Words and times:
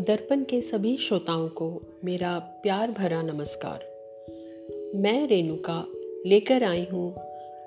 दर्पण 0.00 0.44
के 0.44 0.62
सभी 0.62 0.96
श्रोताओं 0.96 1.48
को 1.48 1.82
मेरा 2.04 2.38
प्यार 2.38 2.90
भरा 2.90 3.22
नमस्कार। 3.22 3.80
मैं 4.94 5.26
रेणुका 5.26 5.86
लेकर 6.26 6.62
आई 6.62 6.86
हूँ 6.92 7.14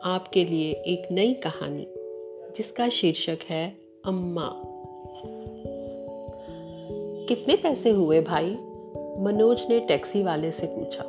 आपके 0.04 0.46
लिए 0.46 0.72
एक 0.72 1.12
नई 1.12 1.34
कहानी, 1.34 1.88
जिसका 2.58 2.90
शीर्षक 2.90 3.38
है 3.50 3.76
अम्मा। 4.06 4.54
कितने 7.28 7.56
पैसे 7.56 7.90
हुए 7.90 8.22
भाई? 8.22 8.58
मनोज 9.20 9.66
ने 9.70 9.80
टैक्सी 9.80 10.24
वाले 10.24 10.52
से 10.52 10.68
पूछा। 10.68 11.04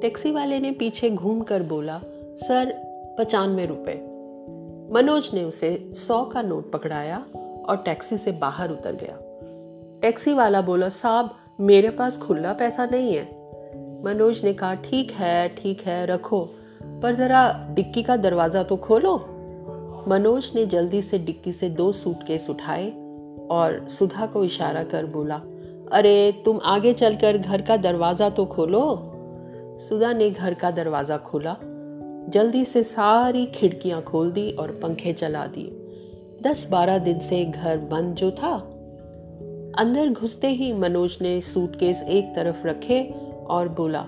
टैक्सी 0.00 0.30
वाले 0.30 0.60
ने 0.60 0.70
पीछे 0.70 1.10
घूम 1.10 1.40
कर 1.40 1.62
बोला, 1.62 2.00
सर, 2.36 2.74
पचानवे 3.18 3.66
रुपए। 3.66 3.94
मनोज 4.92 5.30
ने 5.34 5.44
उसे 5.44 5.90
सौ 5.94 6.24
का 6.24 6.42
नोट 6.42 6.72
पकड़ाया 6.72 7.26
और 7.68 7.76
टैक्सी 7.76 8.16
से 8.16 8.32
बाहर 8.32 8.70
उतर 8.70 8.92
गया। 8.92 9.25
टैक्सी 10.02 10.32
वाला 10.32 10.60
बोला, 10.60 10.88
साहब, 10.88 11.36
मेरे 11.60 11.90
पास 11.90 12.18
खुला 12.18 12.52
पैसा 12.52 12.84
नहीं 12.84 13.14
है। 13.14 13.24
मनोज 14.04 14.44
ने 14.44 14.52
कहा, 14.52 14.74
ठीक 14.74 15.10
है 15.10 15.48
ठीक 15.48 15.80
है, 15.80 16.06
रखो, 16.06 16.40
पर 17.02 17.14
जरा 17.14 17.68
डिक्की 17.70 18.02
का 18.02 18.16
दरवाज़ा 18.16 18.62
तो 18.62 18.76
खोलो। 18.76 19.16
मनोज 20.08 20.50
ने 20.54 20.66
जल्दी 20.66 21.02
से 21.02 21.18
डिक्की 21.18 21.52
से 21.52 21.68
दो 21.70 21.92
सूटकेस 21.92 22.50
उठाए 22.50 22.90
और 23.50 23.88
सुधा 23.88 24.26
को 24.26 24.44
इशारा 24.44 24.82
कर 24.84 25.06
बोला, 25.06 25.40
अरे, 25.92 26.42
तुम 26.44 26.60
आगे 26.64 26.92
चलकर 26.92 27.38
घर 27.38 27.62
का 27.62 27.76
दरवाज़ा 27.76 28.30
तो 28.30 28.46
खोलो। 28.46 29.12
सुधा 29.88 30.12
ने 30.12 30.30
घर 30.30 30.54
का 30.54 30.70
दरवाज़ा 30.70 31.16
खोला, 31.16 31.56
जल्दी 32.28 32.64
से 32.64 32.82
सारी 32.82 33.46
खिड़कियाँ 33.46 34.02
खोल 34.02 34.30
दी 34.30 34.50
और 34.50 34.70
पंखे 34.82 35.12
चला 35.12 35.46
दिए। 35.46 35.82
दस 36.42 36.66
बारह 36.70 36.98
दिन 36.98 37.18
से 37.18 37.44
घर 37.44 37.78
बंद 37.78 38.14
जो 38.14 38.30
था 38.30 38.75
अंदर 39.78 40.08
घुसते 40.08 40.48
ही 40.48 40.72
मनोज 40.72 41.16
ने 41.20 41.40
सूटकेस 41.40 42.02
एक 42.02 42.26
तरफ़ 42.36 42.66
रखे 42.66 43.02
और 43.46 43.68
बोला, 43.68 44.02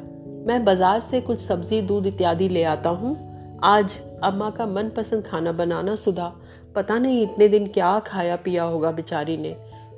मैं 0.46 0.64
बाज़ार 0.64 1.00
से 1.00 1.20
कुछ 1.20 1.40
सब्ज़ी, 1.40 1.80
दूध 1.82 2.06
इत्यादि 2.06 2.48
ले 2.48 2.62
आता 2.62 2.90
हूँ। 2.90 3.16
आज 3.64 3.96
अम्मा 4.22 4.48
का 4.50 4.66
मनपसंद 4.66 5.24
खाना 5.26 5.52
बनाना 5.52 5.96
सुधा। 5.96 6.32
पता 6.74 6.98
नहीं 6.98 7.22
इतने 7.22 7.48
दिन 7.48 7.66
क्या 7.66 7.98
खाया 7.98 8.36
पिया 8.36 8.62
होगा 8.62 8.90
बेचारी 8.90 9.36
ने। 9.36 9.54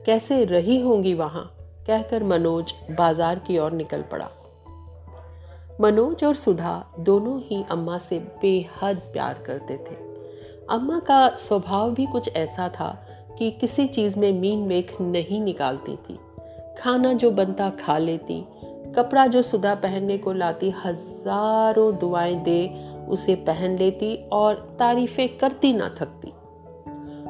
कैसे 0.07 0.45
रही 0.45 0.81
होंगी 0.81 1.15
वहाँ? 1.15 1.45
कहकर 1.87 2.25
मनोज 2.25 2.73
बाज़ार 2.91 3.39
की 3.39 3.59
ओर 3.59 3.73
निकल 3.73 4.03
पड़ा। 4.03 4.29
मनोज 5.81 6.25
और 6.25 6.35
सुधा 6.35 6.75
दोनों 7.01 7.41
ही 7.41 7.65
अम्मा 7.71 7.99
से 7.99 8.19
बेहद 8.43 8.97
प्यार 9.13 9.43
करते 9.47 9.77
थे। 9.77 9.97
अम्मा 10.71 10.99
का 10.99 11.29
स्वभाव 11.39 11.95
भी 11.95 12.07
कुछ 12.07 12.29
ऐसा 12.37 12.69
था 12.69 12.91
कि 13.41 13.51
किसी 13.51 13.87
चीज़ 13.87 14.19
में 14.19 14.33
मीन 14.33 14.59
मेख 14.59 15.01
नहीं 15.01 15.41
निकालती 15.41 15.97
थी। 15.97 16.19
खाना 16.79 17.13
जो 17.13 17.31
बनता 17.31 17.71
खा 17.71 17.99
लेती, 17.99 18.45
कपड़ा 18.97 19.27
जो 19.27 19.43
सुधा 19.43 19.75
पहनने 19.75 20.19
को 20.19 20.33
लाती, 20.33 20.71
हज़ारों 20.71 21.99
दुआएँ 21.99 22.37
दे 22.37 22.91
उसे 23.09 23.35
पहन 23.35 23.79
लेती 23.79 24.17
और 24.33 24.77
तारीफें 24.79 25.39
करती 25.39 25.73
ना 25.73 25.97
थकती। 26.01 26.29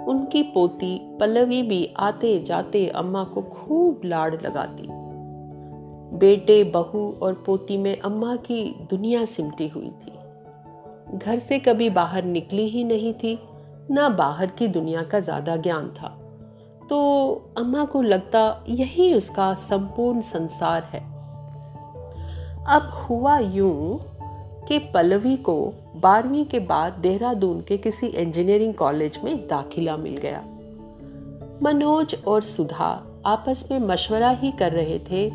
उनकी 0.05 0.43
पोती 0.43 1.17
पल्लवी 1.19 1.63
भी 1.63 1.95
आते 1.97 2.43
जाते 2.43 2.87
अम्मा 2.89 3.25
को 3.25 3.43
खूब 3.43 4.01
लाड़ 4.05 4.35
लगाती। 4.35 4.89
बेटे, 6.19 6.65
बहू 6.65 7.19
और 7.23 7.43
पोती 7.47 7.77
में 7.77 8.01
अम्मा 8.01 8.37
की 8.37 8.77
दुनिया 8.91 9.25
सिमटी 9.25 9.69
हुई 9.69 9.91
थी। 9.91 10.13
घर 11.19 11.39
से 11.39 11.59
कभी 11.59 11.91
बाहर 11.91 12.25
निकली 12.25 12.69
ही 12.69 12.85
नहीं 12.85 13.15
थी 13.15 13.39
ना 13.91 14.09
बाहर 14.09 14.47
की 14.47 14.69
दुनिया 14.69 15.03
का 15.03 15.21
ज़्यादा 15.21 15.57
ज्ञान 15.57 15.89
था। 15.89 16.09
तो 16.91 16.99
अम्मा 17.59 17.85
को 17.85 18.03
लगता 18.03 18.65
यही 18.69 19.15
उसका 19.15 19.55
संपूर्ण 19.55 20.21
संसार 20.21 20.83
है। 20.83 21.01
अब 22.67 23.07
हुआ 23.11 23.39
यूँ 23.39 23.99
कि 24.69 24.79
पल्लवी 24.79 25.37
को 25.37 25.73
बारहवीं 25.97 26.45
के 26.45 26.59
बाद 26.59 26.93
देहरादून 26.93 27.61
के 27.61 27.77
किसी 27.77 28.07
इंजीनियरिंग 28.07 28.75
कॉलेज 28.75 29.19
में 29.25 29.37
दाखिला 29.49 29.97
मिल 29.97 30.17
गया। 30.17 30.41
मनोज 31.63 32.17
और 32.27 32.43
सुधा 32.43 33.07
आपस 33.27 33.65
में 33.71 33.79
मशवरा 33.79 34.31
ही 34.31 34.51
कर 34.51 34.73
रहे 34.73 34.99
थे 34.99 35.31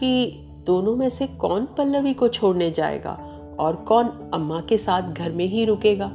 कि 0.00 0.42
दोनों 0.66 0.96
में 0.96 1.08
से 1.08 1.26
कौन 1.26 1.64
पल्लवी 1.64 2.14
को 2.14 2.28
छोड़ने 2.28 2.70
जाएगा 2.70 3.18
और 3.60 3.76
कौन 3.76 4.30
अम्मा 4.34 4.60
के 4.60 4.78
साथ 4.78 5.02
घर 5.02 5.32
में 5.32 5.44
ही 5.44 5.64
रुकेगा। 5.64 6.12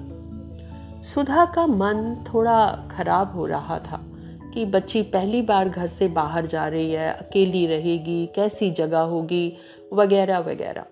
सुधा 1.04 1.46
का 1.46 1.68
मन 1.68 2.26
थोड़ा 2.34 2.88
खराब 2.98 3.36
हो 3.36 3.46
रहा 3.46 3.80
था 3.80 4.02
कि 4.54 4.66
बच्ची 4.66 5.02
पहली 5.02 5.42
बार 5.42 5.70
घर 5.70 5.88
से 5.88 6.08
बाहर 6.08 6.46
जा 6.46 6.68
रही 6.68 6.92
है, 6.92 7.14
अकेली 7.14 7.68
रहेगी, 7.68 8.30
कैसी 8.36 8.72
जगह 8.72 9.00
होगी, 9.00 9.58
वगैरह 9.94 10.40
वगैरह। 10.40 10.86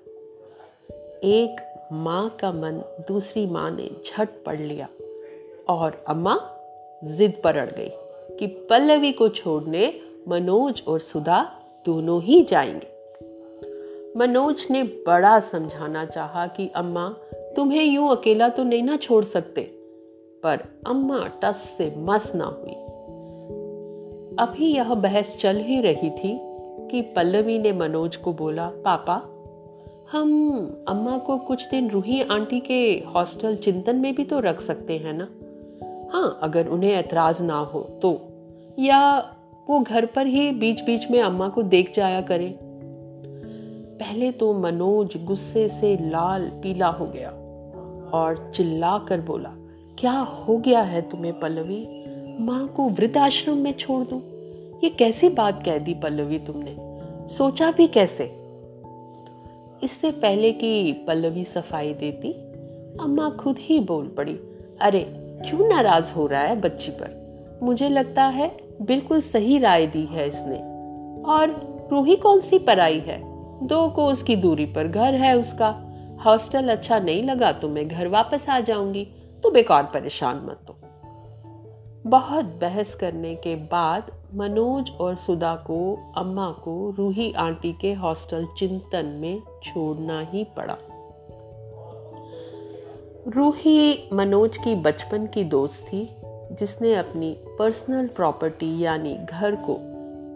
एक 1.23 1.73
माँ 1.93 2.37
का 2.41 2.51
मन 2.51 2.83
दूसरी 3.07 3.45
माँ 3.45 3.71
ने 3.71 3.91
झट 4.05 4.29
पढ़ 4.45 4.59
लिया 4.59 4.87
और 5.69 6.03
अम्मा 6.07 6.39
जिद 7.03 7.41
पर 7.43 7.57
अड़ 7.57 7.71
गई 7.71 7.89
कि 8.37 8.47
पल्लवी 8.47 9.11
को 9.11 9.29
छोड़ने 9.29 10.01
मनोज 10.27 10.83
और 10.87 10.99
सुधा 10.99 11.51
दोनों 11.85 12.21
ही 12.21 12.43
जाएँगे। 12.43 12.87
मनोज 14.17 14.67
ने 14.71 14.83
बड़ा 14.83 15.39
समझाना 15.39 16.05
चाहा 16.05 16.47
कि 16.47 16.71
अम्मा, 16.75 17.15
तुम्हें 17.55 17.83
यूँ 17.83 18.11
अकेला 18.11 18.49
तो 18.49 18.63
नहीं 18.63 18.83
ना 18.83 18.97
छोड़ 18.97 19.23
सकते। 19.23 19.78
पर 20.43 20.59
अम्मा 20.87 21.27
टस 21.43 21.75
से 21.77 21.93
मस 21.97 22.31
ना 22.35 22.45
हुई। 22.45 22.75
अभी 24.39 24.65
यह 24.65 24.93
बहस 24.93 25.37
चल 25.37 25.57
ही 25.57 25.81
रही 25.81 26.09
थी 26.09 26.39
कि 26.91 27.01
पल्लवी 27.01 27.59
ने 27.59 27.71
मनोज 27.71 28.15
को 28.15 28.33
बोला, 28.33 28.69
पापा, 28.69 29.15
हम 30.11 30.51
अम्मा 30.87 31.17
को 31.17 31.37
कुछ 31.37 31.69
दिन 31.69 31.89
रूही 31.89 32.21
आंटी 32.21 32.59
के 32.59 33.03
हॉस्टल 33.07 33.55
चिंतन 33.55 33.95
में 33.95 34.15
भी 34.15 34.23
तो 34.23 34.39
रख 34.39 34.61
सकते 34.61 34.97
हैं 34.97 35.13
ना? 35.13 35.27
हाँ 36.13 36.39
अगर 36.41 36.67
उन्हें 36.67 36.91
ऐतराज 36.91 37.41
ना 37.41 37.59
हो 37.59 37.81
तो। 37.81 38.21
या 38.79 39.19
वो 39.69 39.79
घर 39.79 40.05
पर 40.05 40.27
ही 40.27 40.51
बीच 40.51 40.81
बीच 40.81 41.11
में 41.11 41.21
अम्मा 41.21 41.49
को 41.49 41.63
देख 41.63 41.93
जाया 41.95 42.21
करें? 42.21 42.55
पहले 43.99 44.31
तो 44.31 44.53
मनोज 44.53 45.25
गुस्से 45.25 45.69
से 45.69 46.09
लाल 46.09 46.49
पीला 46.49 46.87
हो 46.87 47.05
गया 47.05 47.29
और 48.13 48.51
चिल्ला 48.55 48.97
कर 48.97 49.21
बोला 49.21 49.53
क्या 49.99 50.11
हो 50.11 50.57
गया 50.57 50.81
है 50.81 51.01
तुम्हें, 51.01 51.39
पल्लवी? 51.39 52.05
माँ 52.39 52.67
को 52.67 52.83
वृद्धाश्रम 52.83 53.57
में 53.57 53.73
छोड़ 53.73 54.03
दू। 54.03 54.21
ये 54.83 54.89
कैसी 54.89 55.29
बात 55.29 55.65
कह 55.65 55.77
दी 55.77 55.93
पल्लवी 55.93 56.39
तुमने? 56.39 56.75
सोचा 57.27 57.71
भी 57.71 57.87
कैसे? 57.87 58.23
इससे 59.83 60.11
पहले 60.11 60.51
कि 60.51 60.93
पल्लवी 60.93 61.43
सफ़ाई 61.43 61.93
देती, 61.93 62.31
अम्मा 63.03 63.29
खुद 63.29 63.55
ही 63.59 63.79
बोल 63.79 64.07
पड़ी, 64.07 64.39
अरे, 64.81 64.99
क्यों 65.15 65.67
नाराज़ 65.67 66.13
हो 66.13 66.27
रहा 66.27 66.41
है 66.41 66.61
बच्ची 66.61 66.91
पर? 66.91 67.19
मुझे 67.63 67.89
लगता 67.89 68.23
है 68.23 68.57
बिल्कुल 68.81 69.21
सही 69.21 69.57
राय 69.57 69.87
दी 69.87 70.05
है 70.05 70.27
इसने। 70.27 70.57
और 71.23 71.79
रूही 71.91 72.15
कौन 72.15 72.41
सी 72.41 72.59
पराई 72.59 72.99
है? 72.99 73.21
दो 73.67 73.89
को 73.89 74.07
उसकी 74.07 74.35
दूरी 74.35 74.65
पर 74.65 74.87
घर 74.87 75.13
है 75.13 75.37
उसका। 75.37 75.85
हॉस्टल 76.25 76.69
अच्छा 76.69 76.99
नहीं 76.99 77.23
लगा 77.23 77.51
तो 77.51 77.69
मैं 77.69 77.87
घर 77.87 78.07
वापस 78.07 78.49
आ 78.49 78.59
जाऊँगी। 78.59 79.07
तो 79.43 79.51
बेकार 79.51 79.83
परेशान 79.83 80.35
मत 80.35 80.59
हो। 80.69 80.75
बहुत 82.09 82.45
बहस 82.45 82.95
करने 82.95 83.35
के 83.35 83.55
बाद 83.55 84.11
मनोज 84.33 84.91
और 84.91 85.15
सुधा 85.15 85.55
को, 85.55 86.11
अम्मा 86.17 86.51
को, 86.51 86.95
रूही 86.97 87.33
आंटी 87.33 87.73
के 87.81 87.93
हॉस्टल 87.93 88.47
चिंतन 88.57 89.05
में 89.05 89.41
छोड़ना 89.63 90.21
ही 90.21 90.43
पड़ा। 90.43 90.77
रूही 93.27 94.09
मनोज 94.13 94.57
की 94.57 94.75
बचपन 94.75 95.25
की 95.25 95.43
दोस्त 95.43 95.83
थी, 95.83 96.15
जिसने 96.51 96.95
अपनी 96.95 97.37
पर्सनल 97.59 98.07
प्रॉपर्टी 98.07 98.79
यानी 98.79 99.15
घर 99.15 99.55
को 99.55 99.79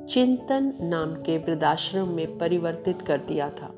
चिंतन 0.08 0.74
नाम 0.82 1.14
के 1.14 1.38
वृद्धाश्रम 1.38 2.08
में 2.08 2.38
परिवर्तित 2.38 3.02
कर 3.02 3.18
दिया 3.18 3.50
था। 3.50 3.74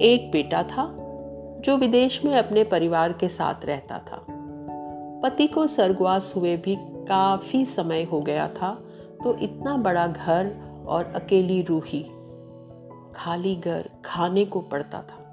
एक 0.00 0.30
बेटा 0.32 0.62
था, 0.62 0.96
जो 1.60 1.76
विदेश 1.76 2.24
में 2.24 2.36
अपने 2.36 2.64
परिवार 2.64 3.12
के 3.12 3.28
साथ 3.28 3.64
रहता 3.64 3.98
था। 3.98 4.27
पति 5.22 5.46
को 5.46 5.66
स्वर्गवास 5.66 6.32
हुए 6.36 6.56
भी 6.56 6.76
काफ़ी 7.08 7.64
समय 7.64 8.02
हो 8.02 8.20
गया 8.20 8.48
था 8.48 8.72
तो 9.24 9.36
इतना 9.38 9.76
बड़ा 9.76 10.06
घर 10.06 10.52
और 10.86 11.04
अकेली 11.04 11.62
रूही 11.62 12.02
खाली 13.16 13.54
घर 13.56 13.88
खाने 14.04 14.44
को 14.44 14.60
पड़ता 14.60 14.98
था। 14.98 15.24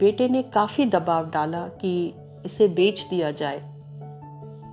बेटे 0.00 0.28
ने 0.28 0.42
काफ़ी 0.42 0.84
दबाव 0.84 1.30
डाला 1.30 1.66
कि 1.68 2.14
इसे 2.44 2.68
बेच 2.68 3.06
दिया 3.10 3.30
जाए, 3.30 3.60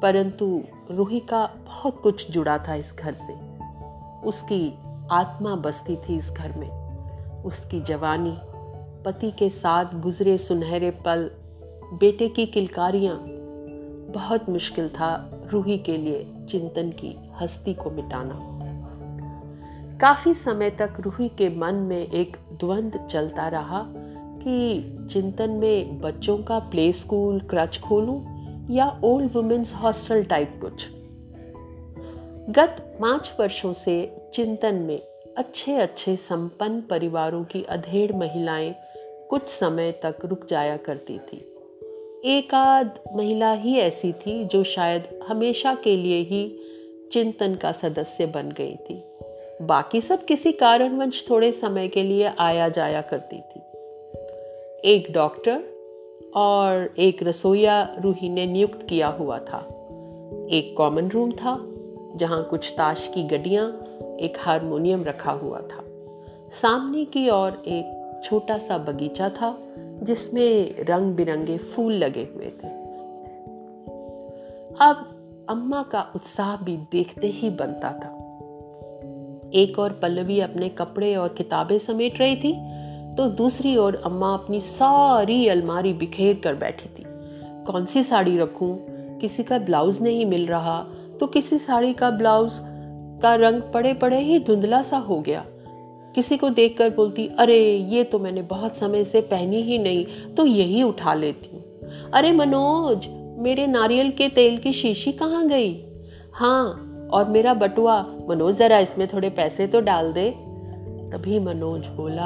परंतु 0.01 0.63
रूही 0.91 1.19
का 1.19 1.45
बहुत 1.65 1.99
कुछ 2.01 2.29
जुड़ा 2.31 2.57
था 2.57 2.75
इस 2.75 2.93
घर 2.93 3.13
से। 3.13 3.33
उसकी 4.27 4.73
आत्मा 5.11 5.55
बसती 5.55 5.95
थी 5.95 6.17
इस 6.17 6.29
घर 6.29 6.57
में। 6.57 6.69
उसकी 7.43 7.81
जवानी, 7.81 8.37
पति 9.05 9.31
के 9.31 9.49
साथ 9.49 9.99
गुजरे 9.99 10.37
सुनहरे 10.37 10.91
पल, 11.05 11.29
बेटे 11.93 12.27
की 12.29 12.45
किलकारियाँ 12.45 13.15
बहुत 14.17 14.49
मुश्किल 14.49 14.89
था 14.89 15.31
रूही 15.51 15.77
के 15.77 15.97
लिए 15.97 16.33
चिंतन 16.49 16.89
की 16.89 17.29
हस्ती 17.41 17.73
को 17.73 17.89
मिटाना। 17.91 18.39
काफ़ी 19.97 20.33
समय 20.33 20.69
तक 20.69 20.93
रूही 20.99 21.29
के 21.29 21.49
मन 21.49 21.75
में 21.75 22.07
एक 22.07 22.37
द्वंद 22.51 23.07
चलता 23.11 23.47
रहा 23.47 23.85
कि 24.43 24.81
चिंतन 25.11 25.49
में 25.49 25.99
बच्चों 25.99 26.37
का 26.37 26.59
प्ले 26.59 26.93
स्कूल 26.93 27.39
क्रच 27.39 27.79
खोलूं 27.79 28.21
या 28.73 29.01
ओल्ड 29.03 29.31
वुमेन्स 29.33 29.75
हॉस्टल 29.75 30.23
टाइप 30.23 30.59
कुछ। 30.61 30.87
गत 32.49 32.97
पाँच 33.01 33.33
वर्षों 33.39 33.73
से 33.73 34.21
चिंतन 34.33 34.75
में 34.75 35.01
अच्छे 35.37 35.75
अच्छे 35.75 36.15
संपन्न 36.15 36.81
परिवारों 36.81 37.43
की 37.43 37.63
अधेड़ 37.63 38.15
महिलाएँ 38.15 38.75
कुछ 39.29 39.47
समय 39.47 39.91
तक 39.91 40.17
रुक 40.25 40.47
जाया 40.49 40.77
करती 40.77 41.19
थी। 41.19 41.53
एक 42.25 42.53
आध 42.53 42.91
महिला 43.15 43.53
ही 43.53 43.77
ऐसी 43.77 44.11
थी 44.11 44.45
जो 44.45 44.63
शायद 44.63 45.19
हमेशा 45.27 45.75
के 45.83 45.97
लिए 45.97 46.19
ही 46.19 46.59
चिंतन 47.11 47.55
का 47.55 47.71
सदस्य 47.71 48.25
बन 48.25 48.49
गई 48.49 48.75
थी। 48.75 49.03
बाकी 49.61 50.01
सब 50.01 50.25
किसी 50.25 50.51
कारणवंश 50.51 51.25
थोड़े 51.29 51.51
समय 51.51 51.87
के 51.87 52.03
लिए 52.03 52.31
आया 52.39 52.69
जाया 52.69 53.01
करती 53.01 53.35
थी। 53.35 53.59
एक 54.85 55.07
डॉक्टर 55.11 55.63
और 56.35 56.93
एक 56.99 57.23
रसोईया 57.23 57.95
रूही 58.01 58.29
ने 58.29 58.45
नियुक्त 58.45 58.87
किया 58.89 59.07
हुआ 59.07 59.39
था। 59.39 59.59
एक 60.51 60.75
कॉमन 60.77 61.09
रूम 61.09 61.31
था, 61.31 61.65
जहाँ 62.15 62.43
कुछ 62.43 62.73
ताश 62.77 63.11
की 63.15 63.23
गड्डियाँ, 63.23 63.71
एक 64.19 64.33
हारमोनियम 64.39 65.03
रखा 65.03 65.31
हुआ 65.31 65.59
था। 65.59 65.83
सामने 66.61 67.05
की 67.05 67.29
ओर 67.29 67.63
एक 67.67 68.21
छोटा 68.23 68.57
सा 68.57 68.77
बगीचा 68.77 69.29
था 69.29 69.57
जिसमें 70.07 70.85
रंग 70.85 71.13
बिरंगे 71.15 71.57
फूल 71.57 71.93
लगे 71.93 72.27
हुए 72.35 72.51
थे। 72.53 72.75
अब 74.81 75.05
अम्मा 75.49 75.81
का 75.83 76.01
उत्साह 76.15 76.55
भी 76.57 76.77
देखते 76.91 77.27
ही 77.27 77.49
बनता 77.49 77.91
था। 77.93 78.15
एक 79.53 79.79
और 79.79 79.93
पल्लवी 79.93 80.39
अपने 80.39 80.69
कपड़े 80.69 81.15
और 81.15 81.29
किताबें 81.29 81.77
समेट 81.79 82.19
रही 82.19 82.35
थी 82.35 82.53
तो 83.17 83.27
दूसरी 83.27 83.75
ओर 83.77 83.95
अम्मा 84.05 84.33
अपनी 84.33 84.59
सारी 84.61 85.47
अलमारी 85.47 85.93
बिखेर 85.93 86.39
कर 86.43 86.55
बैठी 86.55 86.89
थी। 86.89 87.03
कौन 87.65 87.85
सी 87.85 88.03
साड़ी 88.03 88.37
रखूँ? 88.37 88.77
किसी 89.19 89.43
का 89.43 89.57
ब्लाउज 89.59 90.01
नहीं 90.01 90.25
मिल 90.25 90.45
रहा 90.47 90.79
तो 91.19 91.27
किसी 91.27 91.57
साड़ी 91.59 91.93
का 91.93 92.09
ब्लाउज 92.09 92.59
का 93.21 93.33
रंग 93.35 93.61
पड़े 93.73 93.93
पड़े 93.93 94.19
ही 94.19 94.39
धुंधला 94.39 94.81
सा 94.81 94.97
हो 94.97 95.19
गया। 95.19 95.45
किसी 96.17 96.37
को 96.37 96.49
देखकर 96.49 96.89
बोलती, 96.89 97.29
अरे, 97.39 97.75
ये 97.77 98.03
तो 98.03 98.19
मैंने 98.19 98.41
बहुत 98.41 98.75
समय 98.75 99.03
से 99.03 99.21
पहनी 99.21 99.61
ही 99.61 99.77
नहीं 99.77 100.05
तो 100.35 100.45
यही 100.45 100.83
उठा 100.83 101.13
लेती 101.13 101.57
अरे, 102.13 102.31
मनोज, 102.31 103.07
मेरे 103.39 103.67
नारियल 103.67 104.09
के 104.09 104.29
तेल 104.29 104.57
की 104.57 104.73
शीशी 104.73 105.11
कहाँ 105.11 105.47
गई? 105.47 105.85
हाँ 106.33 106.83
और 107.13 107.29
मेरा 107.29 107.53
बटुआ, 107.53 108.01
मनोज, 108.29 108.55
जरा 108.55 108.79
इसमें 108.79 109.07
थोड़े 109.07 109.29
पैसे 109.29 109.67
तो 109.67 109.81
डाल 109.81 110.13
दे। 110.13 110.29
तभी 111.13 111.39
मनोज 111.39 111.87
बोला, 111.87 112.25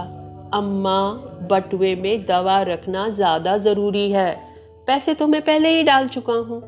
अम्मा, 0.53 1.11
बटुए 1.51 1.95
में 1.95 2.25
दवा 2.25 2.61
रखना 2.61 3.09
ज़्यादा 3.09 3.57
ज़रूरी 3.57 4.11
है। 4.11 4.41
पैसे 4.87 5.13
तो 5.13 5.27
मैं 5.27 5.41
पहले 5.41 5.69
ही 5.69 5.83
डाल 5.83 6.07
चुका 6.07 6.33
हूँ। 6.33 6.61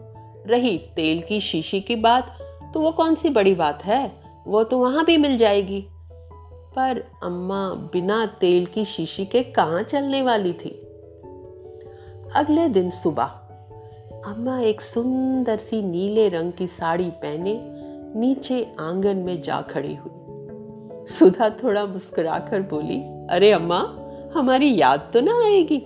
रही, 0.48 0.78
तेल 0.78 1.22
की 1.22 1.40
शीशी 1.40 1.81
की 1.81 1.96
बात 1.96 2.38
तो 2.74 2.80
वो 2.80 2.92
कौन 2.92 3.16
सी 3.16 3.30
बड़ी 3.30 3.56
बात 3.56 3.86
है? 3.86 4.12
वो 4.48 4.64
तो 4.64 4.80
वहाँ 4.80 5.06
भी 5.06 5.18
मिल 5.18 5.38
जाएगी। 5.38 5.86
पर 6.75 7.04
अम्मा 7.24 7.70
बिना 7.70 8.25
तेल 8.25 8.66
की 8.66 8.86
शीशी 8.86 9.25
के 9.25 9.44
कहा 9.44 9.81
चलने 9.81 10.22
वाली 10.22 10.54
थी? 10.54 10.70
अगले 12.36 12.68
दिन 12.68 12.90
सुबह, 12.90 13.24
अम्मा 14.25 14.60
एक 14.60 14.81
सुंदर 14.81 15.58
सी 15.58 15.81
नीले 15.81 16.30
रंग 16.30 16.54
की 16.54 16.68
साड़ी 16.68 17.10
पहने 17.10 17.60
नीचे 18.20 18.75
आँगन 18.80 19.18
में 19.18 19.42
जा 19.42 19.62
खड़ी 19.62 19.96
हुई। 19.96 20.12
सुधा 21.08 21.50
थोड़ा 21.50 21.86
मुस्कुराकर 21.86 22.62
बोली, 22.62 23.28
अरे 23.30 23.52
अम्मा, 23.52 23.96
हमारी 24.36 24.81
याद 24.81 25.12
तो 25.14 25.22
ना 25.22 25.46
आएगी? 25.46 25.80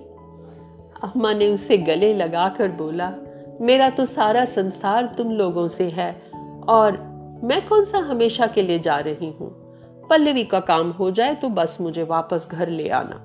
अम्मा 1.04 1.34
ने 1.34 1.48
उसे 1.48 1.78
गले 1.78 2.14
लगाकर 2.14 2.72
बोला, 2.72 3.14
मेरा 3.62 3.90
तो 3.90 4.06
सारा 4.06 4.46
संसार 4.46 5.16
तुम 5.18 5.32
लोगों 5.32 5.68
से 5.68 5.90
है 5.90 6.22
और 6.70 6.98
मैं 7.44 7.68
कौन 7.68 7.86
सा 7.86 7.98
हमेशा 7.98 8.48
के 8.48 8.62
लिए 8.62 8.80
जा 8.80 9.00
रही 9.00 9.32
हूँ? 9.32 9.67
पल्लवी 10.10 10.44
का 10.44 10.60
काम 10.60 10.92
हो 10.92 11.10
जाए 11.12 11.36
तो 11.36 11.50
बस 11.50 11.78
मुझे 11.82 12.04
वापस 12.04 12.48
घर 12.52 12.70
ले 12.70 12.90
आना। 12.90 13.24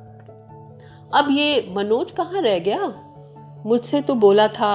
अब 1.15 1.29
ये 1.31 1.67
मनोज 1.71 2.11
कहाँ 2.11 2.43
रह 2.43 2.59
गया? 2.59 2.87
मुझसे 3.67 4.01
तो 4.01 4.15
बोला 4.15 4.47
था, 4.49 4.73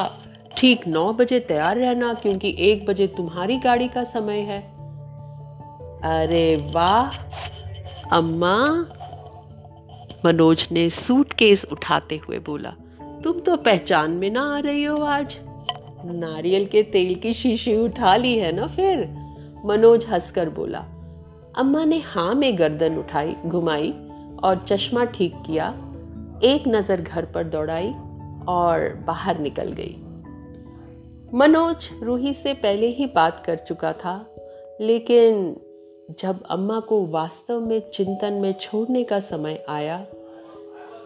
ठीक 0.58 0.88
नौ 0.88 1.12
बजे 1.14 1.40
तैयार 1.40 1.78
रहना 1.78 2.14
क्योंकि 2.14 2.56
एक 2.60 2.86
बजे 2.86 3.08
तुम्हारी 3.08 3.58
गाड़ी 3.58 3.88
का 3.88 4.04
समय 4.04 4.40
है। 4.42 4.60
अरे 6.04 6.72
वाह, 6.76 7.18
अम्मा। 8.18 8.56
मनोज 10.26 10.68
ने 10.72 10.90
सूटकेस 10.90 11.66
उठाते 11.72 12.16
हुए 12.18 12.40
बोला, 12.40 12.74
तुम 13.24 13.40
तो 13.40 13.56
पहचान 13.58 14.12
में 14.12 14.30
ना 14.30 14.42
आ 14.56 14.60
रही 14.60 14.84
हो 14.84 14.98
आज। 15.04 15.38
नारियल 16.06 16.66
के 16.66 16.84
तेल 16.84 17.16
की 17.16 17.34
शीशी 17.34 17.76
उठा 17.78 18.16
ली 18.16 18.38
है 18.38 18.52
ना 18.52 18.68
फिर? 18.68 19.08
मनोज 19.66 20.06
हंसकर 20.06 20.50
बोला 20.50 20.86
अम्मा 21.58 21.84
ने 21.86 22.00
हाँ 22.00 22.34
में 22.36 22.58
गर्दन 22.60 22.98
उठाई, 22.98 23.36
घुमाई 23.46 23.92
और 24.44 24.66
चश्मा 24.70 25.04
ठीक 25.06 25.36
किया। 25.46 25.68
एक 26.44 26.64
नज़र 26.68 27.02
घर 27.02 27.26
पर 27.26 27.44
दौड़ाई 27.44 27.94
और 28.48 28.94
बाहर 29.08 29.40
निकल 29.40 29.72
गई। 29.72 29.96
मनोज 31.34 31.90
रूही 32.04 32.34
से 32.34 32.54
पहले 32.54 32.88
ही 32.88 33.06
बात 33.06 33.44
कर 33.46 33.56
चुका 33.58 33.94
था, 33.94 34.26
लेकिन 34.82 35.56
जब 36.20 36.44
अम्मा 36.44 36.80
को 36.80 37.06
वास्तव 37.06 37.60
में 37.60 37.80
चिंतन 37.94 38.34
में 38.34 38.54
छोड़ने 38.54 39.04
का 39.04 39.20
समय 39.20 39.64
आया 39.70 39.98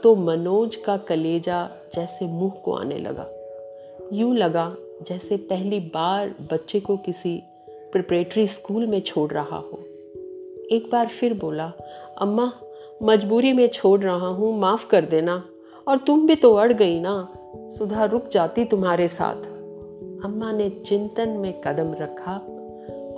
तो 0.03 0.15
मनोज 0.15 0.75
का 0.75 0.97
कलेजा 0.97 1.69
जैसे 1.95 2.25
मुँह 2.25 2.51
को 2.65 2.73
आने 2.73 2.97
लगा। 2.97 3.27
यूँ 4.13 4.35
लगा 4.35 4.71
जैसे 5.07 5.37
पहली 5.37 5.79
बार 5.95 6.33
बच्चे 6.51 6.79
को 6.79 6.97
किसी 6.97 7.41
प्रिपरेटरी 7.67 8.45
स्कूल 8.47 8.85
में 8.87 8.99
छोड़ 9.01 9.31
रहा 9.31 9.57
हो। 9.57 9.83
एक 10.71 10.89
बार 10.91 11.07
फिर 11.07 11.33
बोला, 11.33 11.71
अम्मा, 12.17 12.53
मजबूरी 13.03 13.53
में 13.53 13.67
छोड़ 13.67 13.99
रहा 13.99 14.27
हूँ, 14.27 14.59
माफ़ 14.59 14.89
कर 14.89 15.05
देना। 15.05 15.45
और 15.87 15.97
तुम 15.97 16.27
भी 16.27 16.35
तो 16.35 16.53
अड़ 16.53 16.73
गई 16.73 16.99
ना। 16.99 17.33
सुधा 17.55 18.05
रुक 18.05 18.27
जाती 18.27 18.65
तुम्हारे 18.65 19.07
साथ। 19.07 19.35
अम्मा 20.25 20.51
ने 20.51 20.69
चिंतन 20.69 21.29
में 21.29 21.61
कदम 21.61 21.93
रखा 21.93 22.33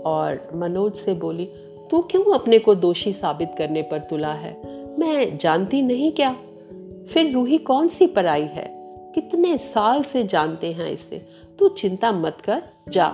और 0.06 0.50
मनोज 0.56 0.94
से 0.94 1.14
बोली, 1.14 1.46
तू 1.92 2.02
क्यों 2.02 2.34
अपने 2.34 2.60
को 2.60 2.76
दोषी 2.76 3.14
साबित 3.14 3.52
करने 3.58 3.82
पर 3.82 4.00
तुला 4.00 4.34
है? 4.34 4.62
मैं 5.00 5.38
जानती 5.38 5.82
नहीं 5.82 6.12
क्या? 6.12 6.34
फिर 7.14 7.34
रूही 7.34 7.58
कौन 7.58 7.88
सी 7.88 8.08
पराई 8.08 8.46
है? 8.46 8.74
कितने 9.16 9.58
साल 9.58 10.04
से 10.04 10.24
जानते 10.24 10.72
हैं 10.72 10.92
इसे। 10.92 11.26
तू 11.60 11.70
चिंता 11.70 12.12
मत 12.12 12.38
कर, 12.46 12.64
जा 12.90 13.10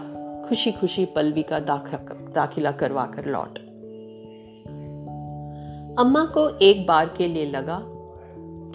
खुशी 0.50 0.72
खुशी 0.72 1.06
पलवी 1.06 1.44
का 1.44 1.60
दाखिला 1.60 2.72
करवा 2.72 3.06
कर 3.06 3.26
लौट। 3.26 3.69
अम्मा 5.98 6.26
को 6.26 6.50
एक 6.50 6.88
बार 6.88 7.14
के 7.18 7.28
लिए 7.28 7.46
लगा 7.46 7.82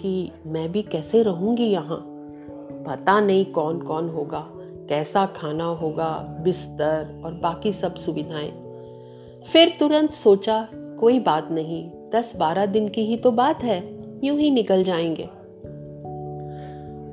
कि 0.01 0.31
मैं 0.45 0.71
भी 0.71 0.81
कैसे 0.81 1.23
रहूँगी 1.23 1.65
यहाँ। 1.65 1.97
पता 2.87 3.19
नहीं 3.19 3.45
कौन 3.45 3.79
कौन 3.79 4.09
होगा, 4.09 4.47
कैसा 4.89 5.25
खाना 5.25 5.63
होगा, 5.63 6.37
बिस्तर 6.41 7.21
और 7.25 7.33
बाकी 7.33 7.73
सब 7.73 7.95
सुविधाएँ। 7.95 8.51
फिर 9.53 9.77
तुरंत 9.79 10.11
सोचा, 10.11 10.67
कोई 10.73 11.19
बात 11.19 11.51
नहीं, 11.51 11.91
दस 12.13 12.35
बारह 12.35 12.65
दिन 12.65 12.89
की 12.89 13.01
ही 13.01 13.17
तो 13.17 13.31
बात 13.31 13.63
है, 13.63 13.99
यूँ 14.23 14.37
ही 14.37 14.51
निकल 14.51 14.83
जाएँगे। 14.83 15.29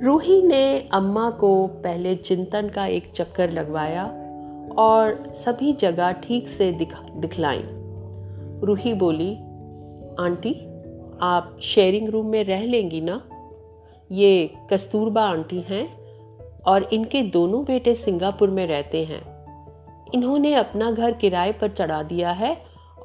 रूही 0.07 0.43
ने 0.43 0.89
अम्मा 0.93 1.31
को 1.31 1.67
पहले 1.67 2.15
चिंतन 2.15 2.69
का 2.69 2.87
एक 2.87 3.13
चक्कर 3.13 3.51
लगवाया 3.51 4.05
और 4.79 5.33
सभी 5.35 5.73
जगह 5.73 6.13
ठीक 6.13 6.49
से 6.49 6.73
दिख 6.73 6.95
दिखलाई। 7.17 7.63
रूही 8.65 8.95
बोली 8.95 9.39
आंटी, 10.21 10.53
आप 11.21 11.57
शेयरिंग 11.63 12.09
रूम 12.09 12.27
में 12.27 12.45
रह 12.45 12.63
लेंगी 12.63 13.01
ना? 13.01 13.29
ये 14.13 14.55
कस्तूरबा 14.71 15.23
आंटी 15.23 15.61
हैं 15.61 15.99
और 16.67 16.89
इनके 16.93 17.23
दोनों 17.23 17.65
बेटे 17.65 17.95
सिंगापुर 17.95 18.51
में 18.51 18.67
रहते 18.67 19.05
हैं। 19.05 19.33
इन्होंने 20.15 20.55
अपना 20.55 20.91
घर 20.91 21.13
किराए 21.13 21.53
पर 21.53 21.69
चढ़ा 21.69 22.03
दिया 22.03 22.31
है 22.31 22.57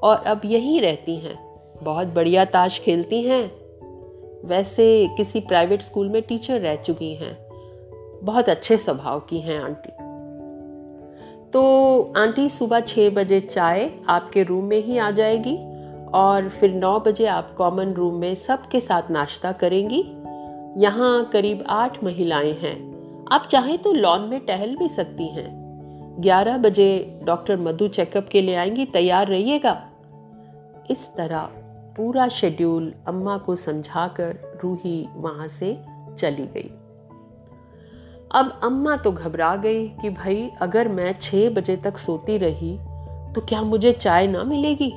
और 0.04 0.18
अब 0.18 0.42
यहीं 0.46 0.82
रहती 0.82 1.16
हैं। 1.16 1.60
बहुत 1.84 2.08
बढ़िया 2.08 2.46
ताश 2.46 2.80
खेलती 2.80 3.22
हैं। 3.22 3.52
वैसे 4.46 5.10
किसी 5.18 5.40
प्राइवेट 5.40 5.82
स्कूल 5.82 6.10
में 6.10 6.22
टीचर 6.22 6.60
रह 6.60 6.76
चुकी 6.76 7.16
हैं। 7.16 7.48
बहुत 8.24 8.50
अच्छे 8.50 8.78
स्वभाव 8.78 9.20
की 9.20 9.40
हैं 9.40 9.60
आंटी। 9.60 9.90
तो 11.52 12.02
आंटी 12.18 12.50
सुबह 12.50 12.80
छः 12.80 13.10
बजे 13.10 13.42
चाय 13.42 13.92
आपके 14.10 14.44
रूम 14.44 14.64
में 14.64 14.84
ही 14.84 14.98
आ 14.98 15.12
जाएगी? 15.12 15.76
और 16.18 16.50
फिर 16.50 16.74
नौ 16.74 17.00
बजे 17.00 17.26
आप 17.26 17.56
कॉमन 17.58 17.94
रूम 17.94 18.14
में 18.14 18.36
सबके 18.36 18.80
साथ 18.80 19.12
नाश्ता 19.12 19.52
करेंगी। 19.52 20.04
यहाँ 20.84 21.26
करीब 21.26 21.64
आठ 21.70 22.04
महिलाएँ 22.04 22.54
हैं। 22.54 22.78
आप 23.32 23.48
चाहें 23.52 23.78
तो 23.78 23.92
लॉन 23.92 24.22
में 24.22 24.40
टहल 24.40 24.76
भी 24.76 24.90
सकती 24.90 25.28
हैं। 25.28 25.50
ग्यारह 26.20 26.58
बजे 26.58 27.20
डॉक्टर 27.24 27.58
मधु 27.58 27.88
चेकअप 27.88 28.28
के 28.28 28.42
लिए 28.42 28.56
आएँगी। 28.56 28.86
तैयार 28.86 29.28
रहिएगा। 29.28 29.90
इस 30.92 31.10
तरह 31.18 31.42
पूरा 31.98 32.28
शेड्यूल 32.28 32.94
अम्मा 33.08 33.38
को 33.38 33.56
समझाकर 33.56 34.60
रूही 34.64 35.08
वहाँ 35.16 35.48
से 35.48 35.82
चली 36.20 36.46
गई। 36.46 36.72
अब 38.32 38.60
अम्मा 38.64 38.98
तो 38.98 39.12
घबरा 39.12 39.56
गई 39.56 39.88
कि 39.88 40.10
भाई, 40.10 40.52
अगर 40.62 40.88
मैं 40.88 41.20
छह 41.22 41.50
बजे 41.50 41.78
तक 41.78 41.98
सोती 41.98 42.38
रही 42.38 42.78
तो 43.34 43.42
क्या 43.42 43.62
मुझे 43.62 43.92
चाय 43.92 44.28
ना 44.28 44.44
मिलेगी? 44.44 44.94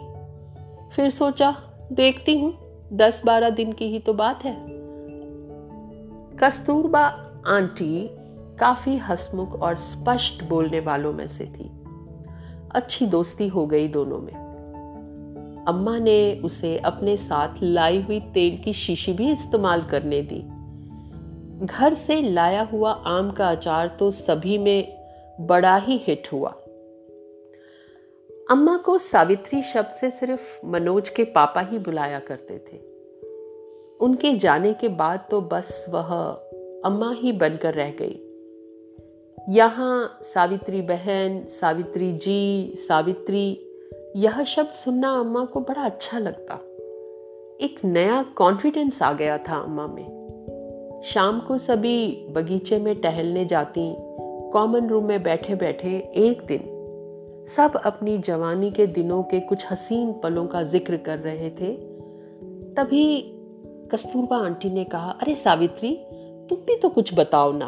फिर 0.97 1.11
सोचा, 1.11 1.57
देखती 1.93 2.39
हूँ, 2.39 2.59
दस 2.93 3.23
बारह 3.25 3.51
दिन 3.51 3.73
की 3.73 3.85
ही 3.85 3.99
तो 3.99 4.15
बात 4.15 4.45
है। 4.45 4.57
कस्तूरबा 6.37 7.01
आंटी 7.47 8.11
काफ़ी 8.59 8.97
हसमुख 8.97 9.63
और 9.63 9.77
स्पष्ट 9.77 10.45
बोलने 10.45 10.81
वालों 10.81 11.13
में 11.13 11.29
से 11.29 11.45
थी। 11.45 11.71
अच्छी 12.71 13.07
दोस्ती 13.07 13.49
हो 13.49 13.67
गई 13.67 13.89
दोनों 13.89 14.19
में। 14.19 14.33
अम्मा 15.69 15.99
ने 15.99 16.41
उसे 16.45 16.79
अपने 16.79 17.17
साथ 17.17 17.49
लाई 17.63 18.03
हुई 18.03 18.21
तेल 18.21 18.59
की 18.59 18.73
शीशी 18.73 19.13
भी 19.13 19.33
इस्तेमाल 19.33 19.83
करने 19.83 20.23
दी। 20.23 20.47
घर 21.67 21.95
से 21.95 22.23
लाया 22.23 22.63
हुआ 22.63 22.93
आम 22.93 23.31
का 23.31 23.51
अचार 23.51 23.89
तो 23.89 24.11
सभी 24.11 24.59
में 24.59 24.99
बड़ा 25.41 25.77
ही 25.77 25.97
हिट 26.07 26.29
हुआ। 26.33 26.55
अम्मा 28.51 28.77
को 28.77 28.99
सावित्री 28.99 29.63
शब्द 29.63 29.87
से 29.87 30.11
सिर्फ़ 30.11 30.67
मनोज 30.67 31.09
के 31.09 31.25
पापा 31.25 31.61
ही 31.61 31.79
बुलाया 31.79 32.19
करते 32.19 32.55
थे। 32.55 32.77
उनके 34.01 34.39
जाने 34.39 34.73
के 34.73 34.89
बाद 34.89 35.27
तो 35.31 35.41
बस 35.41 35.87
वह 35.89 36.31
अम्मा 36.85 37.13
ही 37.13 37.33
बनकर 37.33 37.75
रह 37.75 37.91
गई। 38.03 38.21
यहाँ 39.49 40.19
सावित्री 40.23 40.83
बहन, 40.83 41.45
सावित्री 41.45 42.13
जी, 42.13 42.75
सावित्री, 42.77 43.67
यह 44.17 44.45
शब्द 44.45 44.69
सुनना 44.69 45.21
अम्मा 45.21 45.45
को 45.45 45.61
बड़ा 45.61 45.83
अच्छा 45.83 46.19
लगता। 46.19 46.55
एक 47.65 47.81
नया 47.85 48.23
कॉन्फिडेंस 48.23 49.03
आ 49.03 49.13
गया 49.13 49.39
था 49.39 49.61
अम्मा 49.61 49.87
में। 49.87 50.21
शाम 51.05 51.41
को 51.41 51.59
सभी 51.59 52.27
बगीचे 52.31 52.79
में 52.79 53.01
टहलने 53.01 53.45
जाती 53.45 53.95
कॉमन 54.51 54.89
रूम 54.89 55.05
में 55.05 55.23
बैठे 55.23 55.55
बैठे 55.55 56.13
एक 56.15 56.47
दिन 56.47 56.80
सब 57.57 57.77
अपनी 57.77 58.19
जवानी 58.19 58.71
के 58.71 58.87
दिनों 58.87 59.23
के 59.23 59.41
कुछ 59.41 59.67
हसीन 59.71 60.13
पलों 60.13 60.47
का 60.47 60.63
ज़िक्र 60.63 60.97
कर 60.97 61.19
रहे 61.19 61.51
थे। 61.51 61.73
तभी 62.75 63.21
कस्तूरबा 63.93 64.37
आंटी 64.37 64.71
ने 64.71 64.85
कहा, 64.85 65.11
अरे 65.11 65.37
सावित्री, 65.37 65.95
तुम 66.51 66.59
भी 66.59 66.77
तो 66.77 66.89
कुछ 66.89 67.15
बताओ 67.15 67.53
ना। 67.53 67.67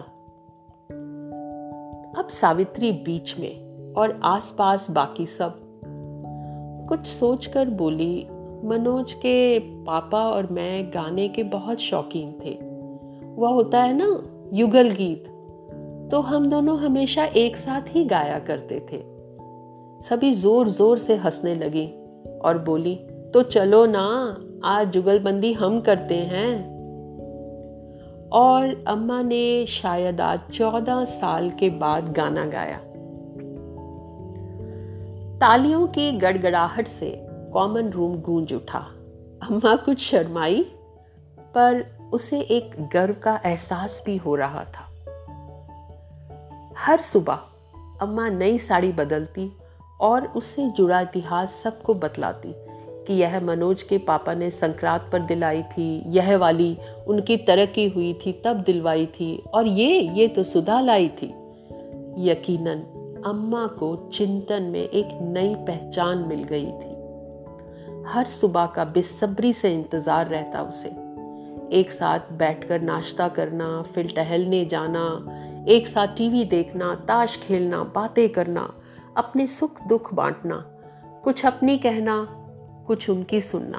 अब 2.19 2.29
सावित्री 2.29 2.93
बीच 2.93 3.39
में 3.39 3.95
और 3.95 4.21
आसपास 4.25 4.91
बाकी 4.91 5.27
सब। 5.27 5.61
कुछ 6.89 7.07
सोचकर 7.07 7.71
बोली, 7.71 8.27
मनोज 8.65 9.13
के 9.13 9.59
पापा 9.59 10.29
और 10.29 10.47
मैं 10.47 10.91
गाने 10.95 11.29
के 11.29 11.43
बहुत 11.43 11.79
शौकीन 11.79 12.33
थे। 12.45 12.59
वह 13.35 13.49
होता 13.49 13.83
है 13.83 13.95
ना 13.95 14.23
युगल 14.53 14.91
गीत 14.91 15.25
तो 16.13 16.21
हम 16.21 16.51
दोनों 16.51 16.79
हमेशा 16.79 17.25
एक 17.25 17.57
साथ 17.57 17.83
ही 17.89 18.05
गाया 18.05 18.39
करते 18.39 18.87
थे। 18.93 19.12
सभी 20.03 20.33
ज़ोर 20.35 20.69
ज़ोर 20.69 20.99
से 20.99 21.17
हंसने 21.17 21.55
लगी 21.55 21.87
और 22.41 22.59
बोली 22.59 22.95
तो 23.35 23.43
चलो 23.43 23.85
ना, 23.87 24.01
आज 24.65 24.89
जुगलबंदी 24.89 25.53
हम 25.53 25.81
करते 25.81 26.15
हैं। 26.15 26.55
और 28.31 28.85
अम्मा 28.89 29.21
ने 29.23 29.67
शायद 29.67 30.21
आज 30.21 30.41
चौदह 30.55 31.05
साल 31.05 31.51
के 31.51 31.71
बाद 31.71 32.13
गाना 32.13 32.45
गाया। 32.47 32.79
तालियों 35.39 35.87
की 35.87 36.11
गड़गड़ाहट 36.13 36.89
से 36.89 37.15
कॉमन 37.53 37.91
रूम 37.91 38.17
गूंज 38.17 38.53
उठा। 38.53 38.85
अम्मा 39.43 39.77
कुछ 39.77 39.99
शर्माई, 40.01 40.63
पर 41.55 41.85
उसे 42.13 42.41
एक 42.41 42.77
गर्व 42.93 43.15
का 43.15 43.41
एहसास 43.47 44.03
भी 44.07 44.17
हो 44.17 44.35
रहा 44.35 44.65
था। 44.67 44.89
हर 46.79 47.01
सुबह 47.03 47.39
अम्मा 48.01 48.29
नई 48.29 48.59
साड़ी 48.59 48.93
बदलती 48.93 49.51
और 50.03 50.27
उससे 50.27 50.69
जुड़ा 50.69 51.01
इतिहास 51.01 51.61
सबको 51.63 51.95
बतलाती 51.95 52.55
कि 53.07 53.15
यह 53.15 53.41
मनोज 53.41 53.83
के 53.83 53.99
पापा 53.99 54.35
ने 54.35 54.51
संक्रांत 54.51 55.09
पर 55.13 55.21
दिलाई 55.21 55.63
थी, 55.63 56.03
यह 56.07 56.37
वाली 56.37 56.77
उनकी 57.07 57.37
तरक्की 57.37 57.87
हुई 57.89 58.13
थी, 58.15 58.33
तब 58.45 58.63
दिलवाई 58.63 59.07
थी 59.07 59.37
और 59.55 59.67
ये 59.67 60.01
ये 60.01 60.29
तो 60.29 60.45
सुधा 60.45 60.81
लाई 60.81 61.09
थी। 61.09 61.27
यकीनन, 62.19 62.83
अम्मा 63.27 63.67
को 63.67 64.11
चिंतन 64.15 64.63
में 64.63 64.81
एक 64.81 65.19
नई 65.23 65.55
पहचान 65.55 66.19
मिल 66.19 66.43
गई 66.45 66.67
थी। 66.67 66.91
हर 68.09 68.27
सुबह 68.27 68.67
का 68.67 68.85
बेसब्री 68.85 69.53
से 69.53 69.73
इंतज़ार 69.75 70.27
रहता 70.27 70.63
उसे। 70.63 70.89
एक 71.79 71.93
साथ 71.93 72.33
बैठकर 72.33 72.81
नाश्ता 72.81 73.29
करना, 73.29 73.83
फिर 73.95 74.13
टहलने 74.17 74.65
जाना, 74.65 75.05
एक 75.69 75.87
साथ 75.87 76.07
टीवी 76.07 76.45
देखना, 76.45 76.95
ताश 76.95 77.37
खेलना, 77.37 77.83
बातें 77.85 78.29
करना 78.29 78.73
अपने 79.17 79.47
सुख 79.47 79.83
दुख 79.83 80.15
बांटना, 80.15 80.57
कुछ 81.25 81.47
अपनी 81.47 81.79
कहना, 81.79 82.29
कुछ 82.87 83.11
उनकी 83.11 83.41
सुनना। 83.41 83.79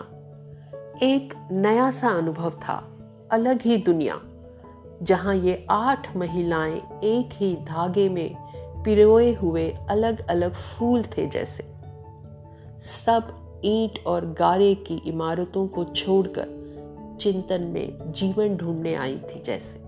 एक 1.06 1.50
नया 1.52 1.92
सा 1.92 2.08
अनुभव 2.08 2.50
था, 2.50 2.98
अलग 3.32 3.62
ही 3.62 3.78
दुनिया, 3.78 4.22
जहाँ 5.04 5.36
ये 5.36 5.68
आठ 5.70 6.18
महिलाएँ 6.18 6.78
एक 7.04 7.30
ही 7.34 7.56
धागे 7.56 8.10
में 8.10 8.36
पिरोए 8.84 9.34
हुए 9.34 9.76
अलग 9.90 10.28
अलग 10.28 10.54
फूल 10.54 11.04
थे 11.04 11.28
जैसे। 11.28 11.64
सब 13.06 13.40
ईंट 13.66 14.06
और 14.08 14.26
गारे 14.26 14.76
की 14.76 15.02
इमारतों 15.06 15.68
को 15.68 15.84
छोड़कर 15.84 16.64
चिंतन 17.22 17.62
में 17.62 18.12
जीवन 18.12 18.58
ढूँढने 18.58 18.96
आई 18.96 19.18
थी 19.18 19.44
जैसे। 19.44 19.84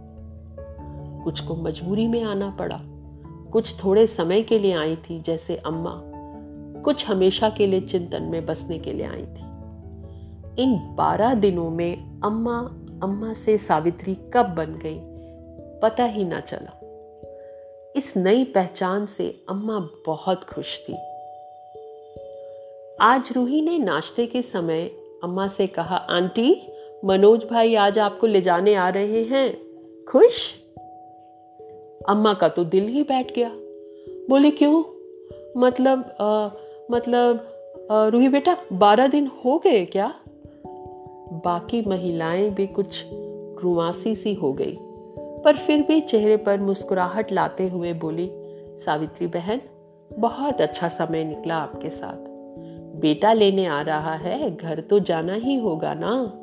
कुछ 1.23 1.39
को 1.39 1.55
मजबूरी 1.55 2.07
में 2.07 2.23
आना 2.23 2.49
पड़ा 2.49 2.81
कुछ 3.55 3.83
थोड़े 3.83 4.07
समय 4.07 4.41
के 4.41 4.59
लिए 4.59 4.73
आई 4.73 4.95
थी 4.95 5.21
जैसे 5.21 5.55
अम्मा। 5.55 6.01
कुछ 6.81 7.07
हमेशा 7.07 7.49
के 7.49 7.67
लिए 7.67 7.81
चिंतन 7.81 8.23
में 8.23 8.45
बसने 8.45 8.79
के 8.79 8.93
लिए 8.93 9.05
आई 9.05 9.21
थी। 9.21 9.45
इन 10.63 10.95
बारह 10.95 11.33
दिनों 11.33 11.69
में 11.69 12.21
अम्मा 12.23 12.59
अम्मा 13.03 13.33
से 13.33 13.57
सावित्री 13.57 14.17
कब 14.33 14.45
बन 14.45 14.79
गई, 14.85 14.99
पता 15.81 16.03
ही 16.03 16.23
ना 16.23 16.39
चला। 16.39 16.79
इस 17.95 18.13
नई 18.17 18.43
पहचान 18.43 19.05
से 19.05 19.45
अम्मा 19.49 19.89
बहुत 20.05 20.43
खुश 20.43 20.79
थी। 20.89 20.93
आज 23.01 23.29
रूही 23.35 23.61
ने 23.61 23.77
नाश्ते 23.77 24.25
के 24.25 24.41
समय 24.41 24.85
अम्मा 25.23 25.47
से 25.47 25.67
कहा, 25.67 25.95
आंटी, 25.95 26.71
मनोज 27.05 27.45
भाई 27.51 27.75
आज 27.75 27.99
आपको 27.99 28.27
ले 28.27 28.41
जाने 28.41 28.75
आ 28.75 28.89
रहे 28.89 29.23
हैं। 29.23 29.57
खुश? 30.11 30.53
अम्मा 32.09 32.33
का 32.33 32.47
तो 32.47 32.63
दिल 32.63 32.87
ही 32.87 33.03
बैठ 33.03 33.35
गया। 33.35 33.51
बोले 34.29 34.51
क्यों? 34.51 34.83
मतलब 35.57 36.17
आ, 36.21 36.49
मतलब 36.91 37.47
रूही 37.91 38.29
बेटा 38.29 38.57
बारह 38.73 39.07
दिन 39.07 39.31
हो 39.45 39.57
गए 39.57 39.85
क्या? 39.85 40.13
बाकी 41.31 41.81
महिलाएँ 41.87 42.49
भी 42.49 42.67
कुछ 42.67 43.05
रुआसी 43.63 44.15
सी 44.15 44.33
हो 44.33 44.53
गई। 44.53 44.77
पर 45.45 45.57
फिर 45.57 45.81
भी 45.81 46.01
चेहरे 46.01 46.37
पर 46.37 46.59
मुस्कुराहट 46.59 47.31
लाते 47.31 47.67
हुए 47.67 47.93
बोली 47.93 48.31
सावित्री 48.85 49.27
बहन 49.27 49.61
बहुत 50.19 50.61
अच्छा 50.61 50.87
समय 50.87 51.23
निकला 51.23 51.55
आपके 51.55 51.89
साथ। 51.89 52.35
बेटा 52.99 53.33
लेने 53.33 53.65
आ 53.65 53.81
रहा 53.81 54.13
है 54.13 54.55
घर 54.55 54.81
तो 54.81 54.99
जाना 54.99 55.33
ही 55.33 55.55
होगा 55.55 55.93
ना? 55.93 56.41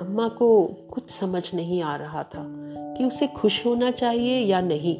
अम्मा 0.00 0.28
को 0.28 0.66
कुछ 0.90 1.10
समझ 1.10 1.54
नहीं 1.54 1.82
आ 1.82 1.96
रहा 1.96 2.22
था 2.22 2.44
कि 2.96 3.04
उसे 3.04 3.26
खुश 3.26 3.66
होना 3.66 3.90
चाहिए 3.90 4.38
या 4.40 4.60
नहीं। 4.60 4.96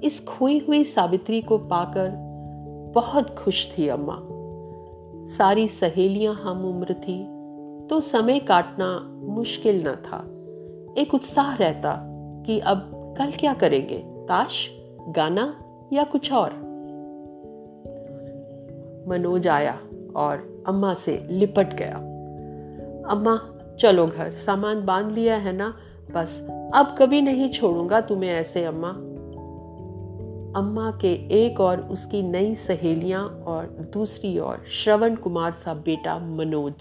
इस 0.00 0.24
खोई 0.24 0.58
हुई 0.68 0.84
सावित्री 0.84 1.40
को 1.42 1.58
पाकर 1.58 2.10
बहुत 2.94 3.38
खुश 3.38 3.78
थी 3.78 3.88
अम्मा। 3.88 4.18
सारी 5.36 5.68
सहेलियाँ 5.68 6.34
हम 6.34 6.64
उम्र 6.64 6.94
थी 6.94 7.24
तो 7.88 8.00
समय 8.00 8.38
काटना 8.38 9.10
मुश्किल 9.14 9.88
न 9.88 9.92
था। 9.92 10.24
एक 11.00 11.14
उत्साह 11.14 11.54
रहता 11.54 12.04
कि 12.46 12.58
अब 12.58 12.90
कल 13.18 13.30
क्या 13.30 13.54
करेंगे, 13.54 13.98
ताश, 14.06 14.68
गाना 15.08 15.62
या 15.92 16.04
कुछ 16.04 16.32
और। 16.32 16.50
मनोज 19.08 19.48
आया 19.48 19.78
और 20.16 20.64
अम्मा 20.68 20.94
से 20.94 21.26
लिपट 21.30 21.74
गया। 21.74 21.96
अम्मा 23.10 23.36
चलो 23.80 24.06
घर, 24.06 24.30
सामान 24.30 24.84
बाँध 24.84 25.12
लिया 25.12 25.36
है 25.36 25.52
ना? 25.52 25.76
बस। 26.10 26.40
अब 26.74 26.96
कभी 26.98 27.20
नहीं 27.20 27.50
छोड़ूँगा 27.50 28.00
तुम्हें 28.00 28.30
ऐसे, 28.30 28.64
अम्मा। 28.64 28.88
अम्मा 30.60 30.98
के 31.00 31.12
एक 31.44 31.60
और 31.60 31.80
उसकी 31.80 32.22
नई 32.22 32.54
सहेलियाँ 32.54 33.44
और 33.46 33.66
दूसरी 33.66 34.38
ओर 34.38 34.64
श्रवण 34.72 35.14
कुमार 35.14 35.52
सा 35.52 35.74
बेटा 35.74 36.18
मनोज। 36.18 36.74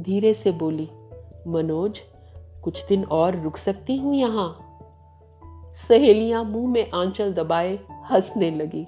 धीरे 0.00 0.34
से 0.34 0.52
बोली, 0.52 0.88
मनोज, 1.48 2.00
कुछ 2.64 2.86
दिन 2.86 3.04
और 3.04 3.42
रुक 3.42 3.56
सकती 3.56 3.96
हूँ 3.96 4.14
यहाँ? 4.14 4.62
सहेलियाँ 5.88 6.44
मुँह 6.44 6.68
में 6.68 6.90
आंचल 6.94 7.32
दबाए 7.32 7.78
हंसने 8.10 8.50
लगी। 8.50 8.86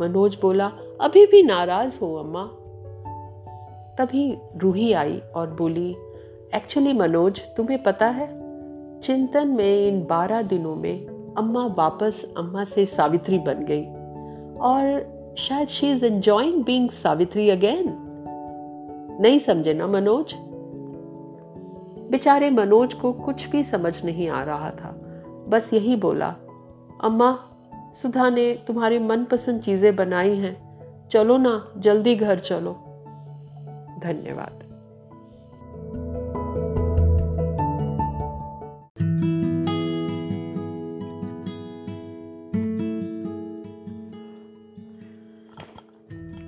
मनोज 0.00 0.38
बोला, 0.42 0.72
अभी 1.00 1.26
भी 1.26 1.42
नाराज़ 1.42 2.00
हो, 2.00 2.14
अम्मा। 2.14 2.50
तभी 4.00 4.38
रूही 4.56 4.92
आई 4.92 5.22
और 5.34 5.50
बोली 5.50 5.96
एक्चुअली 6.54 6.92
मनोज, 6.92 7.40
तुम्हें 7.56 7.82
पता 7.82 8.06
है, 8.06 8.40
चिंतन 9.00 9.48
में 9.48 9.88
इन 9.88 10.04
बारह 10.04 10.42
दिनों 10.42 10.76
में 10.76 11.06
अम्मा 11.38 11.66
वापस 11.66 12.32
अम्मा 12.36 12.64
से 12.64 12.86
सावित्री 12.86 13.38
बन 13.38 13.66
गई 13.70 13.84
और 14.60 15.06
शायद 15.38 15.68
she 15.68 15.90
is 15.90 16.04
enjoying 16.04 16.64
being 16.64 16.90
Savitri 16.90 17.50
again 17.50 17.96
नहीं 19.20 19.38
समझे 19.38 19.74
ना 19.74 19.86
मनोज? 19.86 20.34
बेचारे 22.10 22.50
मनोज 22.50 22.94
को 22.94 23.12
कुछ 23.12 23.48
भी 23.48 23.64
समझ 23.64 24.04
नहीं 24.04 24.28
आ 24.28 24.42
रहा 24.42 24.70
था। 24.70 24.96
बस 25.48 25.74
यही 25.74 25.96
बोला, 25.96 26.34
अम्मा, 27.04 27.38
सुधा 28.02 28.30
ने 28.30 28.58
तुम्हारी 28.66 28.98
मनपसंद 28.98 29.60
चीज़ें 29.60 29.96
बनाई 29.96 30.34
हैं। 30.34 30.70
चलो 31.08 31.36
ना, 31.36 31.72
जल्दी 31.76 32.14
घर 32.14 32.38
चलो। 32.38 32.89
धन्यवाद। 34.00 34.66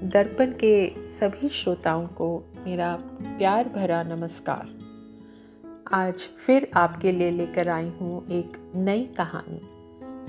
दर्पण 0.05 0.47
के 0.47 0.91
सभी 1.21 1.49
श्रोताओं 1.49 2.07
को 2.07 2.45
मेरा 2.67 2.97
प्यार 3.23 3.69
भरा 3.69 4.03
नमस्कार। 4.03 4.69
आज 5.93 6.15
फिर 6.47 6.71
आपके 6.75 7.13
लिए 7.13 7.31
लेकर 7.31 7.69
आई 7.69 7.89
हूँ 7.89 8.27
एक 8.29 8.73
नई 8.75 9.05
कहानी। 9.05 9.61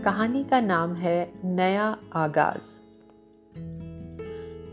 कहानी 0.03 0.43
का 0.43 0.59
नाम 0.61 0.93
है 0.93 1.33
नया 1.45 1.97
आगाज़। 2.13 2.82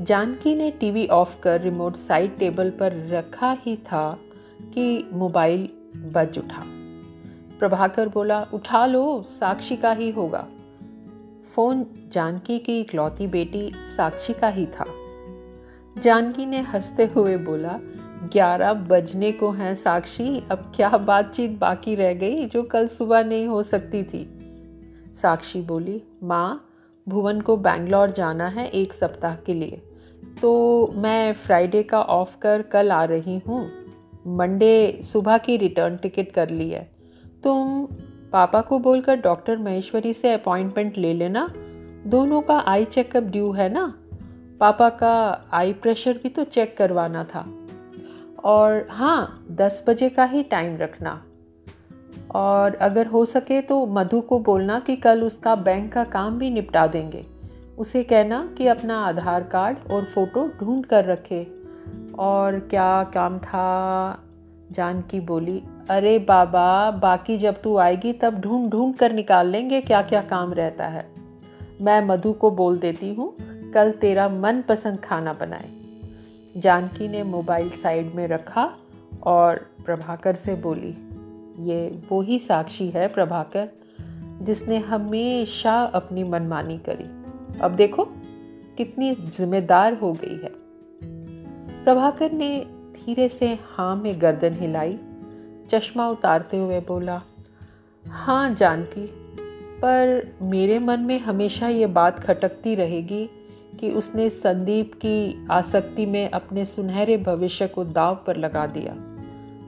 जानकी 0.01 0.55
ने 0.55 0.71
टीवी 0.71 1.07
ऑफ़ 1.07 1.43
कर 1.43 1.61
रिमोट 1.61 1.97
साइड 1.97 2.39
टेबल 2.39 2.71
पर 2.71 2.93
रखा 3.09 3.57
ही 3.61 3.77
था 3.77 4.19
कि 4.63 5.11
मोबाइल 5.13 5.69
बज 5.97 6.39
उठा। 6.39 6.63
प्रभाकर 7.59 8.09
बोला, 8.09 8.47
उठा 8.55 8.87
लो, 8.87 9.23
साक्षी 9.23 9.77
का 9.77 9.93
ही 9.93 10.11
होगा। 10.11 10.47
फ़ोन 11.55 11.87
जानकी 12.13 12.59
की 12.59 12.81
इकलौती 12.81 13.27
बेटी 13.27 13.73
साक्षी 13.75 14.33
का 14.33 14.49
ही 14.49 14.67
था। 14.67 14.85
जानकी 16.01 16.47
ने 16.47 16.61
हँसते 16.61 17.05
हुए 17.07 17.37
बोला, 17.37 17.81
ग्यारह 18.33 18.73
बजने 18.73 19.33
को 19.33 19.51
हैं 19.51 19.75
साक्षी, 19.75 20.45
अब 20.51 20.73
क्या 20.77 20.89
बातचीत 20.89 21.59
बाकी 21.59 21.95
रह 21.95 22.15
गई 22.15 22.47
जो 22.47 22.63
कल 22.63 22.89
सुबह 22.89 23.25
नहीं 23.25 23.47
हो 23.47 23.63
सकती 23.63 24.03
थी? 24.03 24.31
साक्षी 25.23 25.61
बोली, 25.61 26.03
माँ, 26.23 26.67
भुवन 27.09 27.41
को 27.41 27.57
बैंगलोर 27.57 28.11
जाना 28.11 28.49
है 28.49 28.69
एक 28.69 28.93
सप्ताह 28.93 29.37
के 29.37 29.55
लिए। 29.55 29.83
तो 30.43 30.93
मैं 30.95 31.33
फ्राइडे 31.33 31.83
का 31.83 32.03
ऑफ़ 32.03 32.39
कर 32.39 32.63
कल 32.63 32.93
आ 32.93 33.05
रही 33.05 33.39
हूँ। 33.39 33.71
मंडे 34.27 35.01
सुबह 35.03 35.39
की 35.39 35.57
रिटर्न 35.57 35.97
टिकट 35.97 36.33
कर 36.33 36.51
ली 36.51 36.71
है। 36.71 36.91
तुम 37.45 37.87
पापा 38.33 38.61
को 38.61 38.79
बोलकर 38.79 39.17
डॉक्टर 39.17 39.57
महेश्वरी 39.57 40.15
से 40.15 40.33
अपॉइंटमेंट 40.33 40.99
ले 40.99 41.15
लेना। 41.15 41.49
दोनों 42.07 42.41
का 42.41 42.59
आई 42.59 42.85
चेकअप 42.85 43.23
ड्यू 43.23 43.53
है 43.53 43.69
ना? 43.69 43.95
पापा 44.61 44.89
का 44.89 45.45
आई 45.53 45.73
प्रेशर 45.73 46.13
भी 46.13 46.29
तो 46.29 46.45
चेक 46.45 46.77
करवाना 46.77 47.25
था। 47.25 47.55
और 48.45 48.87
हाँ 48.91 49.47
दस 49.51 49.85
बजे 49.89 50.09
का 50.09 50.25
ही 50.25 50.43
टाइम 50.43 50.77
रखना। 50.77 51.25
और 52.35 52.75
अगर 52.75 53.07
हो 53.07 53.25
सके 53.25 53.61
तो 53.61 53.87
मधु 53.87 54.21
को 54.21 54.39
बोलना 54.39 54.81
कि 54.81 54.97
कल 54.97 55.23
उसका 55.23 55.55
बैंक 55.55 55.93
का 55.93 56.05
काम 56.05 56.39
भी 56.39 56.51
निपटा 56.51 56.87
देंगे। 56.87 57.40
उसे 57.81 58.03
कहना 58.03 58.55
कि 58.59 58.67
अपना 58.67 59.07
आधार 59.07 59.43
कार्ड 59.43 59.93
और 59.93 60.05
फ़ोटो 60.05 60.49
ढूंढ 60.61 60.87
कर 60.87 61.05
रखे। 61.05 61.53
और 62.19 62.59
क्या 62.59 63.05
काम 63.05 63.39
था? 63.39 64.25
जानकी 64.73 65.21
बोली, 65.21 65.63
अरे 65.91 66.19
बाबा, 66.19 66.91
बाकी 66.91 67.39
जब 67.39 67.63
तू 67.63 67.77
आएगी 67.77 68.13
तब 68.13 68.41
ढूंढ 68.41 68.71
ढूंढ 68.71 68.95
कर 68.95 69.13
निकाल 69.13 69.49
लेंगे 69.49 69.81
क्या 69.81 70.03
क्या 70.03 70.23
काम 70.23 70.53
रहता 70.53 70.87
है। 70.87 71.09
मैं 71.81 72.07
मधु 72.07 72.33
को 72.33 72.51
बोल 72.51 72.79
देती 72.79 73.15
हूँ, 73.15 73.35
कल 73.73 73.93
तेरा 73.93 74.29
मनपसंद 74.29 75.01
खाना 75.01 75.33
बनाए। 75.33 75.69
जानकी 76.57 77.09
ने 77.09 77.23
मोबाइल 77.23 77.71
साइड 77.71 78.15
में 78.15 78.29
रखा 78.29 78.73
और 79.23 79.71
प्रभाकर 79.85 80.35
से 80.35 80.55
बोली, 80.55 80.97
ये 81.71 82.01
वो 82.09 82.23
ही 82.23 82.39
साक्षी 82.39 82.91
है 82.91 83.09
प्रभाकर, 83.09 83.69
जिसने 84.43 84.79
हमेशा 84.79 85.83
अपनी 85.83 86.25
मनमानी 86.25 86.79
करी। 86.79 87.20
अब 87.61 87.77
देखो 87.77 88.05
कितनी 88.77 89.15
जिम्मेदार 89.15 89.95
हो 89.95 90.13
गई 90.13 90.35
है। 90.35 90.51
प्रभाकर 91.85 92.33
ने 92.33 92.67
धीरे 92.93 93.29
से 93.29 93.59
हाँ 93.69 93.97
में 93.97 94.21
गर्दन 94.23 94.55
हिलाई, 94.55 94.99
चश्मा 95.71 96.09
उतारते 96.09 96.57
हुए 96.57 96.81
बोला 96.81 97.23
हाँ 98.07 98.55
जानकी, 98.55 99.07
पर 99.79 100.33
मेरे 100.43 100.79
मन 100.79 101.01
में 101.01 101.19
हमेशा 101.21 101.69
ये 101.69 101.87
बात 101.87 102.21
खटकती 102.21 102.75
रहेगी 102.75 103.31
कि 103.81 103.91
उसने 103.91 104.31
संदीप 104.31 104.95
की 104.95 105.47
आसक्ति 105.51 106.07
में 106.07 106.31
अपने 106.31 106.65
सुनहरे 106.67 107.17
भविष्य 107.17 107.67
को 107.67 107.85
दाव 107.85 108.25
पर 108.27 108.37
लगा 108.37 108.67
दिया। 108.67 108.95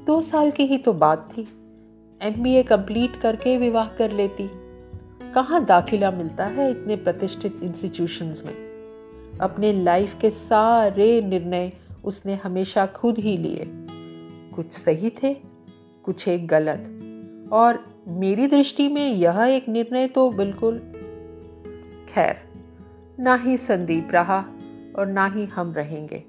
दो 0.07 0.21
साल 0.21 0.51
की 0.51 0.63
ही 0.63 0.79
तो 0.79 0.93
बात 0.93 1.29
थी। 1.31 1.43
एम 2.23 2.43
बी 2.43 2.55
ए 2.55 2.63
कंप्लीट 2.63 3.21
करके 3.21 3.57
विवाह 3.57 3.89
कर 3.89 4.13
लेती। 4.13 4.51
कहाँ 5.35 5.65
दाखिला 5.65 6.11
मिलता 6.11 6.45
है 6.45 6.71
इतने 6.71 6.97
प्रतिष्ठित 6.97 7.61
इंस्टीट्यूशंस 7.63 8.43
में? 8.47 8.55
अपने 9.41 9.73
लाइफ 9.73 10.19
के 10.21 10.31
सारे 10.31 11.21
निर्णय 11.21 11.73
उसने 12.05 12.35
हमेशा 12.35 12.87
खुद 12.87 13.19
ही 13.19 13.37
लिए। 13.37 13.67
कुछ 14.55 14.73
सही 14.73 15.11
थे, 15.11 15.35
कुछ 16.05 16.29
एक 16.29 16.47
गलत। 16.47 16.79
और 17.53 17.85
मेरी 18.09 18.47
दृष्टि 18.47 18.89
में 18.89 19.13
यह 19.13 19.41
एक 19.41 19.69
निर्णय 19.69 20.09
तो 20.09 20.31
बिल्कुल 20.31 20.79
खैर, 22.15 22.37
ना 23.19 23.35
ही 23.35 23.57
संदीप 23.57 24.09
रहा 24.11 24.45
और 24.99 25.07
ना 25.07 25.27
ही 25.27 25.45
हम 25.45 25.73
रहेंगे। 25.73 26.25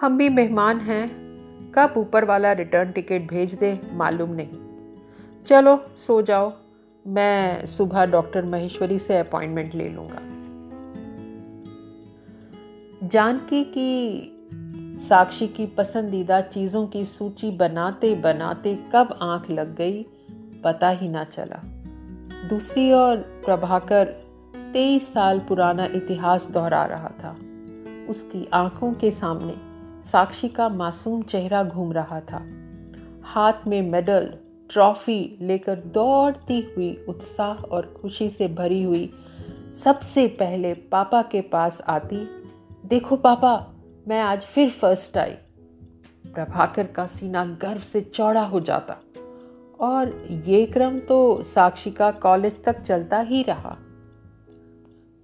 हम 0.00 0.18
भी 0.18 0.28
मेहमान 0.28 0.80
हैं, 0.80 1.10
कब 1.74 1.94
ऊपर 1.96 2.24
वाला 2.24 2.52
रिटर्न 2.52 2.92
टिकट 2.92 3.28
भेज 3.28 3.54
दे 3.54 3.80
मालूम 3.92 4.30
नहीं। 4.30 4.58
चलो, 5.46 5.84
सो 5.96 6.22
जाओ। 6.22 6.52
मैं 7.08 7.66
सुबह 7.66 8.06
डॉक्टर 8.06 8.44
महेश्वरी 8.44 8.98
से 8.98 9.18
अपॉइंटमेंट 9.18 9.74
ले 9.74 9.88
लूँगा। 9.88 10.18
जानकी 13.08 13.64
की 13.64 14.34
साक्षी 15.08 15.48
की 15.48 15.66
पसंदीदा 15.66 16.40
चीज़ों 16.40 16.86
की 16.86 17.04
सूची 17.04 17.50
बनाते 17.50 18.14
बनाते 18.14 18.78
कब 18.92 19.18
आँख 19.22 19.50
लग 19.50 19.76
गई, 19.76 20.02
पता 20.64 20.88
ही 20.88 21.08
ना 21.08 21.24
चला। 21.24 21.62
दूसरी 22.48 22.92
ओर 22.92 23.16
प्रभाकर 23.16 24.04
तेईस 24.72 25.12
साल 25.12 25.38
पुराना 25.38 25.84
इतिहास 25.84 26.46
दोहरा 26.46 26.84
रहा 26.84 27.08
था। 27.08 27.36
उसकी 28.08 28.48
आँखों 28.54 28.92
के 28.92 29.10
सामने 29.10 29.54
साक्षी 30.02 30.48
का 30.48 30.68
मासूम 30.68 31.22
चेहरा 31.22 31.64
घूम 31.64 31.92
रहा 31.92 32.20
था। 32.20 32.46
हाथ 33.24 33.66
में 33.66 33.82
मेडल 33.82 34.34
ट्रॉफी 34.70 35.38
लेकर 35.40 35.76
दौड़ती 35.94 36.60
हुई 36.66 36.94
उत्साह 37.08 37.62
और 37.64 37.86
खुशी 37.92 38.28
से 38.30 38.48
भरी 38.48 38.82
हुई 38.82 39.10
सबसे 39.84 40.26
पहले 40.38 40.72
पापा 40.92 41.22
के 41.22 41.40
पास 41.50 41.80
आती, 41.88 42.24
देखो 42.84 43.16
पापा, 43.16 43.54
मैं 44.08 44.20
आज 44.20 44.42
फिर 44.44 44.70
फ़र्स्ट 44.70 45.18
आई। 45.18 45.34
प्रभाकर 46.26 46.86
का 46.86 47.06
सीना 47.06 47.44
गर्व 47.62 47.80
से 47.82 48.00
चौड़ा 48.00 48.42
हो 48.44 48.60
जाता 48.60 48.96
और 49.80 50.12
ये 50.46 50.64
क्रम 50.66 50.98
तो 50.98 51.42
साक्षी 51.44 51.90
का 51.90 52.10
कॉलेज 52.10 52.62
तक 52.64 52.80
चलता 52.80 53.20
ही 53.20 53.42
रहा। 53.42 53.76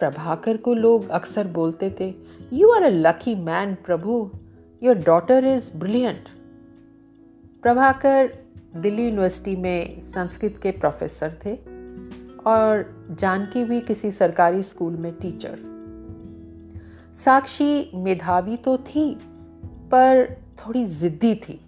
प्रभाकर 0.00 0.56
को 0.56 0.74
लोग 0.74 1.08
अक्सर 1.10 1.46
बोलते 1.48 1.94
थे 2.00 2.12
you 2.52 2.70
are 2.70 2.82
a 2.82 2.88
lucky 2.88 3.34
man 3.34 3.74
Prabhu. 3.86 4.30
Your 4.82 4.94
daughter 4.96 5.44
is 5.46 5.70
brilliant 5.76 6.28
Prabhakar 7.62 8.32
Delhi 8.76 9.04
university 9.04 9.56
में 9.56 10.02
संस्कृत 10.02 10.58
के 10.62 10.70
प्रोफेसर 10.70 11.36
थे 11.44 11.54
और 12.46 12.84
जानकी 13.20 13.64
भी 13.64 13.80
किसी 13.80 14.10
सरकारी 14.10 14.62
स्कूल 14.62 14.96
में 14.96 15.12
टीचर 15.12 15.58
साक्षी 17.24 17.90
मेधावी 17.94 18.56
तो 18.56 18.76
थी, 18.78 19.14
पर 19.90 20.34
थोड़ी 20.58 20.84
जिद्दी 20.86 21.34
थी। 21.34 21.60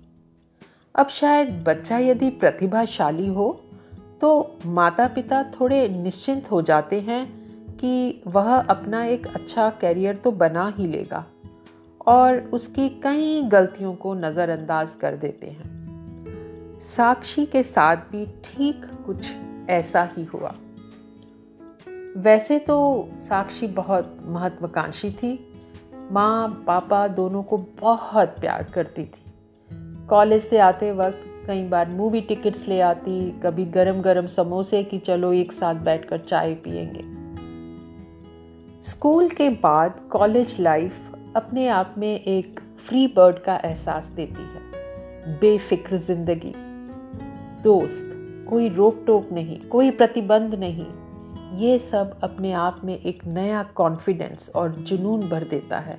अब 0.94 1.08
शायद 1.08 1.64
बच्चा 1.66 1.98
यदि 1.98 2.30
प्रतिभाशाली 2.30 3.26
हो 3.28 3.48
तो 4.20 4.58
माता 4.66 5.06
पिता 5.08 5.42
थोड़े 5.50 5.88
निश्चिंत 5.88 6.50
हो 6.50 6.62
जाते 6.62 7.00
हैं 7.00 7.26
कि 7.76 8.22
वह 8.26 8.54
अपना 8.54 9.04
एक 9.04 9.26
अच्छा 9.26 9.70
करियर 9.70 10.16
तो 10.16 10.30
बना 10.32 10.72
ही 10.76 10.86
लेगा 10.86 11.24
और 12.06 12.38
उसकी 12.52 12.88
कई 12.88 13.42
गलतियों 13.42 13.94
को 13.94 14.14
नज़रअंदाज 14.14 14.94
कर 14.94 15.16
देते 15.16 15.46
हैं। 15.46 15.75
साक्षी 16.86 17.44
के 17.46 17.62
साथ 17.62 17.96
भी 17.96 18.26
ठीक 18.44 18.84
कुछ 19.06 19.26
ऐसा 19.70 20.02
ही 20.16 20.24
हुआ। 20.24 20.54
वैसे 22.16 22.58
तो 22.58 23.08
साक्षी 23.18 23.66
बहुत 23.66 24.18
महत्वाकांक्षी 24.24 25.10
थी। 25.10 25.32
माँ, 26.12 26.64
पापा 26.66 27.06
दोनों 27.08 27.42
को 27.42 27.56
बहुत 27.80 28.28
प्यार 28.28 28.62
करती 28.74 29.04
थी। 29.04 30.06
कॉलेज 30.06 30.42
से 30.42 30.58
आते 30.58 30.92
वक्त 30.92 31.24
कई 31.46 31.62
बार 31.62 31.88
मूवी 31.88 32.20
टिकट्स 32.20 32.68
ले 32.68 32.80
आती, 32.80 33.30
कभी 33.42 33.64
गरम 33.64 34.00
गरम 34.00 34.26
समोसे 34.26 34.82
कि 34.84 34.98
चलो 34.98 35.32
एक 35.32 35.52
साथ 35.52 35.74
बैठकर 35.74 36.18
चाय 36.18 36.54
पियेंगे। 36.54 37.02
स्कूल 38.82 39.28
के 39.28 39.48
बाद 39.50 40.00
कॉलेज 40.12 40.56
लाइफ 40.60 41.12
अपने 41.36 41.68
आप 41.68 41.94
में 41.98 42.20
एक 42.20 42.60
फ्री 42.78 43.06
बर्ड 43.06 43.38
का 43.38 43.56
एहसास 43.56 44.04
देती 44.04 44.42
है। 44.42 45.38
बेफिक्र 45.40 45.98
ज़िंदगी। 45.98 46.54
दोस्त, 47.66 48.10
कोई 48.50 48.68
रोक 48.68 49.04
टोक 49.06 49.28
नहीं, 49.32 49.60
कोई 49.60 49.90
प्रतिबंध 49.90 50.54
नहीं। 50.54 50.86
ये 51.58 51.78
सब 51.78 52.18
अपने 52.22 52.52
आप 52.52 52.80
में 52.84 52.98
एक 52.98 53.26
नया 53.26 53.62
कॉन्फिडेंस 53.62 54.50
और 54.54 54.72
जुनून 54.72 55.20
भर 55.20 55.44
देता 55.44 55.78
है। 55.78 55.98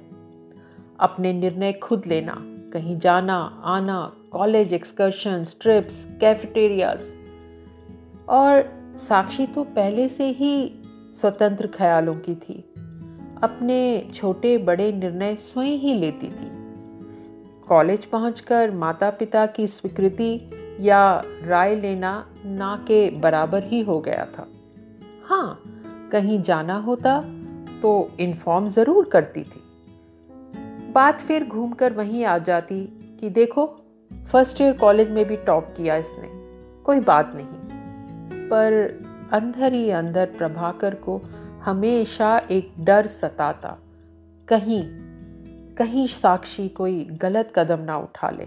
अपने 1.00 1.34
निर्णय 1.34 1.74
खुद 1.74 2.06
लेना, 2.08 2.36
कहीं 2.74 3.00
जाना, 3.00 3.62
आना 3.64 4.14
कॉलेज 4.32 4.74
एक्सकर्शन 4.74 5.46
ट्रिप्स 5.62 6.08
कैफेटेरियाज 6.22 7.00
और 8.30 8.64
साक्षी 8.98 9.48
तो 9.48 9.64
पहले 9.64 10.10
से 10.10 10.28
ही 10.28 10.74
स्वतंत्र 11.22 11.68
ख्यालों 11.68 12.16
की 12.16 12.36
थी। 12.36 12.60
अपने 13.44 14.08
छोटे 14.14 14.58
बड़े 14.58 14.92
निर्णय 14.92 15.36
स्वयं 15.36 15.78
ही 15.78 15.94
लेती 15.94 16.28
थी। 16.28 16.50
कॉलेज 17.68 18.06
पहुंचकर 18.06 18.72
माता 18.72 19.10
पिता 19.10 19.46
की 19.46 19.68
स्वीकृति 19.68 20.50
या 20.80 21.22
राय 21.44 21.76
लेना 21.76 22.14
ना 22.46 22.76
के 22.88 23.10
बराबर 23.20 23.64
ही 23.64 23.82
हो 23.82 24.00
गया 24.00 24.26
था। 24.38 24.48
हाँ 25.26 25.60
कहीं 26.12 26.42
जाना 26.42 26.76
होता 26.80 27.20
तो 27.82 28.10
इन्फॉर्म 28.20 28.70
ज़रूर 28.70 29.10
करती 29.10 29.44
थी। 29.44 29.64
बात 30.94 31.20
फिर 31.20 31.46
घूमकर 31.46 31.94
वहीं 31.94 32.24
आ 32.26 32.38
जाती 32.38 32.84
कि 33.22 33.30
देखो 33.30 33.66
फ़र्स्ट 34.32 34.62
ईयर 34.62 34.74
कॉलेज 34.74 35.10
में 35.10 35.24
भी 35.26 35.36
टॉप 35.38 35.68
किया 35.78 35.96
इसने, 35.96 36.30
कोई 36.84 37.00
बात 37.00 37.32
नहीं। 37.36 38.48
पर 38.50 38.74
अंदर 39.34 39.74
ही 39.74 39.90
अंदर 39.92 40.30
प्रभाकर 40.38 40.96
को 41.00 41.22
हमेशा 41.64 42.38
एक 42.52 42.72
डर 42.80 43.08
सताता, 43.08 43.78
कहीं 44.48 44.82
कहीं 45.78 46.08
साक्षी 46.08 46.68
कोई 46.70 47.04
गलत 47.22 47.52
कदम 47.56 47.80
ना 47.80 47.98
उठा 47.98 48.30
ले। 48.30 48.46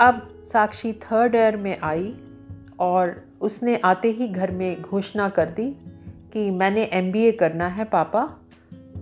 अब 0.00 0.26
साक्षी 0.52 0.92
थर्ड 1.02 1.34
ईयर 1.34 1.56
में 1.56 1.78
आई 1.80 2.14
और 2.80 3.14
उसने 3.40 3.76
आते 3.84 4.10
ही 4.10 4.28
घर 4.28 4.50
में 4.50 4.82
घोषणा 4.82 5.28
कर 5.28 5.50
दी 5.50 5.70
कि 6.32 6.50
मैंने 6.50 6.84
एमबीए 6.92 7.32
करना 7.32 7.68
है 7.68 7.84
पापा 7.84 8.28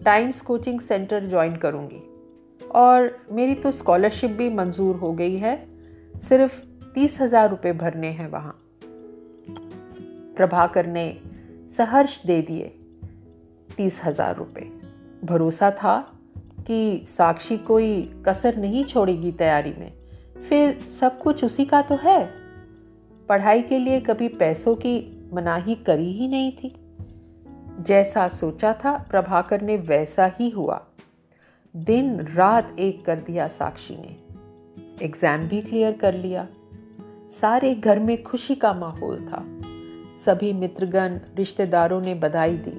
टाइम्स 0.04 0.40
कोचिंग 0.40 0.80
सेंटर 0.80 1.28
ज्वाइन 1.28 1.56
करूँगी। 1.56 2.02
और 2.60 3.10
मेरी 3.32 3.54
तो 3.54 3.70
स्कॉलरशिप 3.70 4.30
भी 4.30 4.48
मंजूर 4.50 4.96
हो 4.96 5.12
गई 5.12 5.36
है, 5.36 5.56
सिर्फ़ 6.28 6.60
तीस 6.94 7.20
हज़ार 7.20 7.50
रुपये 7.50 7.72
भरने 7.72 8.08
हैं 8.08 8.28
वहाँ। 8.28 8.58
प्रभाकर 10.36 10.86
ने 10.86 11.06
सहर्ष 11.76 12.18
दे 12.26 12.40
दिए 12.42 12.72
तीस 13.76 14.00
हज़ार 14.04 14.36
रुपये 14.36 14.70
भरोसा 15.24 15.70
था 15.72 15.98
कि 16.66 17.04
साक्षी 17.08 17.56
कोई 17.58 18.00
कसर 18.28 18.56
नहीं 18.56 18.84
छोड़ेगी 18.84 19.32
तैयारी 19.32 19.74
में। 19.78 19.92
फिर 20.48 20.78
सब 21.00 21.18
कुछ 21.18 21.44
उसी 21.44 21.64
का 21.64 21.82
तो 21.82 21.94
है। 21.94 22.30
पढ़ाई 23.28 23.62
के 23.62 23.78
लिए 23.78 24.00
कभी 24.00 24.28
पैसों 24.28 24.74
की 24.74 24.96
मनाही 25.32 25.74
करी 25.74 26.12
ही 26.12 26.28
नहीं 26.28 26.52
थी। 26.52 26.74
जैसा 27.80 28.28
सोचा 28.28 28.72
था 28.72 29.06
प्रभाकर 29.10 29.62
ने 29.62 29.76
वैसा 29.76 30.26
ही 30.40 30.50
हुआ। 30.50 30.82
दिन 31.74 32.20
रात 32.20 32.76
एक 32.78 33.04
कर 33.04 33.16
दिया 33.16 33.48
साक्षी 33.48 33.96
ने। 33.96 34.16
एग्ज़ाम 35.04 35.40
भी 35.40 35.60
क्लियर 35.62 35.92
कर 35.92 36.14
लिया। 36.14 36.46
सारे 37.40 37.74
घर 37.74 37.98
में 37.98 38.22
खुशी 38.22 38.54
का 38.54 38.72
माहौल 38.72 39.18
था। 39.20 39.44
सभी 40.24 40.52
मित्रगण, 40.52 41.18
रिश्तेदारों 41.36 42.00
ने 42.00 42.14
बधाई 42.14 42.56
दी। 42.56 42.76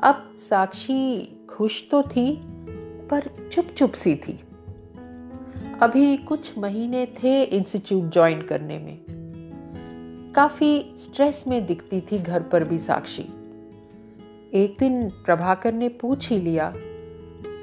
अब 0.00 0.34
साक्षी 0.36 1.22
खुश 1.50 1.88
तो 1.90 2.02
थी, 2.02 2.38
पर 3.10 3.48
चुप 3.52 3.66
चुप 3.76 3.92
सी 3.92 4.14
थी। 4.16 4.40
अभी 5.82 6.16
कुछ 6.16 6.58
महीने 6.58 7.06
थे 7.06 7.42
इंस्टीट्यूट 7.42 8.12
ज्वाइन 8.12 8.42
करने 8.42 8.78
में। 8.78 8.98
काफ़ी 10.36 10.94
स्ट्रेस 10.98 11.44
में 11.48 11.66
दिखती 11.66 12.00
थी 12.00 12.18
घर 12.18 12.42
पर 12.42 12.64
भी 12.64 12.78
साक्षी। 12.78 13.22
एक 14.54 14.76
दिन 14.78 15.10
प्रभाकर 15.10 15.72
ने 15.72 15.88
पूछ 15.88 16.30
ही 16.30 16.38
लिया, 16.38 16.74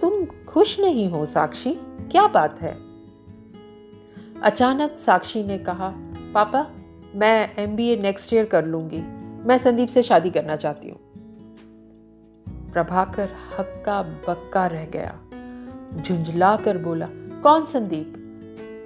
तुम 0.02 0.26
खुश 0.26 0.80
नहीं 0.80 1.10
हो 1.10 1.26
साक्षी? 1.26 1.72
क्या 2.12 2.28
बात 2.28 2.62
है? 2.62 2.78
अचानक 4.42 4.98
साक्षी 5.00 5.44
ने 5.44 5.58
कहा, 5.58 5.94
पापा, 6.34 6.72
मैं 7.16 7.54
M 7.58 7.76
B 7.76 7.88
A 7.88 7.98
next 7.98 8.34
year 8.34 8.46
कर 8.46 8.66
लूँगी। 8.66 9.02
मैं 9.48 9.58
संदीप 9.58 9.88
से 9.88 10.04
शादी 10.04 10.30
करना 10.30 10.56
चाहती 10.56 10.90
हूँ. 10.90 11.00
प्रभाकर 12.74 13.30
हक्का 13.60 14.02
बक्का 14.02 14.68
रह 14.68 14.86
गया। 14.86 15.20
झुंझला 16.02 16.58
कर 16.58 16.78
बोला 16.78 17.08
कौन 17.46 17.66
संदीप? 17.66 18.14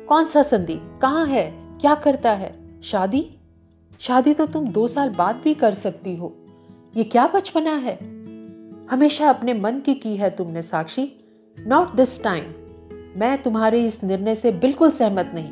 कौन 0.09 0.25
सा 0.25 0.41
संदीप? 0.41 0.99
कहाँ 1.01 1.25
है? 1.25 1.51
क्या 1.81 1.95
करता 1.95 2.31
है? 2.31 2.81
शादी? 2.81 3.37
शादी 3.99 4.33
तो 4.33 4.45
तुम 4.45 4.67
दो 4.67 4.87
साल 4.87 5.09
बाद 5.09 5.41
भी 5.43 5.53
कर 5.53 5.73
सकती 5.73 6.15
हो। 6.15 6.35
ये 6.97 7.03
क्या 7.03 7.27
बचपना 7.27 7.71
है? 7.71 7.95
हमेशा 8.87 9.29
अपने 9.29 9.53
मन 9.53 9.79
की 9.79 9.93
की 9.93 10.15
है 10.15 10.29
तुमने 10.29 10.61
साक्षी। 10.61 11.11
नॉट 11.67 11.95
दिस 11.95 12.23
टाइम 12.23 12.43
मैं 13.17 13.43
तुम्हारे 13.43 13.85
इस 13.85 14.03
निर्णय 14.03 14.35
से 14.35 14.51
बिल्कुल 14.51 14.91
सहमत 14.91 15.31
नहीं। 15.35 15.51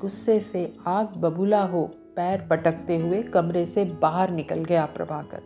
गुस्से 0.00 0.40
से 0.40 0.76
आग 0.86 1.06
बबूला 1.06 1.62
हो 1.62 1.90
पैर 2.16 2.46
पटकते 2.50 2.96
हुए 2.96 3.22
कमरे 3.22 3.66
से 3.66 3.84
बाहर 3.84 4.30
निकल 4.30 4.64
गया 4.64 4.86
प्रभाकर। 4.86 5.42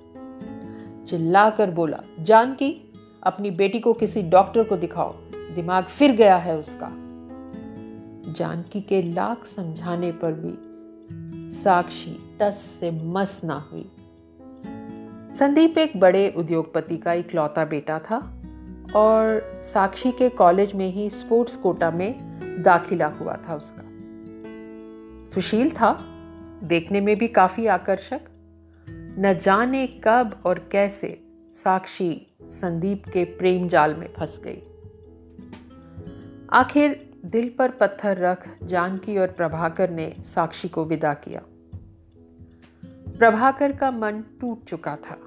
चिल्लाकर 1.08 1.70
बोला, 1.70 2.00
जानकी, 2.20 2.92
अपनी 3.22 3.50
बेटी 3.50 3.80
को 3.80 3.92
किसी 3.92 4.22
डॉक्टर 4.22 4.64
को 4.64 4.76
दिखाओ। 4.76 5.14
दिमाग 5.58 5.84
फिर 5.84 6.12
गया 6.12 6.36
है 6.36 6.58
उसका। 6.58 6.88
जानकी 8.32 8.80
के 8.80 9.02
लाख 9.02 9.44
समझाने 9.44 10.12
पर 10.12 10.32
भी 10.32 10.54
साक्षी 11.54 12.38
टस 12.40 12.76
से 12.80 12.90
मस 12.90 13.40
ना 13.44 13.68
हुई। 13.72 13.90
संदीप 15.38 15.78
एक 15.78 16.00
बड़े 16.00 16.34
उद्योगपति 16.36 16.96
का 16.96 17.12
इकलौता 17.12 17.64
बेटा 17.64 17.98
था 17.98 18.42
और 18.96 19.40
साक्षी 19.62 20.12
के 20.12 20.28
कॉलेज 20.28 20.74
में 20.74 20.92
ही 20.92 21.10
स्पोर्ट्स 21.10 21.56
कोटा 21.56 21.90
में 21.90 22.14
दाखिला 22.62 23.06
हुआ 23.06 23.36
था 23.48 23.54
उसका। 23.54 23.82
सुशील 25.34 25.70
था, 25.70 25.92
देखने 26.64 27.00
में 27.00 27.16
भी 27.16 27.28
काफ़ी 27.28 27.66
आकर्षक। 27.66 28.20
न 29.18 29.38
जाने 29.42 29.86
कब 29.86 30.42
और 30.46 30.68
कैसे 30.72 31.20
साक्षी 31.64 32.26
संदीप 32.42 33.02
के 33.12 33.24
प्रेम 33.24 33.68
जाल 33.68 33.94
में 33.94 34.08
फंस 34.18 34.40
गई। 34.44 34.62
आखिर 36.52 37.10
दिल 37.24 37.54
पर 37.58 37.70
पत्थर 37.70 38.16
रख 38.16 38.64
जानकी 38.64 39.18
और 39.18 39.26
प्रभाकर 39.26 39.90
ने 39.90 40.16
साक्षी 40.20 40.68
को 40.68 40.84
विदा 40.84 41.14
किया। 41.14 41.42
प्रभाकर 43.18 43.72
का 43.72 43.90
मन 43.90 44.24
टूट 44.40 44.64
चुका 44.64 44.96
था। 44.96 45.18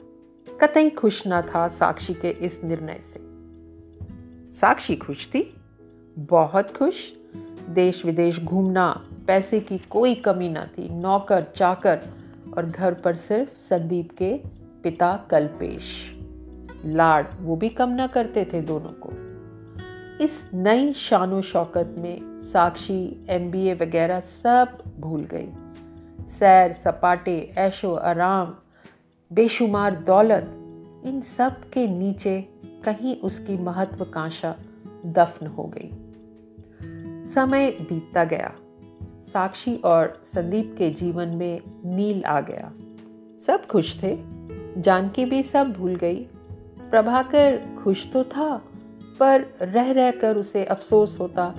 कतई 0.62 0.90
खुश 0.90 1.28
ना 1.28 1.42
था 1.42 1.68
साक्षी 1.68 2.14
के 2.14 2.30
इस 2.30 2.64
निर्णय 2.64 3.00
से। 3.02 3.20
साक्षी 4.54 4.96
खुश 4.96 5.28
थी? 5.28 5.56
बहुत 6.20 6.78
खुश। 6.78 7.14
देश 7.70 8.06
विदेश 8.06 8.44
घूमना, 8.44 9.08
पैसे 9.28 9.60
की 9.60 9.78
कोई 9.78 10.16
कमी 10.16 10.50
ना 10.50 10.66
थी। 10.66 10.90
नौकर, 10.90 11.48
चाकर 11.56 12.00
और 12.58 12.66
घर 12.66 12.94
पर 12.94 13.16
सिर्फ़ 13.16 13.50
संदीप 13.50 14.12
के 14.18 14.40
पिता 14.84 15.28
कल्पेश। 15.32 16.16
लाड, 16.86 17.28
वो 17.40 17.56
भी 17.56 17.70
कम 17.70 17.90
ना 17.90 18.08
करते 18.08 18.46
थे 18.54 18.62
दोनों 18.62 18.90
को। 18.90 19.31
इस 20.22 20.52
नई 20.54 20.94
शानो 20.94 21.42
शौकत 21.42 21.96
में 21.98 22.42
साक्षी 22.42 23.26
एमबीए 23.30 23.74
वगैरह 23.74 24.20
सब 24.20 24.78
भूल 25.00 25.28
गई। 25.34 25.50
सैर, 26.26 26.74
सपाटे, 26.74 27.54
ऐशो, 27.58 27.94
आराम, 27.94 28.56
बेशुमार 29.34 29.96
दौलत, 29.96 30.44
इन 31.06 31.22
सब 31.22 31.70
के 31.70 31.88
नीचे 31.88 32.50
कहीं 32.86 33.20
उसकी 33.20 33.58
महत्वाकांक्षा 33.58 34.56
दफन 35.06 35.48
हो 35.48 35.74
गई। 35.78 35.90
समय 37.28 37.72
बीतता 37.72 38.24
गया। 38.24 38.56
साक्षी 39.34 39.76
और 39.76 40.22
संदीप 40.26 40.76
के 40.78 40.90
जीवन 40.90 41.28
में 41.28 41.62
नील 41.86 42.24
आ 42.24 42.42
गया। 42.42 42.72
सब 43.48 43.66
खुश 43.66 44.04
थे। 44.04 44.18
जानकी 44.82 45.26
भी 45.26 45.44
सब 45.44 45.72
भूल 45.72 45.96
गई। 45.96 46.24
प्रभाकर 46.90 47.62
खुश 47.84 48.12
तो 48.12 48.24
था 48.24 48.62
पर 49.22 49.46
रह 49.62 49.92
रहकर 49.92 50.38
उसे 50.38 50.66
अफसोस 50.66 51.20
होता 51.20 51.56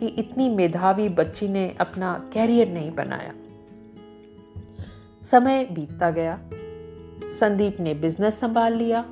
कि 0.00 0.06
इतनी 0.06 0.48
मेधावी 0.48 1.08
बच्ची 1.08 1.48
ने 1.48 1.76
अपना 1.80 2.30
कैरियर 2.32 2.68
नहीं 2.68 2.90
बनाया। 2.90 3.32
समय 5.30 5.64
बीतता 5.64 6.10
गया। 6.10 6.40
संदीप 7.40 7.80
ने 7.80 7.94
बिज़नेस 7.94 8.40
संभाल 8.40 8.74
लिया। 8.74 9.04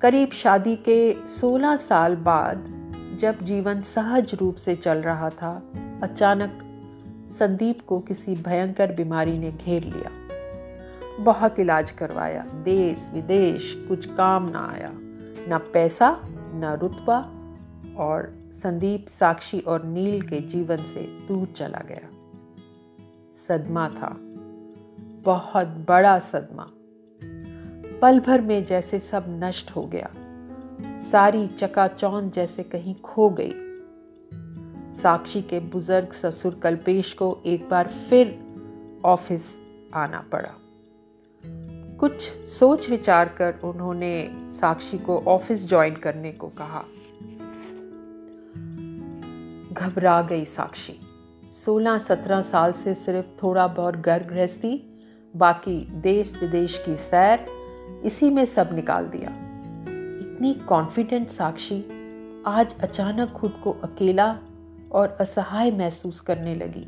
करीब 0.00 0.30
शादी 0.30 0.76
के 0.76 1.26
16 1.26 1.76
साल 1.76 2.16
बाद 2.16 2.64
जब 3.20 3.42
जीवन 3.42 3.80
सहज 3.80 4.34
रूप 4.34 4.56
से 4.56 4.76
चल 4.76 4.98
रहा 4.98 5.30
था, 5.30 5.62
अचानक 6.02 6.50
संदीप 7.38 7.80
को 7.86 8.00
किसी 8.00 8.34
भयंकर 8.34 8.92
बीमारी 8.92 9.38
ने 9.38 9.52
घेर 9.52 9.84
लिया। 9.84 10.10
बहुत 11.20 11.58
इलाज 11.58 11.90
करवाया। 11.90 12.42
देश 12.42 13.08
विदेश 13.14 13.84
कुछ 13.88 14.06
काम 14.06 14.48
ना 14.48 14.72
आया। 14.74 14.90
ना 15.48 15.58
पैसा 15.58 16.20
ना 16.54 16.74
रुतबा 16.74 17.18
और 17.98 18.34
संदीप, 18.62 19.06
साक्षी 19.08 19.60
और 19.60 19.84
नील 19.84 20.22
के 20.22 20.40
जीवन 20.40 20.76
से 20.76 21.00
दूर 21.00 21.46
चला 21.46 21.82
गया। 21.88 22.08
सदमा 23.48 23.88
था, 23.88 24.16
बहुत 25.24 25.66
बड़ा 25.66 26.18
सदमा। 26.18 26.70
पल 28.02 28.20
भर 28.20 28.40
में 28.40 28.64
जैसे 28.64 28.98
सब 28.98 29.24
नष्ट 29.28 29.70
हो 29.70 29.82
गया। 29.82 30.10
सारी 31.00 31.46
चकाचौंध 31.46 32.32
जैसे 32.32 32.62
कहीं 32.62 32.94
खो 32.94 33.30
गई। 33.30 33.52
साक्षी 34.94 35.42
के 35.42 35.60
बुज़ुर्ग 35.60 36.12
ससुर 36.12 36.54
कल्पेश 36.54 37.12
को 37.12 37.42
एक 37.46 37.68
बार 37.68 37.88
फिर 37.88 38.40
ऑफ़िस 39.04 39.56
आना 39.94 40.24
पड़ा। 40.32 40.54
कुछ 42.00 42.20
सोच 42.46 42.90
विचार 42.90 43.28
कर 43.28 43.54
उन्होंने 43.64 44.30
साक्षी 44.34 44.98
को 44.98 45.18
ऑफ़िस 45.18 45.68
ज्वाइन 45.68 45.94
करने 45.94 46.32
को 46.32 46.48
कहा। 46.48 46.84
घबरा 49.72 50.22
गई 50.22 50.44
साक्षी। 50.44 51.00
16-17 51.64 52.42
साल 52.42 52.72
से 52.72 52.94
सिर्फ़ 52.94 53.26
थोड़ा 53.42 53.66
बहुत 53.66 53.94
घर 53.94 54.22
गृहस्थी 54.22 54.90
बाकी 55.36 55.88
देश 55.90 56.42
विदेश 56.42 56.82
की 56.86 56.96
सैर, 56.96 57.46
इसी 58.04 58.30
में 58.30 58.46
सब 58.46 58.70
निकाल 58.72 59.04
दिया। 59.06 59.30
इतनी 60.20 60.54
कॉन्फिडेंट 60.54 61.28
साक्षी 61.28 61.84
आज 62.46 62.78
अचानक 62.80 63.30
खुद 63.30 63.52
को 63.64 63.72
अकेला 63.72 64.38
और 64.92 65.16
असहाय 65.20 65.70
महसूस 65.70 66.20
करने 66.20 66.54
लगी। 66.54 66.86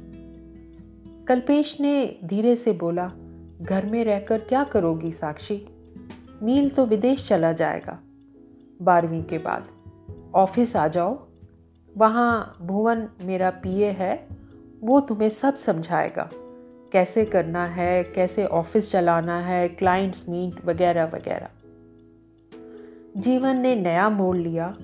कल्पेश 1.25 1.81
ने 1.81 2.19
धीरे 2.25 2.57
से 2.57 2.73
बोला 2.73 3.11
घर 3.63 3.87
में 3.87 4.05
रहकर 4.05 4.39
क्या 4.39 4.65
करोगी 4.65 5.13
साक्षी? 5.13 5.67
नील 6.43 6.71
तो 6.71 6.87
विदेश 6.87 7.29
चला 7.29 7.53
जाएगा। 7.53 8.01
बारहवीं 8.83 9.23
के 9.23 9.39
बाद। 9.39 9.65
ऑफ़िस 10.35 10.77
आ 10.77 10.89
जाओ। 10.89 11.27
वहाँ 11.97 12.57
भुवन 12.63 13.09
मेरा 13.23 13.51
पीए 13.51 13.91
है, 13.91 14.27
वो 14.81 15.01
तुम्हें 15.01 15.29
सब 15.29 15.55
समझाएगा। 15.55 16.31
कैसे 16.93 17.25
करना 17.25 17.65
है, 17.65 18.05
कैसे 18.05 18.47
ऑफ़िस 18.47 18.91
चलाना 18.91 19.41
है 19.41 19.69
क्लाइंट्स 19.69 20.29
मीट 20.29 20.67
वगैरह 20.67 21.05
वगैरह। 21.05 21.49
जीवन 23.17 23.57
ने 23.57 23.77
नया 23.77 24.09
मोड़ 24.09 24.37
लिया 24.37 24.77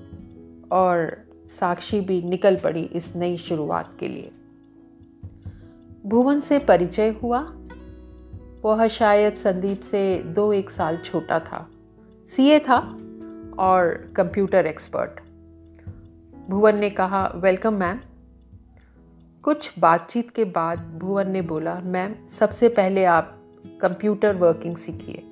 और 0.71 1.17
साक्षी 1.59 2.01
भी 2.01 2.21
निकल 2.21 2.55
पड़ी 2.55 2.83
इस 2.83 3.15
नई 3.15 3.37
शुरुआत 3.37 3.97
के 3.99 4.07
लिए। 4.07 4.31
भुवन 6.05 6.39
से 6.39 6.59
परिचय 6.59 7.09
हुआ। 7.09 7.55
वह 8.63 8.87
शायद 8.87 9.33
संदीप 9.33 9.81
से 9.81 10.23
दो 10.23 10.53
एक 10.53 10.69
साल 10.69 10.97
छोटा 10.97 11.39
था। 11.39 11.69
सीए 12.27 12.59
था 12.59 12.97
और 13.59 14.13
कंप्यूटर 14.15 14.65
एक्सपर्ट। 14.65 15.19
भुवन 16.49 16.77
ने 16.77 16.89
कहा, 16.89 17.31
वेलकम 17.35 17.73
मैम। 17.73 17.99
कुछ 19.43 19.79
बातचीत 19.79 20.29
के 20.29 20.43
बाद 20.43 20.99
भुवन 20.99 21.29
ने 21.29 21.41
बोला, 21.41 21.79
मैम, 21.79 22.27
सबसे 22.27 22.69
पहले 22.69 23.05
आप 23.05 23.37
कंप्यूटर 23.81 24.35
वर्किंग 24.35 24.77
सीखिए, 24.77 25.23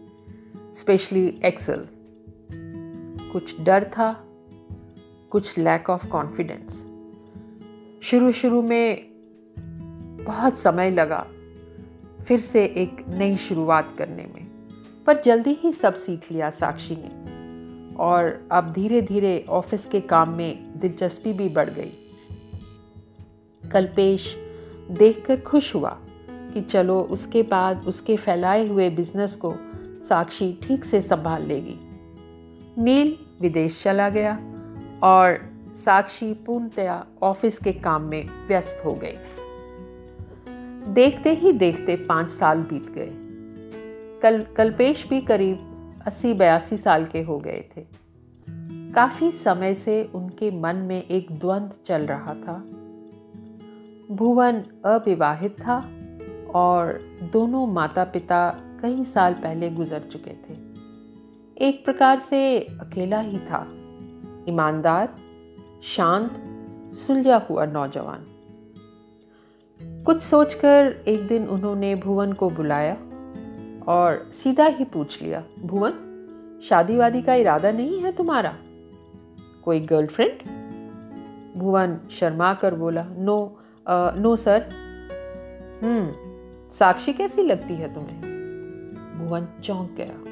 स्पेशली 0.73 1.41
एक्सेल। 1.45 1.87
कुछ 3.31 3.61
डर 3.61 3.83
था, 3.83 4.23
कुछ 5.29 5.57
लैक 5.57 5.89
ऑफ़ 5.89 6.07
कॉन्फिडेंस 6.07 6.85
शुरू 8.03 8.31
शुरू 8.31 8.61
में 8.61 9.05
बहुत 10.25 10.57
समय 10.57 10.91
लगा। 10.91 11.27
फिर 12.27 12.39
से 12.39 12.65
एक 12.65 13.05
नई 13.09 13.37
शुरुआत 13.37 13.95
करने 13.97 14.23
में। 14.23 14.47
पर 15.07 15.21
जल्दी 15.21 15.57
ही 15.63 15.73
सब 15.73 15.95
सीख 15.95 16.31
लिया 16.31 16.49
साक्षी 16.49 16.95
ने। 16.99 17.21
और 17.95 18.47
अब 18.51 18.73
धीरे 18.73 19.01
धीरे 19.01 19.45
ऑफ़िस 19.49 19.85
के 19.85 20.01
काम 20.01 20.37
में 20.37 20.79
दिलचस्पी 20.79 21.33
भी 21.33 21.49
बढ़ 21.49 21.69
गई। 21.69 21.91
कल्पेश 23.71 24.37
देखकर 24.91 25.41
खुश 25.41 25.75
हुआ 25.75 25.99
कि 26.29 26.61
चलो 26.61 27.01
उसके 27.01 27.43
बाद 27.43 27.85
उसके 27.87 28.17
फैलाए 28.17 28.67
हुए 28.67 28.89
बिज़नेस 28.89 29.35
को 29.35 29.55
साक्षी 30.09 30.59
ठीक 30.63 30.85
से 30.85 31.01
संभाल 31.01 31.43
लेगी। 31.43 31.75
नील 32.81 33.17
विदेश 33.41 33.83
चला 33.83 34.09
गया 34.09 34.39
और 35.03 35.51
साक्षी 35.85 36.33
पूर्णतया 36.33 37.05
ऑफ़िस 37.23 37.57
के 37.57 37.71
काम 37.71 38.01
में 38.01 38.27
व्यस्त 38.47 38.81
हो 38.85 38.93
गई। 38.93 39.13
देखते 40.87 41.33
ही 41.33 41.51
देखते 41.51 41.95
पाँच 41.95 42.29
साल 42.29 42.61
बीत 42.61 42.91
गए। 42.91 43.11
कल, 44.21 44.45
कल्पेश 44.57 45.07
भी 45.09 45.21
करीब 45.21 45.67
अस्सी 46.07 46.33
बयासी 46.33 46.77
साल 46.77 47.05
के 47.05 47.21
हो 47.21 47.39
गए 47.39 47.65
थे। 47.77 47.85
काफ़ी 48.93 49.31
समय 49.31 49.73
से 49.73 50.11
उनके 50.15 50.61
मन 50.61 50.75
में 50.75 51.03
एक 51.03 51.31
द्वंद्व 51.31 51.71
चल 51.85 52.01
रहा 52.01 52.33
था। 52.33 52.65
भुवन 54.11 54.63
अविवाहित 54.85 55.59
था 55.59 55.89
और 56.55 56.99
दोनों 57.33 57.67
माता 57.67 58.03
पिता 58.03 58.57
कई 58.81 59.03
साल 59.03 59.33
पहले 59.33 59.69
गुजर 59.69 59.99
चुके 59.99 60.31
थे। 60.31 60.57
एक 61.67 61.85
प्रकार 61.85 62.19
से 62.19 62.59
अकेला 62.59 63.19
ही 63.19 63.37
था। 63.37 63.67
ईमानदार, 64.49 65.15
शांत, 65.83 66.31
सुलझा 66.95 67.37
हुआ 67.37 67.65
नौजवान। 67.65 68.30
कुछ 70.05 70.21
सोचकर 70.21 71.03
एक 71.07 71.27
दिन 71.27 71.47
उन्होंने 71.47 71.95
भुवन 71.95 72.33
को 72.33 72.49
बुलाया 72.49 72.93
और 73.87 74.31
सीधा 74.33 74.65
ही 74.65 74.85
पूछ 74.85 75.21
लिया 75.21 75.43
भुवन 75.59 75.93
शादी 76.69 76.97
वादी 76.97 77.21
का 77.21 77.33
इरादा 77.33 77.71
नहीं 77.71 78.01
है 78.01 78.11
तुम्हारा? 78.11 78.53
कोई 79.63 79.79
गर्लफ्रेंड 79.79 80.49
भुवन 81.57 81.99
शर्मा 82.11 82.53
कर 82.53 82.75
बोला 82.75 83.03
no 83.03 83.59
ah, 83.87 84.11
no 84.11 84.35
sir 84.35 84.69
hmm 85.83 86.11
Sakshi 86.69 87.13
कैसी 87.13 87.43
लगती 87.43 87.73
है 87.73 87.93
तुम्हें? 87.93 88.21
भुवन 89.19 89.47
चौंक 89.63 89.91
गया 89.97 90.23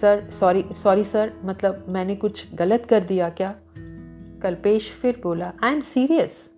सर 0.00 0.30
सॉरी 0.30 0.64
सॉरी 0.72 1.04
सर 1.04 1.32
मतलब 1.44 1.84
मैंने 1.88 2.16
कुछ 2.16 2.54
गलत 2.54 2.86
कर 2.90 3.00
दिया 3.00 3.30
क्या? 3.30 3.54
कल्पेश 4.42 4.90
फिर 5.02 5.20
बोला 5.22 5.52
I 5.62 5.72
am 5.72 5.80
serious 5.80 6.57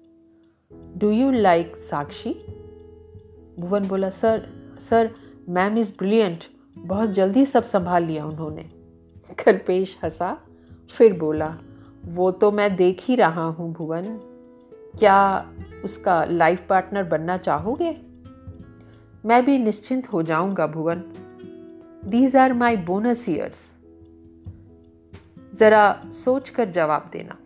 do 1.01 1.11
you 1.11 1.31
like 1.31 1.77
Sakshi 1.77 2.33
Bhuvan 3.59 3.89
बोला, 3.89 4.11
sir 4.11 4.49
sir 4.81 5.11
ma'am 5.49 5.79
is 5.79 5.93
brilliant 5.99 6.45
बहुत 6.79 7.11
जल्दी 7.11 7.47
सब 7.47 7.65
संभाल 7.65 8.05
लिया 8.05 8.27
उन्होंने. 8.27 8.63
कल्पेश 9.45 9.99
हंसा, 10.05 10.43
फिर 10.97 11.19
बोला, 11.19 11.59
वो 12.05 12.31
तो 12.31 12.51
मैं 12.51 12.77
देख 12.77 13.03
ही 13.03 13.15
रहा 13.15 13.45
हूँ 13.45 13.73
भुवन. 13.73 14.03
क्या 14.99 15.51
उसका 15.85 16.25
लाइफ 16.25 16.67
पार्टनर 16.69 17.05
बनना 17.05 17.37
चाहोगे? 17.37 17.97
मैं 19.27 19.45
भी 19.45 19.59
निश्चिंत 19.59 20.13
हो 20.13 20.23
जाऊँगा 20.23 20.67
Bhuvan. 20.67 21.03
These 22.05 22.37
are 22.37 22.53
my 22.53 22.77
bonus 22.77 23.29
years 23.29 23.73
जरा 25.55 26.03
सोच 26.25 26.49
कर 26.49 26.71
जवाब 26.71 27.11
देना। 27.13 27.37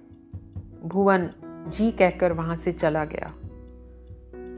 भुवन 0.85 1.31
जी 1.45 1.91
कहकर 1.91 2.33
वहाँ 2.33 2.57
से 2.57 2.73
चला 2.73 3.05
गया। 3.05 3.35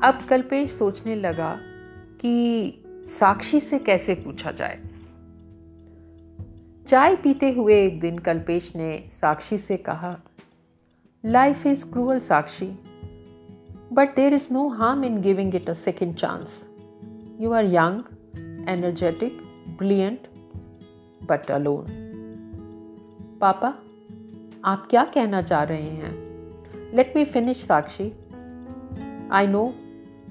अब 0.03 0.19
कल्पेश 0.29 0.71
सोचने 0.71 1.15
लगा 1.15 1.59
कि 2.21 2.73
साक्षी 3.21 3.61
से 3.61 3.79
कैसे 3.79 4.15
पूछा 4.15 4.53
जाए। 4.53 4.81
चाय 6.89 7.17
पीते 7.17 7.53
हुए 7.53 7.87
एक 7.87 8.01
दिन 8.01 8.19
कल्पेश 8.19 8.73
ने 8.77 9.05
साक्षी 9.21 9.59
से 9.59 9.77
कहा 9.77 10.21
life 11.27 11.67
is 11.67 11.87
cruel 11.87 12.21
Sakshi 12.21 12.79
but 13.93 14.17
there 14.17 14.35
is 14.35 14.49
no 14.53 14.69
harm 14.69 15.05
in 15.05 15.21
giving 15.21 15.55
it 15.55 15.71
a 15.71 15.75
second 15.75 16.15
chance 16.15 16.69
you 17.41 17.53
are 17.53 17.65
young 17.65 18.03
energetic 18.69 19.33
brilliant 19.79 20.21
but 21.29 21.51
alone 21.51 21.87
पापा, 23.41 23.75
आप 24.65 24.87
क्या 24.91 25.05
कहना 25.05 25.43
चाह 25.43 25.63
रहे 25.63 25.83
हैं? 25.83 26.11
Let 26.97 27.13
me 27.17 27.25
finish 27.25 27.57
Sakshi. 27.57 28.13
I 29.33 29.47
know 29.47 29.75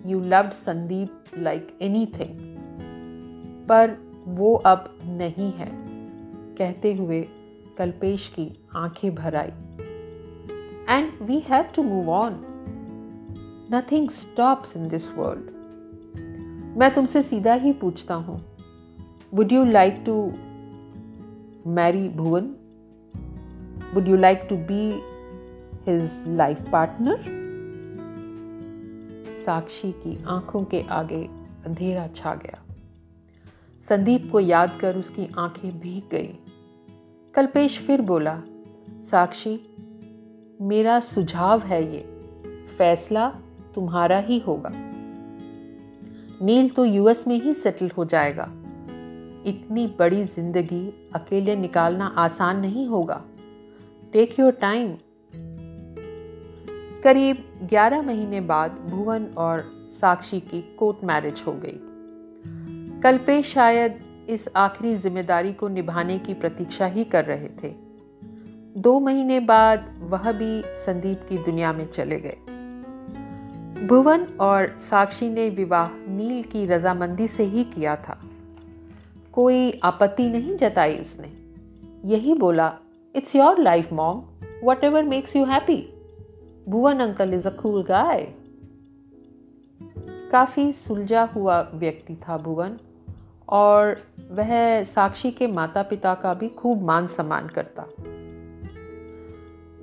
you 0.05 0.19
love 0.19 0.49
Sandeep 0.49 1.37
like 1.37 1.77
anything 2.05 2.37
पर 3.69 3.97
वो 4.27 4.53
अब 4.55 4.97
नहीं 5.03 5.51
है। 5.51 5.69
कहते 6.57 6.93
हुए 6.93 7.21
कल्पेश 7.77 8.27
की 8.27 8.65
आँखें 8.75 9.15
भर 9.15 9.35
आई। 9.35 9.51
And 10.89 11.11
we 11.21 11.39
have 11.39 11.65
to 11.75 11.83
move 11.83 12.09
on 12.09 12.39
nothing 13.73 14.09
stops 14.09 14.75
in 14.77 14.87
this 14.87 15.11
world 15.11 15.53
मैं 16.77 16.93
तुमसे 16.95 17.21
सीधा 17.21 17.53
ही 17.53 17.71
पूछता 17.71 18.15
हूँ। 18.15 18.39
Would 19.33 19.51
you 19.51 19.65
like 19.65 20.03
to 20.05 20.31
marry 21.71 22.09
Bhuvan? 22.09 22.55
Would 23.93 24.07
you 24.07 24.15
like 24.15 24.45
to 24.49 24.57
be 24.57 24.83
his 25.87 26.23
life 26.27 26.69
partner 26.71 27.44
Sakshi 29.45 29.91
की 29.91 30.23
आँखों 30.23 30.63
के 30.63 30.81
आगे 30.81 31.23
अंधेरा 31.65 32.07
छा 32.07 32.35
गया। 32.35 32.61
संदीप 33.89 34.31
को 34.31 34.39
याद 34.39 34.71
कर 34.79 34.95
उसकी 34.95 35.29
आँखें 35.37 35.79
भीग 35.79 36.03
गई। 36.11 36.39
कल्पेश 37.33 37.79
फिर 37.79 38.01
बोला, 38.01 38.41
साक्षी, 39.11 39.59
मेरा 40.61 40.99
सुझाव 40.99 41.61
है 41.61 41.93
ये, 41.93 41.99
फैसला 42.77 43.29
तुम्हारा 43.75 44.17
ही 44.19 44.39
होगा। 44.39 44.71
नील 46.45 46.69
तो 46.69 46.85
यूएस 46.85 47.27
में 47.27 47.41
ही 47.41 47.53
सेटल 47.53 47.91
हो 47.97 48.05
जाएगा। 48.05 48.51
इतनी 49.45 49.95
बड़ी 49.99 50.23
ज़िंदगी 50.23 51.11
अकेले 51.15 51.55
निकालना 51.55 52.05
आसान 52.05 52.59
नहीं 52.59 52.87
होगा। 52.87 53.21
टेक 54.13 54.39
योर 54.39 54.51
टाइम 54.51 54.95
करीब 57.05 57.67
11 57.71 58.01
महीने 58.01 58.41
बाद 58.41 58.71
भुवन 58.71 59.25
और 59.37 59.59
साक्षी 60.01 60.39
की 60.39 60.75
कोर्ट 60.79 61.03
मैरिज 61.03 61.43
हो 61.47 61.51
गई। 61.51 61.79
कल्पे 63.01 63.43
शायद 63.43 63.99
इस 64.29 64.47
आखिरी 64.55 64.95
ज़िम्मेदारी 64.95 65.53
को 65.53 65.67
निभाने 65.67 66.19
की 66.19 66.33
प्रतीक्षा 66.33 66.85
ही 66.85 67.03
कर 67.03 67.25
रहे 67.25 67.49
थे। 67.63 67.73
दो 68.77 68.99
महीने 68.99 69.39
बाद 69.39 69.99
वह 69.99 70.31
भी 70.31 70.61
संदीप 70.65 71.17
की 71.29 71.37
दुनिया 71.37 71.73
में 71.73 71.91
चले 71.91 72.19
गए। 72.19 72.37
भुवन 73.87 74.27
और 74.39 74.77
साक्षी 74.79 75.29
ने 75.29 75.49
विवाह 75.49 75.89
नील 76.07 76.43
की 76.43 76.65
रजामंदी 76.65 77.27
से 77.27 77.43
ही 77.43 77.63
किया 77.63 77.95
था। 77.95 78.21
कोई 79.31 79.79
आपत्ति 79.83 80.29
नहीं 80.29 80.57
जताई 80.57 80.95
उसने। 80.95 81.31
यही 82.05 82.33
बोला 82.33 82.73
it's 83.15 83.35
your 83.35 83.61
life 83.61 83.93
mom 83.93 84.23
whatever 84.83 85.03
makes 85.03 85.35
you 85.35 85.45
happy 85.45 85.91
Bhuvan 86.69 86.99
uncle 86.99 87.33
is 87.33 87.47
a 87.47 87.51
cool 87.51 87.83
guy 87.83 88.33
काफ़ी 90.31 90.73
सुलझा 90.73 91.23
हुआ 91.23 91.71
व्यक्ति 91.73 92.15
था 92.15 92.37
भुवन, 92.37 92.77
और 93.49 93.97
वह 94.31 94.83
साक्षी 94.83 95.31
के 95.31 95.47
माता 95.47 95.83
पिता 95.83 96.13
का 96.13 96.33
भी 96.33 96.49
खूब 96.49 96.81
मान 96.81 97.07
सम्मान 97.07 97.47
करता। 97.47 97.85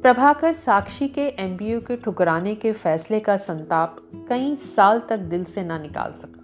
प्रभाकर 0.03 0.53
साक्षी 0.53 1.09
के 1.09 1.29
एमबीए 1.29 1.81
के 1.81 1.97
ठुकराने 1.97 2.55
के 2.55 2.73
फैसले 2.73 3.21
का 3.21 3.37
संताप 3.37 3.97
कई 4.29 4.57
साल 4.57 5.01
तक 5.01 5.17
दिल 5.17 5.45
से 5.45 5.63
ना 5.63 5.79
निकाल 5.79 6.13
सका। 6.13 6.43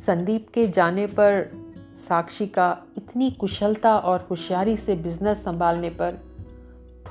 संदीप 0.00 0.48
के 0.54 0.66
जाने 0.68 1.06
पर 1.06 1.50
साक्षी 1.96 2.46
का 2.46 2.82
इतनी 2.96 3.30
कुशलता 3.30 3.98
और 3.98 4.26
होशियारी 4.30 4.76
से 4.76 4.94
बिज़नेस 4.94 5.44
संभालने 5.44 5.90
पर 5.90 6.29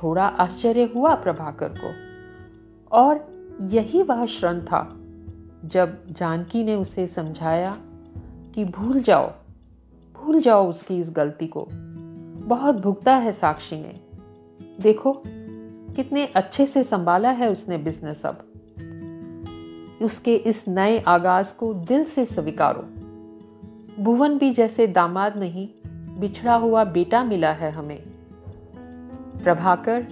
थोड़ा 0.02 0.26
आश्चर्य 0.26 0.92
हुआ 0.94 1.14
प्रभाकर 1.14 1.68
को। 1.68 1.94
और 2.92 3.30
यही 3.62 4.02
वह 4.02 4.26
क्षण 4.26 4.60
था 4.60 4.96
जब 5.64 6.06
जानकी 6.12 6.64
ने 6.64 6.74
उसे 6.74 7.06
समझाया 7.06 7.76
कि 8.54 8.64
भूल 8.64 9.00
जाओ 9.00 9.32
भूल 10.14 10.40
जाओ 10.40 10.70
उसकी 10.70 10.98
इस 10.98 11.10
गलती 11.10 11.46
को। 11.46 11.68
बहुत 12.46 12.74
भुगता 12.74 13.16
है 13.16 13.32
साक्षी 13.32 13.76
ने। 13.76 14.00
देखो, 14.80 15.22
कितने 15.96 16.26
अच्छे 16.26 16.66
से 16.66 16.82
संभाला 16.82 17.30
है 17.30 17.50
उसने 17.50 17.78
बिज़नेस 17.78 18.26
अब। 18.26 18.44
उसके 20.02 20.36
इस 20.36 20.64
नए 20.68 20.98
आगाज़ 20.98 21.54
को 21.54 21.74
दिल 21.74 22.04
से 22.04 22.24
स्वीकारो। 22.24 22.86
भुवन 24.02 24.38
भी 24.38 24.50
जैसे 24.50 24.86
दामाद 24.86 25.36
नहीं, 25.36 25.68
बिछड़ा 26.20 26.54
हुआ 26.54 26.84
बेटा 26.84 27.24
मिला 27.24 27.52
है 27.52 27.70
हमें। 27.70 28.09
प्रभाकर, 29.42 30.06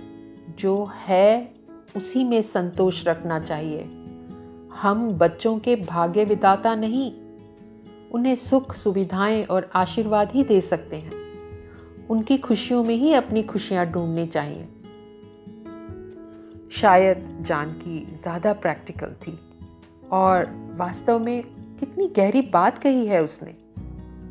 जो 0.59 0.91
है, 1.07 1.55
उसी 1.97 2.25
में 2.25 2.43
संतोष 2.43 3.07
रखना 3.07 3.41
चाहिए। 3.41 3.83
हम 4.81 5.11
बच्चों 5.11 5.59
के 5.59 5.77
भाग्य 5.77 6.25
विदाता 6.25 6.75
नहीं। 6.75 7.13
उन्हें 8.11 8.37
सुख, 8.37 8.75
सुविधाएँ 8.75 9.45
और 9.45 9.71
आशीर्वाद 9.75 10.31
ही 10.31 10.45
दे 10.45 10.61
सकते 10.61 10.97
हैं। 10.97 11.13
उनकी 12.11 12.39
खुशियों 12.39 12.85
में 12.85 12.95
ही 12.95 13.13
अपनी 13.13 13.43
खुशियाँ 13.43 13.87
ढूंढनी 13.87 14.27
चाहिए। 14.27 14.69
शायद 16.73 17.39
जानकी 17.41 18.19
ज़्यादा 18.23 18.53
प्रैक्टिकल 18.53 19.07
थी 19.07 19.39
और 20.13 20.45
वास्तव 20.77 21.19
में 21.19 21.43
कितनी 21.81 22.07
गहरी 22.07 22.41
बात 22.43 22.79
कही 22.79 23.07
है 23.07 23.23
उसने। 23.23 23.55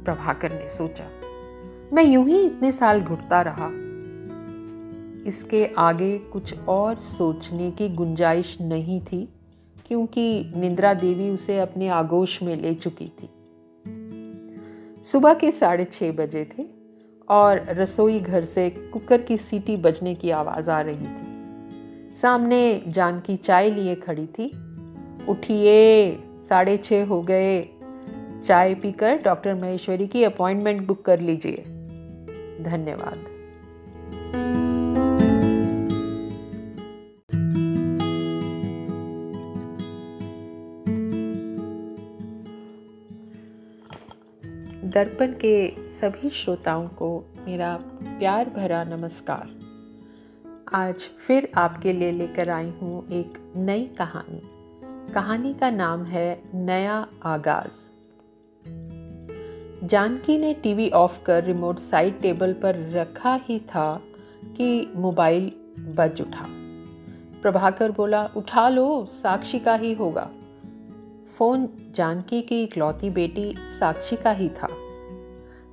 प्रभाकर 0.06 0.52
ने 0.52 0.70
सोचा, 0.70 1.10
मैं 1.94 2.04
यूँ 2.04 2.28
ही 2.28 2.46
इतने 2.46 2.72
साल 2.72 3.02
घुटता 3.02 3.42
रहा। 3.42 3.87
इसके 5.28 5.70
आगे 5.78 6.18
कुछ 6.18 6.60
और 6.60 6.96
सोचने 6.96 7.72
की 7.72 7.90
गुंजाइश 7.90 8.58
नहीं 8.62 9.02
थी, 9.02 9.30
क्योंकि 9.88 10.54
निंद्रा 10.58 10.94
देवी 10.94 11.30
उसे 11.30 11.60
अपने 11.60 11.88
आगोश 11.88 12.44
में 12.44 12.56
ले 12.56 12.74
चुकी 12.74 13.06
थी। 13.06 13.30
सुबह 15.06 15.34
के 15.34 15.52
साढ़े 15.52 15.86
छः 15.86 16.12
बजे 16.12 16.50
थे 16.58 16.66
और 17.30 17.66
रसोई 17.70 18.20
घर 18.20 18.44
से 18.44 18.70
कुकर 18.70 19.22
की 19.22 19.38
सीटी 19.38 19.78
बजने 19.78 20.16
की 20.16 20.30
आवाज़ 20.30 20.72
आ 20.72 20.82
रही 20.82 21.08
थी। 21.08 21.38
सामने 22.22 22.84
जानकी 22.88 23.38
चाय 23.38 23.70
लिए 23.70 23.96
खड़ी 23.96 24.26
थी। 24.26 24.52
उठिए, 25.30 26.12
साढ़े 26.50 26.78
छः 26.78 27.06
हो 27.06 27.22
गए। 27.22 27.70
चाय 28.48 28.76
पीकर 28.76 29.16
डॉक्टर 29.16 29.56
महेश्वरी 29.56 30.08
की 30.08 30.24
अपॉइंटमेंट 30.24 30.88
बुक 30.88 31.02
कर 31.02 31.20
लीजिए। 31.20 31.64
धन्यवाद। 32.64 33.18
दर्पण 44.88 45.28
के 45.28 45.76
सभी 45.78 46.30
श्रोताओं 46.30 46.88
को 46.88 47.26
मेरा 47.48 47.78
प्यार 48.04 48.50
भरा 48.50 48.84
नमस्कार। 48.84 49.50
आज 50.74 50.96
फिर 51.28 51.52
आपके 51.58 51.94
लिए 51.94 52.12
लेकर 52.12 52.50
आई 52.50 52.70
हूँ 52.70 53.08
एक 53.08 53.54
नई 53.56 53.86
कहानी। 53.86 54.42
कहानी 55.14 55.54
का 55.54 55.70
नाम 55.70 56.04
है 56.04 56.42
नया 56.54 57.08
आगाज़। 57.24 57.72
जानकी 59.88 60.38
ने 60.38 60.54
टीवी 60.54 60.90
ऑफ़ 60.90 61.26
कर 61.26 61.44
रिमोट 61.44 61.80
साइड 61.80 62.22
टेबल 62.22 62.54
पर 62.54 62.92
रखा 62.92 63.40
ही 63.44 63.60
था 63.60 64.02
कि 64.46 64.94
मोबाइल 64.96 65.52
बज 65.80 66.22
उठा। 66.22 66.46
प्रभाकर 67.42 67.92
बोला, 67.92 68.30
उठा 68.38 68.70
लो, 68.70 69.06
साक्षी 69.06 69.60
का 69.60 69.76
ही 69.76 69.94
होगा। 69.94 70.32
फ़ोन 71.38 71.70
जानकी 71.96 72.42
की 72.42 72.64
इकलौती 72.64 73.10
बेटी 73.10 73.56
साक्षी 73.58 74.16
का 74.16 74.32
ही 74.32 74.50
था। 74.50 74.68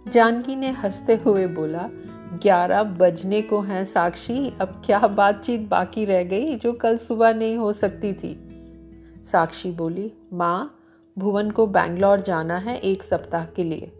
जानकी 0.08 0.56
ने 0.56 0.70
हँसते 0.70 1.14
हुए 1.14 1.46
बोला, 1.46 1.88
ग्यारह 2.42 2.82
बजने 2.82 3.42
को 3.42 3.60
हैं 3.60 3.84
साक्षी, 3.84 4.52
अब 4.60 4.82
क्या 4.86 4.98
बातचीत 4.98 5.60
बाकी 5.60 6.04
रह 6.04 6.24
गई 6.24 6.56
जो 6.56 6.72
कल 6.72 6.96
सुबह 6.98 7.34
नहीं 7.34 7.56
हो 7.56 7.72
सकती 7.72 8.12
थी? 8.12 8.48
साक्षी 9.32 9.70
बोली, 9.70 10.12
माँ, 10.32 10.78
भुवन 11.18 11.50
को 11.50 11.66
बैंगलोर 11.66 12.20
जाना 12.20 12.58
है 12.58 12.78
एक 12.78 13.02
सप्ताह 13.02 13.44
के 13.46 13.64
लिए 13.64 13.92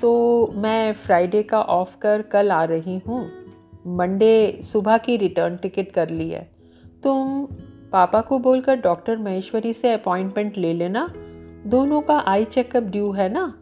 तो 0.00 0.52
मैं 0.54 0.92
फ्राइडे 0.92 1.42
का 1.42 1.62
ऑफ़ 1.62 1.98
कर 1.98 2.22
कल 2.22 2.52
आ 2.52 2.64
रही 2.64 2.98
हूँ। 2.98 3.30
मंडे 3.86 4.60
सुबह 4.62 4.98
की 4.98 5.16
रिटर्न 5.16 5.56
टिकट 5.56 5.92
कर 5.92 6.10
ली 6.10 6.28
है। 6.30 6.50
तुम 7.02 7.48
पापा 7.94 8.20
को 8.20 8.38
बोलकर 8.38 8.76
डॉक्टर 8.76 9.16
महेश्वरी 9.16 9.72
से 9.72 9.92
अपॉइंटमेंट 9.92 10.58
ले 10.58 10.72
लेना। 10.72 11.12
दोनों 11.66 12.00
का 12.00 12.18
आई 12.18 12.44
चेकअप 12.44 12.82
ड्यू 12.82 13.12
है 13.12 13.28
ना? 13.28 13.54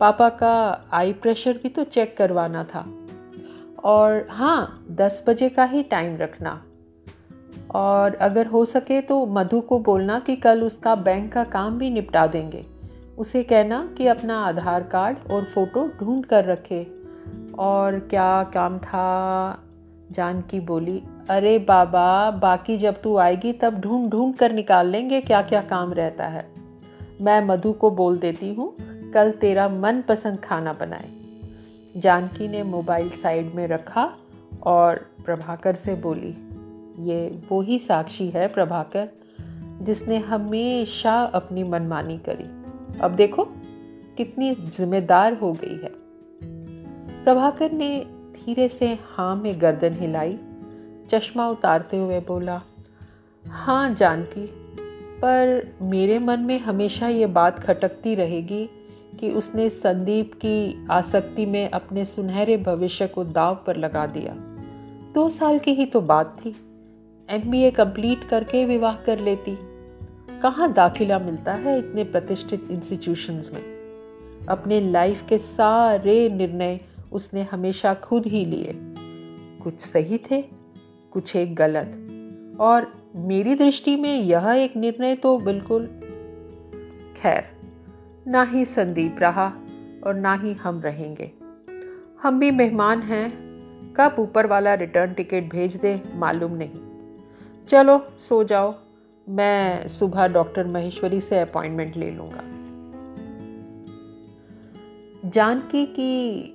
पापा 0.00 0.28
का 0.28 0.84
आई 0.92 1.12
प्रेशर 1.12 1.52
भी 1.52 1.68
तो 1.68 1.84
चेक 1.84 2.16
करवाना 2.16 2.64
था। 2.64 2.86
और 3.84 4.26
हाँ 4.30 4.86
दस 4.90 5.24
बजे 5.28 5.48
का 5.48 5.64
ही 5.64 5.82
टाइम 5.82 6.16
रखना। 6.16 6.62
और 7.74 8.14
अगर 8.14 8.46
हो 8.46 8.64
सके 8.64 9.00
तो 9.00 9.26
मधु 9.26 9.60
को 9.60 9.78
बोलना 9.78 10.18
कि 10.18 10.36
कल 10.36 10.62
उसका 10.62 10.94
बैंक 10.94 11.32
का 11.32 11.44
काम 11.44 11.78
भी 11.78 11.90
निपटा 11.90 12.26
देंगे। 12.26 12.66
उसे 13.18 13.42
कहना 13.42 13.94
कि 13.98 14.06
अपना 14.06 14.46
आधार 14.46 14.82
कार्ड 14.82 15.32
और 15.32 15.44
फ़ोटो 15.44 15.88
ढूंढ 16.00 16.24
कर 16.24 16.44
रखे। 16.44 16.86
और 17.58 17.98
क्या 17.98 18.44
काम 18.44 18.78
था? 18.78 19.58
जानकी 20.12 20.60
बोली 20.60 21.02
अरे 21.30 21.58
बाबा, 21.58 22.30
बाकी 22.30 22.78
जब 22.78 23.00
तू 23.02 23.16
आएगी, 23.16 23.52
तब 23.52 23.80
ढूंढ 23.80 24.10
ढूंढ 24.10 24.34
कर 24.34 24.52
निकाल 24.52 24.88
लेंगे 24.88 25.20
क्या 25.20 25.42
क्या 25.42 25.60
काम 25.60 25.92
रहता 25.92 26.26
है। 26.26 26.46
मैं 27.20 27.40
मधु 27.40 27.72
को 27.72 27.90
बोल 27.90 28.18
देती 28.18 28.54
हूँ, 28.54 28.74
कल 29.12 29.30
तेरा 29.30 29.68
मनपसंद 29.68 30.40
खाना 30.40 30.72
बनाए। 30.72 31.08
जानकी 31.96 32.48
ने 32.48 32.62
मोबाइल 32.62 33.08
साइड 33.08 33.54
में 33.54 33.66
रखा 33.68 34.12
और 34.62 35.06
प्रभाकर 35.26 35.74
से 35.74 35.94
बोली, 35.94 36.36
ये 37.10 37.40
वो 37.50 37.60
ही 37.60 37.78
साक्षी 37.78 38.28
है 38.28 38.48
प्रभाकर, 38.48 39.08
जिसने 39.82 40.18
हमेशा 40.18 41.22
अपनी 41.22 41.62
मनमानी 41.62 42.18
करी। 42.18 42.44
अब 43.00 43.14
देखो, 43.16 43.44
कितनी 44.16 44.54
जिम्मेदार 44.54 45.32
हो 45.32 45.52
गई 45.52 45.74
है। 45.74 45.90
प्रभाकर 47.24 47.72
ने 47.72 48.06
धीरे 48.32 48.68
से 48.68 48.98
हाँ 49.10 49.36
में 49.36 49.60
गर्दन 49.60 49.92
हिलाई 49.92 50.38
चश्मा 51.10 51.48
उतारते 51.48 51.96
हुए 51.96 52.20
बोला 52.20 52.62
हाँ 53.46 53.94
जानकी, 53.94 54.46
पर 55.18 55.74
मेरे 55.82 56.18
मन 56.18 56.40
में 56.40 56.58
हमेशा 56.58 57.08
ये 57.08 57.26
बात 57.26 57.58
खटकती 57.58 58.14
रहेगी 58.14 58.68
कि 59.20 59.30
उसने 59.30 59.70
संदीप 59.70 60.34
की 60.34 60.86
आसक्ति 60.90 61.46
में 61.46 61.70
अपने 61.70 62.04
सुनहरे 62.04 62.56
भविष्य 62.56 63.06
को 63.06 63.24
दाव 63.24 63.64
पर 63.66 63.76
लगा 63.76 64.06
दिया। 64.06 64.34
दो 65.14 65.28
साल 65.28 65.58
की 65.58 65.70
ही 65.70 65.86
तो 65.86 66.00
बात 66.00 66.36
थी। 66.44 66.56
एम 67.30 67.50
बी 67.50 67.62
ए 67.62 67.70
कंप्लीट 67.70 68.28
करके 68.28 68.64
विवाह 68.64 68.96
कर 68.96 69.18
लेती। 69.18 69.58
कहाँ 70.42 70.72
दाखिला 70.72 71.18
मिलता 71.18 71.52
है 71.52 71.78
इतने 71.78 72.04
प्रतिष्ठित 72.04 72.68
इंस्टीट्यूशंस 72.70 73.50
में? 73.54 73.62
अपने 74.46 74.80
लाइफ 74.80 75.26
के 75.28 75.38
सारे 75.38 76.28
निर्णय 76.28 76.80
उसने 77.12 77.42
हमेशा 77.42 77.94
खुद 77.94 78.26
ही 78.26 78.44
लिए। 78.44 78.72
कुछ 79.62 79.80
सही 79.80 80.18
थे? 80.18 80.63
कुछ 81.14 81.36
एक 81.36 81.54
गलत। 81.54 82.56
और 82.60 82.92
मेरी 83.16 83.54
दृष्टि 83.54 83.96
में 83.96 84.22
यह 84.22 84.50
एक 84.50 84.76
निर्णय 84.76 85.14
तो 85.14 85.38
बिल्कुल 85.38 85.86
खैर, 87.16 87.44
ना 88.26 88.42
ही 88.42 88.64
संदीप 88.64 89.16
रहा 89.18 89.46
और 90.06 90.14
ना 90.14 90.34
ही 90.34 90.52
हम 90.52 90.80
रहेंगे। 90.80 91.30
हम 92.22 92.38
भी 92.38 92.50
मेहमान 92.50 93.02
हैं, 93.02 93.28
कब 93.94 94.16
ऊपर 94.18 94.46
वाला 94.46 94.74
रिटर्न 94.74 95.12
टिकट 95.14 95.50
भेज 95.50 95.76
दे 95.76 96.00
मालूम 96.14 96.52
नहीं। 96.52 96.80
चलो, 97.68 97.98
सो 98.18 98.44
जाओ, 98.44 98.74
मैं 99.26 99.88
सुबह 99.88 100.26
डॉक्टर 100.28 100.66
महेश्वरी 100.66 101.20
से 101.20 101.40
अपॉइंटमेंट 101.40 101.96
ले 101.96 102.10
लूँगा। 102.10 102.42
जानकी 105.30 105.84
की 105.86 106.53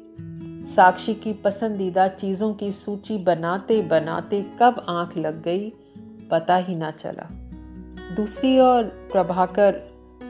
साक्षी 0.75 1.13
की 1.13 1.33
पसंदीदा 1.33 2.07
चीज़ों 2.07 2.53
की 2.53 2.71
सूची 2.71 3.17
बनाते 3.17 3.81
बनाते 3.81 4.41
कब 4.59 4.85
आँख 4.89 5.17
लग 5.17 5.41
गई, 5.41 5.69
पता 6.31 6.55
ही 6.55 6.75
ना 6.75 6.91
चला। 6.91 7.27
दूसरी 8.15 8.59
ओर 8.59 8.83
प्रभाकर 8.83 9.71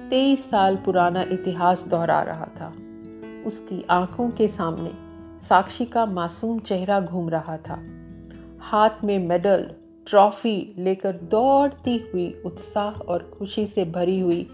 तेईस 0.10 0.50
साल 0.50 0.76
पुराना 0.76 1.22
इतिहास 1.22 1.84
दोहरा 1.84 2.22
रहा 2.22 2.48
था। 2.62 2.68
उसकी 3.46 3.86
आँखों 3.90 4.30
के 4.30 4.48
सामने 4.48 4.92
साक्षी 5.40 5.86
का 5.86 6.06
मासूम 6.06 6.60
चेहरा 6.60 7.02
घूम 7.02 7.30
रहा 7.30 7.58
था। 7.58 7.80
हाथ 8.60 9.04
में 9.04 9.20
मेडल, 9.20 9.72
ट्रॉफी 10.08 10.76
लेकर 10.78 11.12
दौड़ती 11.12 11.98
हुई 11.98 12.42
उत्साह 12.46 12.92
और 12.92 13.32
खुशी 13.38 13.68
से 13.68 13.86
भरी 13.86 14.20
हुई 14.20 14.50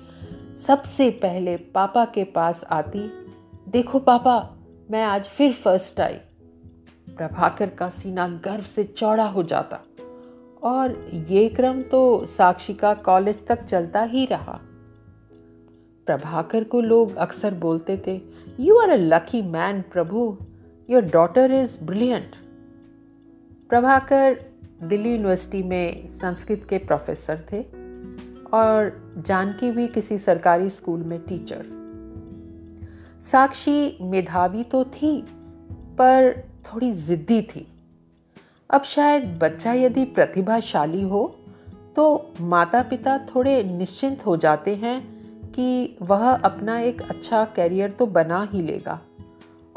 सबसे 0.67 1.09
पहले 1.09 1.57
पापा 1.57 2.05
के 2.05 2.23
पास 2.23 2.65
आती, 2.71 3.11
देखो 3.67 3.99
पापा 3.99 4.54
मैं 4.91 5.03
आज 5.03 5.25
फिर 5.25 5.53
फ़र्स्ट 5.53 5.99
आई। 5.99 6.13
प्रभाकर 7.17 7.69
का 7.69 7.89
सीना 7.89 8.27
गर्व 8.27 8.63
से 8.63 8.83
चौड़ा 8.83 9.25
हो 9.25 9.43
जाता। 9.43 9.79
और 10.63 11.09
ये 11.29 11.49
क्रम 11.49 11.81
तो 11.81 12.25
साक्षी 12.25 12.73
का 12.73 12.93
कॉलेज 12.93 13.47
तक 13.47 13.63
चलता 13.63 14.03
ही 14.03 14.25
रहा। 14.25 14.59
प्रभाकर 16.05 16.63
को 16.63 16.81
लोग 16.81 17.15
अक्सर 17.15 17.53
बोलते 17.53 18.03
थे 18.07 18.21
you 18.59 18.77
are 18.77 18.89
a 18.89 18.95
lucky 18.95 19.41
man 19.41 19.81
Prabhu. 19.81 20.37
Your 20.89 21.01
daughter 21.01 21.51
is 21.51 21.77
brilliant 21.83 22.35
Prabhakar 23.69 24.45
Delhi 24.83 25.11
university 25.11 25.63
में 25.63 26.09
संस्कृत 26.09 26.67
के 26.69 26.77
प्रोफेसर 26.77 27.45
थे 27.51 27.61
और 28.53 29.13
जानकी 29.27 29.71
भी 29.71 29.87
किसी 29.87 30.17
सरकारी 30.17 30.69
स्कूल 30.69 30.99
में 30.99 31.19
टीचर 31.19 31.84
साक्षी 33.31 33.97
मेधावी 34.01 34.63
तो 34.63 34.83
थी, 34.83 35.21
पर 35.97 36.43
थोड़ी 36.65 36.91
जिद्दी 36.93 37.41
थी। 37.41 37.67
अब 38.69 38.83
शायद 38.83 39.23
बच्चा 39.41 39.73
यदि 39.73 40.05
प्रतिभाशाली 40.05 41.01
हो 41.01 41.25
तो 41.95 42.33
माता 42.41 42.81
पिता 42.81 43.17
थोड़े 43.17 43.63
निश्चिंत 43.63 44.25
हो 44.25 44.37
जाते 44.37 44.75
हैं 44.75 44.99
कि 45.51 45.97
वह 46.01 46.29
अपना 46.29 46.79
एक 46.79 47.01
अच्छा 47.01 47.43
कैरियर 47.45 47.89
तो 47.89 48.05
बना 48.05 48.41
ही 48.51 48.61
लेगा 48.61 48.99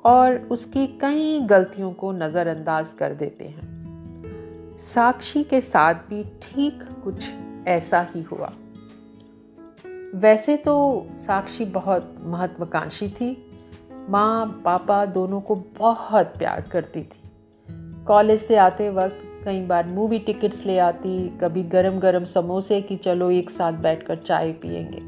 और 0.04 0.36
उसकी 0.50 0.86
कई 1.00 1.40
गलतियों 1.40 1.92
को 1.92 2.12
नज़रअंदाज 2.12 2.92
कर 2.98 3.14
देते 3.14 3.44
हैं। 3.44 4.78
साक्षी 4.84 5.42
के 5.44 5.60
साथ 5.60 5.94
भी 5.94 6.24
ठीक 6.42 6.82
कुछ 7.04 7.24
ऐसा 7.66 8.06
ही 8.14 8.22
हुआ। 8.22 8.52
वैसे 10.14 10.56
तो 10.56 11.06
साक्षी 11.16 11.64
बहुत 11.64 12.14
महत्वाकांक्षी 12.22 13.08
थी। 13.08 13.30
माँ, 14.10 14.62
पापा 14.64 15.04
दोनों 15.06 15.40
को 15.40 15.54
बहुत 15.78 16.26
प्यार 16.26 16.60
करती 16.60 17.00
थी। 17.00 17.22
कॉलेज 18.04 18.40
से 18.40 18.56
आते 18.56 18.88
वक्त 18.90 19.22
कई 19.44 19.60
बार 19.60 19.86
मूवी 19.86 20.18
टिकट्स 20.18 20.66
ले 20.66 20.78
आती, 20.78 21.38
कभी 21.40 21.62
गरम 21.62 21.98
गरम 21.98 22.24
समोसे 22.24 22.80
कि 22.80 22.96
चलो 22.96 23.30
एक 23.30 23.50
साथ 23.50 23.72
बैठकर 23.72 24.16
चाय 24.16 24.52
पियेंगे। 24.52 25.00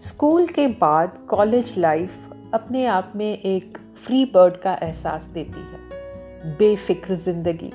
स्कूल 0.00 0.46
के 0.46 0.66
बाद 0.66 1.18
कॉलेज 1.28 1.74
लाइफ 1.78 2.32
अपने 2.54 2.86
आप 2.86 3.12
में 3.16 3.38
एक 3.38 3.78
फ्री 3.96 4.24
बर्ड 4.24 4.56
का 4.56 4.74
एहसास 4.74 5.22
देती 5.22 5.60
है। 5.60 6.56
बेफिक्र 6.56 7.14
ज़िंदगी। 7.14 7.70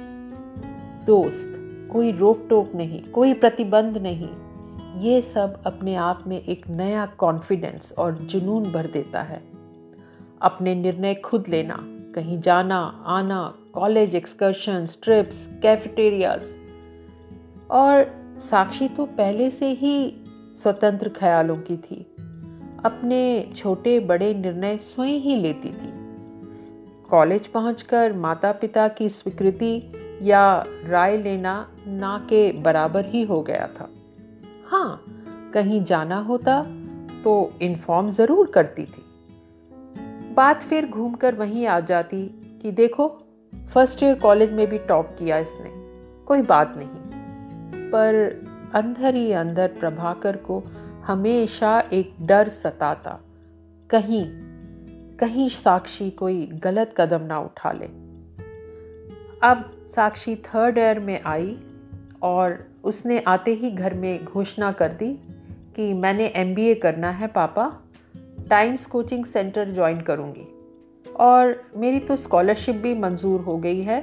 दोस्त, 1.05 1.53
कोई 1.91 2.11
रोक 2.11 2.47
टोक 2.49 2.71
नहीं, 2.75 3.03
कोई 3.03 3.33
प्रतिबंध 3.33 3.97
नहीं। 3.97 4.29
ये 4.97 5.21
सब 5.21 5.61
अपने 5.65 5.95
आप 5.95 6.23
में 6.27 6.41
एक 6.41 6.67
नया 6.69 7.05
कॉन्फिडेंस 7.05 7.93
और 7.97 8.13
जुनून 8.13 8.63
भर 8.63 8.87
देता 8.87 9.21
है। 9.21 9.41
अपने 10.41 10.75
निर्णय 10.75 11.13
खुद 11.13 11.47
लेना, 11.47 11.77
कहीं 12.15 12.41
जाना, 12.41 13.03
आना 13.05 13.55
कॉलेज 13.73 14.15
एक्सकर्शन 14.15 14.87
ट्रिप्स 15.03 15.49
कैफेटेरियाज 15.61 16.41
और 17.71 18.05
साक्षी 18.39 18.87
तो 18.87 19.05
पहले 19.05 19.49
से 19.49 19.69
ही 19.69 20.15
स्वतंत्र 20.63 21.09
ख्यालों 21.09 21.57
की 21.57 21.77
थी। 21.77 22.15
अपने 22.85 23.51
छोटे 23.55 23.99
बड़े 23.99 24.33
निर्णय 24.33 24.77
स्वयं 24.77 25.19
ही 25.19 25.35
लेती 25.35 25.69
थी। 25.69 25.91
कॉलेज 27.09 27.47
पहुंचकर 27.47 28.13
माता 28.13 28.51
पिता 28.51 28.87
की 28.87 29.09
स्वीकृति 29.09 29.91
या 30.21 30.63
राय 30.85 31.17
लेना 31.17 31.67
ना 31.87 32.17
के 32.29 32.51
बराबर 32.51 33.05
ही 33.05 33.23
हो 33.23 33.41
गया 33.41 33.67
था। 33.67 33.89
हाँ 34.73 35.03
कहीं 35.53 35.83
जाना 35.83 36.17
होता 36.19 36.61
तो 37.23 37.33
इन्फॉर्म 37.61 38.09
ज़रूर 38.11 38.51
करती 38.51 38.85
थी। 38.85 39.03
बात 40.33 40.61
फिर 40.61 40.85
घूमकर 40.85 41.35
वहीं 41.35 41.65
आ 41.67 41.79
जाती 41.79 42.25
कि 42.61 42.71
देखो 42.71 43.07
फ़र्स्ट 43.73 44.03
ईयर 44.03 44.15
कॉलेज 44.19 44.53
में 44.53 44.65
भी 44.67 44.77
टॉप 44.77 45.09
किया 45.19 45.37
इसने, 45.37 45.69
कोई 46.25 46.41
बात 46.41 46.73
नहीं। 46.77 47.89
पर 47.91 48.15
अंदर 48.75 49.15
ही 49.15 49.31
अंदर 49.31 49.67
प्रभाकर 49.79 50.37
को 50.37 50.63
हमेशा 51.05 51.79
एक 51.93 52.15
डर 52.21 52.49
सताता, 52.49 53.19
कहीं 53.89 54.25
कहीं 55.19 55.49
साक्षी 55.49 56.09
कोई 56.09 56.45
गलत 56.63 56.93
कदम 56.97 57.21
ना 57.21 57.39
उठा 57.39 57.71
ले। 57.71 57.85
अब 59.47 59.71
साक्षी 59.95 60.35
थर्ड 60.35 60.77
ईयर 60.77 60.99
में 60.99 61.19
आई 61.21 61.57
और 62.23 62.72
उसने 62.83 63.19
आते 63.19 63.53
ही 63.53 63.71
घर 63.71 63.93
में 63.93 64.25
घोषणा 64.25 64.71
कर 64.71 64.91
दी 64.93 65.11
कि 65.75 65.93
मैंने 65.93 66.25
एमबीए 66.35 66.75
करना 66.75 67.09
है 67.09 67.27
पापा 67.27 67.71
टाइम्स 68.49 68.85
कोचिंग 68.85 69.25
सेंटर 69.25 69.73
ज्वाइन 69.73 70.01
करूँगी। 70.01 70.47
और 71.05 71.55
मेरी 71.75 71.99
तो 71.99 72.15
स्कॉलरशिप 72.15 72.75
भी 72.75 72.93
मंजूर 72.93 73.41
हो 73.41 73.57
गई 73.57 73.81
है, 73.81 74.01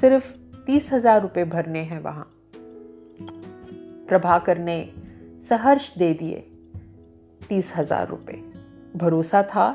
सिर्फ़ 0.00 0.32
तीस 0.66 0.92
हज़ार 0.92 1.20
रुपये 1.22 1.44
भरने 1.44 1.78
हैं 1.78 2.00
वहाँ। 2.00 2.30
प्रभाकर 4.08 4.58
ने 4.58 4.92
सहर्ष 5.48 5.90
दे 5.98 6.12
दिए 6.14 6.44
तीस 7.48 7.72
हज़ार 7.76 8.08
रुपये। 8.08 8.36
भरोसा 8.96 9.42
था 9.42 9.70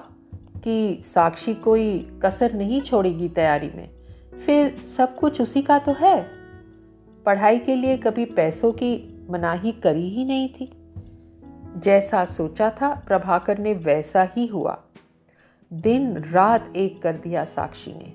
कि 0.63 1.01
साक्षी 1.05 1.53
कोई 1.53 1.99
कसर 2.23 2.53
नहीं 2.53 2.81
छोड़ेगी 2.81 3.29
तैयारी 3.29 3.69
में। 3.75 3.89
फिर 4.45 4.75
सब 4.97 5.15
कुछ 5.15 5.41
उसी 5.41 5.61
का 5.61 5.77
तो 5.79 5.91
है। 5.91 6.15
पढ़ाई 7.25 7.59
के 7.59 7.75
लिए 7.75 7.97
कभी 7.97 8.25
पैसों 8.25 8.71
की 8.71 9.25
मनाही 9.29 9.71
करी 9.71 10.09
ही 10.09 10.25
नहीं 10.25 10.49
थी। 10.49 10.71
जैसा 11.77 12.25
सोचा 12.25 12.69
था, 12.69 13.03
प्रभाकर 13.07 13.57
ने 13.57 13.73
वैसा 13.73 14.29
ही 14.37 14.47
हुआ। 14.47 14.83
दिन 15.73 16.17
रात 16.17 16.73
एक 16.75 17.01
कर 17.01 17.13
दिया 17.13 17.43
साक्षी 17.43 17.91
ने। 17.91 18.13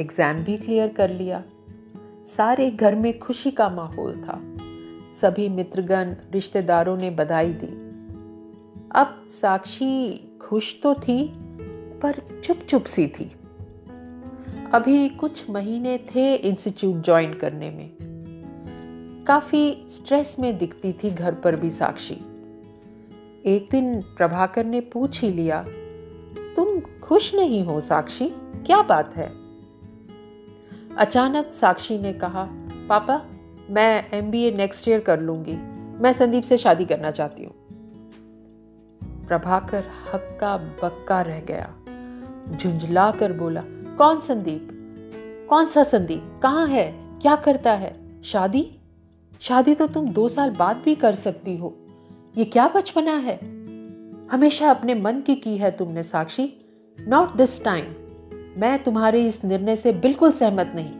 एग्ज़ाम 0.00 0.36
भी 0.36 0.56
क्लियर 0.56 0.88
कर 0.88 1.10
लिया। 1.10 1.42
सारे 2.26 2.70
घर 2.70 2.94
में 2.94 3.18
खुशी 3.18 3.50
का 3.50 3.68
माहौल 3.68 4.16
था। 4.16 4.40
सभी 5.20 5.48
मित्रगण, 5.48 6.14
रिश्तेदारों 6.32 6.96
ने 6.96 7.10
बधाई 7.10 7.52
दी। 7.52 7.84
अब 8.94 9.26
साक्षी 9.28 10.28
खुश 10.40 10.80
तो 10.82 10.94
थी, 10.94 11.32
पर 12.02 12.40
चुप 12.44 12.56
चुप 12.56 12.84
सी 12.84 13.06
थी। 13.06 13.32
अभी 14.72 15.08
कुछ 15.08 15.50
महीने 15.50 15.98
थे 15.98 16.34
इंस्टीट्यूट 16.34 17.04
ज्वाइन 17.04 17.34
करने 17.34 17.70
में। 17.70 18.03
काफ़ी 19.26 19.86
स्ट्रेस 19.90 20.36
में 20.38 20.58
दिखती 20.58 20.92
थी 20.92 21.10
घर 21.10 21.34
पर 21.34 21.56
भी 21.56 21.70
साक्षी। 21.70 22.14
एक 23.46 23.68
दिन 23.70 24.02
प्रभाकर 24.02 24.64
ने 24.64 24.80
पूछ 24.80 25.20
ही 25.22 25.30
लिया, 25.30 25.62
तुम 26.56 26.80
खुश 26.80 27.34
नहीं 27.34 27.64
हो 27.64 27.80
साक्षी? 27.80 28.28
क्या 28.66 28.82
बात 28.82 29.16
है? 29.16 29.32
अचानक 30.96 31.52
साक्षी 31.54 31.98
ने 31.98 32.12
कहा, 32.12 32.48
पापा, 32.88 33.26
मैं 33.70 34.08
M 34.12 34.30
B 34.30 34.42
A 34.42 34.50
next 34.50 34.88
year 34.88 35.00
कर 35.00 35.20
लूँगी। 35.20 35.56
मैं 36.02 36.12
संदीप 36.12 36.42
से 36.42 36.58
शादी 36.58 36.84
करना 36.84 37.10
चाहती 37.10 37.44
हूँ. 37.44 37.54
प्रभाकर 39.26 39.84
हक्का 40.14 40.56
बक्का 40.56 41.22
रह 41.22 41.40
गया। 41.40 41.74
झुंझला 42.56 43.10
कर 43.10 43.32
बोला, 43.32 43.62
कौन 43.98 44.20
संदीप? 44.20 44.68
कौन 45.50 45.66
सा 45.66 45.82
संदीप? 45.82 46.40
कहाँ 46.42 46.66
है? 46.66 46.92
क्या 47.22 47.36
करता 47.36 47.72
है? 47.72 48.22
शादी? 48.22 48.80
शादी 49.48 49.74
तो 49.74 49.86
तुम 49.86 50.08
दो 50.08 50.28
साल 50.28 50.50
बाद 50.50 50.76
भी 50.76 50.94
कर 50.94 51.14
सकती 51.14 51.56
हो। 51.56 51.76
ये 52.38 52.44
क्या 52.44 52.68
बचपना 52.68 53.16
है? 53.16 53.36
हमेशा 54.28 54.70
अपने 54.70 54.94
मन 54.94 55.20
की 55.20 55.34
की 55.34 55.56
है 55.56 55.70
तुमने, 55.70 56.02
साक्षी। 56.02 56.52
नॉट 57.08 57.36
दिस 57.36 57.64
टाइम 57.64 57.84
मैं 58.58 58.84
तुम्हारे 58.84 59.26
इस 59.26 59.44
निर्णय 59.44 59.76
से 59.76 59.92
बिल्कुल 59.92 60.32
सहमत 60.32 60.72
नहीं। 60.74 60.92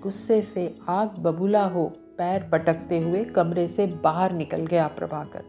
गुस्से 0.00 0.42
से 0.42 0.78
आग 0.88 1.08
बबूला 1.08 1.64
हो 1.64 1.92
पैर 2.18 2.48
पटकते 2.52 2.98
हुए 2.98 3.24
कमरे 3.24 3.68
से 3.68 3.86
बाहर 3.86 4.32
निकल 4.32 4.66
गया 4.66 4.86
प्रभाकर। 4.86 5.42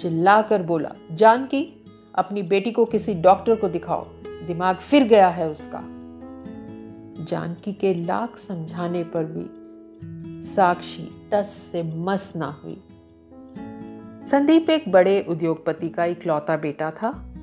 चिल्लाकर 0.00 0.62
बोला, 0.62 0.92
जानकी, 1.12 1.84
अपनी 2.14 2.42
बेटी 2.42 2.70
को 2.70 2.84
किसी 2.84 3.14
डॉक्टर 3.14 3.56
को 3.56 3.68
दिखाओ। 3.68 4.06
दिमाग 4.46 4.76
फिर 4.76 5.04
गया 5.04 5.28
है 5.28 5.50
उसका। 5.50 5.80
जानकी 7.24 7.72
के 7.72 7.94
लाख 7.94 8.36
समझाने 8.36 9.04
पर 9.04 9.24
भी 9.24 9.63
साक्षी 10.44 11.30
टस 11.32 11.68
से 11.72 11.82
मस 11.82 12.32
ना 12.36 12.46
हुई। 12.46 12.82
संदीप 14.30 14.70
एक 14.70 14.88
बड़े 14.88 15.26
उद्योगपति 15.28 15.88
का 15.88 16.04
इकलौता 16.04 16.56
बेटा 16.56 16.90
था 16.90 17.34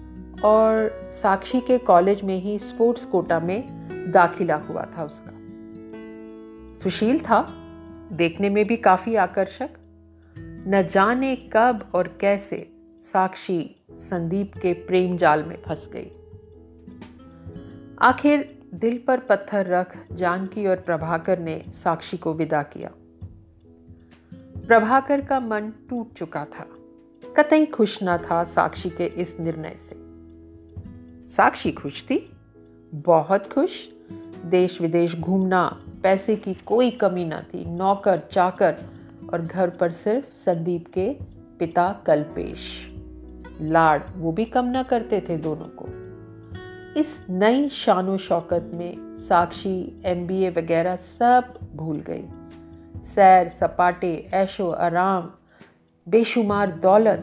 और 0.46 0.90
साक्षी 1.12 1.62
के 1.62 1.78
कॉलेज 1.78 2.24
में 2.24 2.42
ही 2.42 2.60
स्पोर्ट्स 2.60 3.06
कोटा 3.06 3.40
में 3.40 3.64
दाखिला 4.12 4.56
हुआ 4.56 4.86
था 4.98 5.04
उसका। 5.04 5.32
सुशील 6.84 7.20
था, 7.20 7.54
देखने 8.12 8.50
में 8.50 8.68
भी 8.68 8.78
काफ़ी 8.78 9.16
आकर्षक। 9.16 9.70
न 10.68 10.88
जाने 10.92 11.36
कब 11.36 11.92
और 11.96 12.18
कैसे 12.22 12.74
साक्षी 13.14 13.86
संदीप 13.92 14.52
के 14.62 14.74
प्रेम 14.74 15.18
जाल 15.18 15.44
में 15.44 15.58
फंस 15.62 15.90
गई। 15.96 16.12
आखिर 18.02 18.61
दिल 18.74 19.04
पर 19.08 19.20
पत्थर 19.20 19.66
रख 19.66 19.98
जानकी 20.12 20.68
और 20.68 20.76
प्रभाकर 20.76 21.40
ने 21.40 21.66
साक्षी 21.70 22.18
को 22.18 22.34
विदा 22.34 22.64
किया। 22.64 22.92
प्रभाकर 24.68 25.22
का 25.22 25.40
मन 25.40 25.74
टूट 25.90 26.14
चुका 26.14 26.46
था। 26.46 26.68
कतई 27.38 27.66
खुश 27.66 28.00
न 28.04 28.18
था 28.18 28.44
साक्षी 28.44 28.90
के 28.90 29.06
इस 29.06 29.40
निर्णय 29.40 29.76
से। 29.78 29.96
साक्षी 31.30 31.72
खुश 31.72 32.04
थी? 32.04 32.32
बहुत 32.94 33.54
खुश। 33.54 33.90
देश 34.46 34.82
विदेश 34.82 35.20
घूमना, 35.20 35.86
पैसे 36.04 36.36
की 36.36 36.54
कोई 36.54 36.92
कमी 36.92 37.26
न 37.26 37.40
थी। 37.40 37.66
नौकर, 37.66 38.22
चाकर 38.32 38.76
और 39.34 39.42
घर 39.42 39.70
पर 39.70 39.92
सिर्फ़ 39.92 40.36
संदीप 40.36 40.88
के 40.94 41.14
पिता 41.60 42.04
कल्पेश। 42.06 42.92
लाड 43.62 44.04
वो 44.16 44.32
भी 44.32 44.46
कम 44.46 44.66
न 44.66 44.84
करते 44.84 45.26
थे 45.30 45.38
दोनों 45.38 45.66
को। 45.66 46.01
इस 46.98 47.26
नई 47.30 47.70
शान 47.70 48.18
शौकत 48.18 48.72
में 48.74 49.18
साक्षी 49.18 50.02
एमबीए 50.06 50.50
वगैरह 50.50 50.96
सब 50.96 51.54
भूल 51.76 52.04
गई। 52.10 52.26
सैर, 53.04 53.50
सपाटे, 53.50 54.30
ऐशो, 54.34 54.70
आराम, 54.70 55.32
बेशुमार 56.10 56.72
दौलत, 56.72 57.20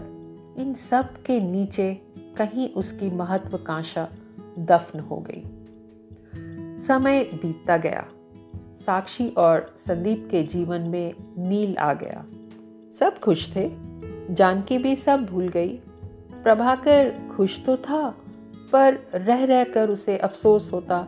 इन 0.58 0.74
सब 0.74 1.22
के 1.22 1.40
नीचे 1.40 2.02
कहीं 2.36 2.72
उसकी 2.72 3.10
महत्वाकांक्षा 3.10 4.08
दफन 4.58 5.00
हो 5.00 5.24
गई। 5.30 5.42
समय 6.80 7.24
बीतता 7.24 7.76
गया। 7.76 8.08
साक्षी 8.74 9.28
और 9.28 9.74
संदीप 9.78 10.28
के 10.30 10.42
जीवन 10.42 10.80
में 10.80 11.14
नील 11.38 11.76
आ 11.76 11.94
गया। 11.94 12.24
सब 12.98 13.18
खुश 13.18 13.56
थे। 13.56 13.70
जानकी 14.34 14.78
भी 14.78 14.96
सब 14.96 15.24
भूल 15.24 15.48
गई। 15.48 15.80
प्रभाकर 16.42 17.28
खुश 17.36 17.64
तो 17.64 17.76
था। 17.76 18.14
पर 18.72 18.98
रह 19.14 19.44
रह 19.44 19.64
कर 19.64 19.90
उसे 19.90 20.16
अफसोस 20.18 20.72
होता 20.72 21.06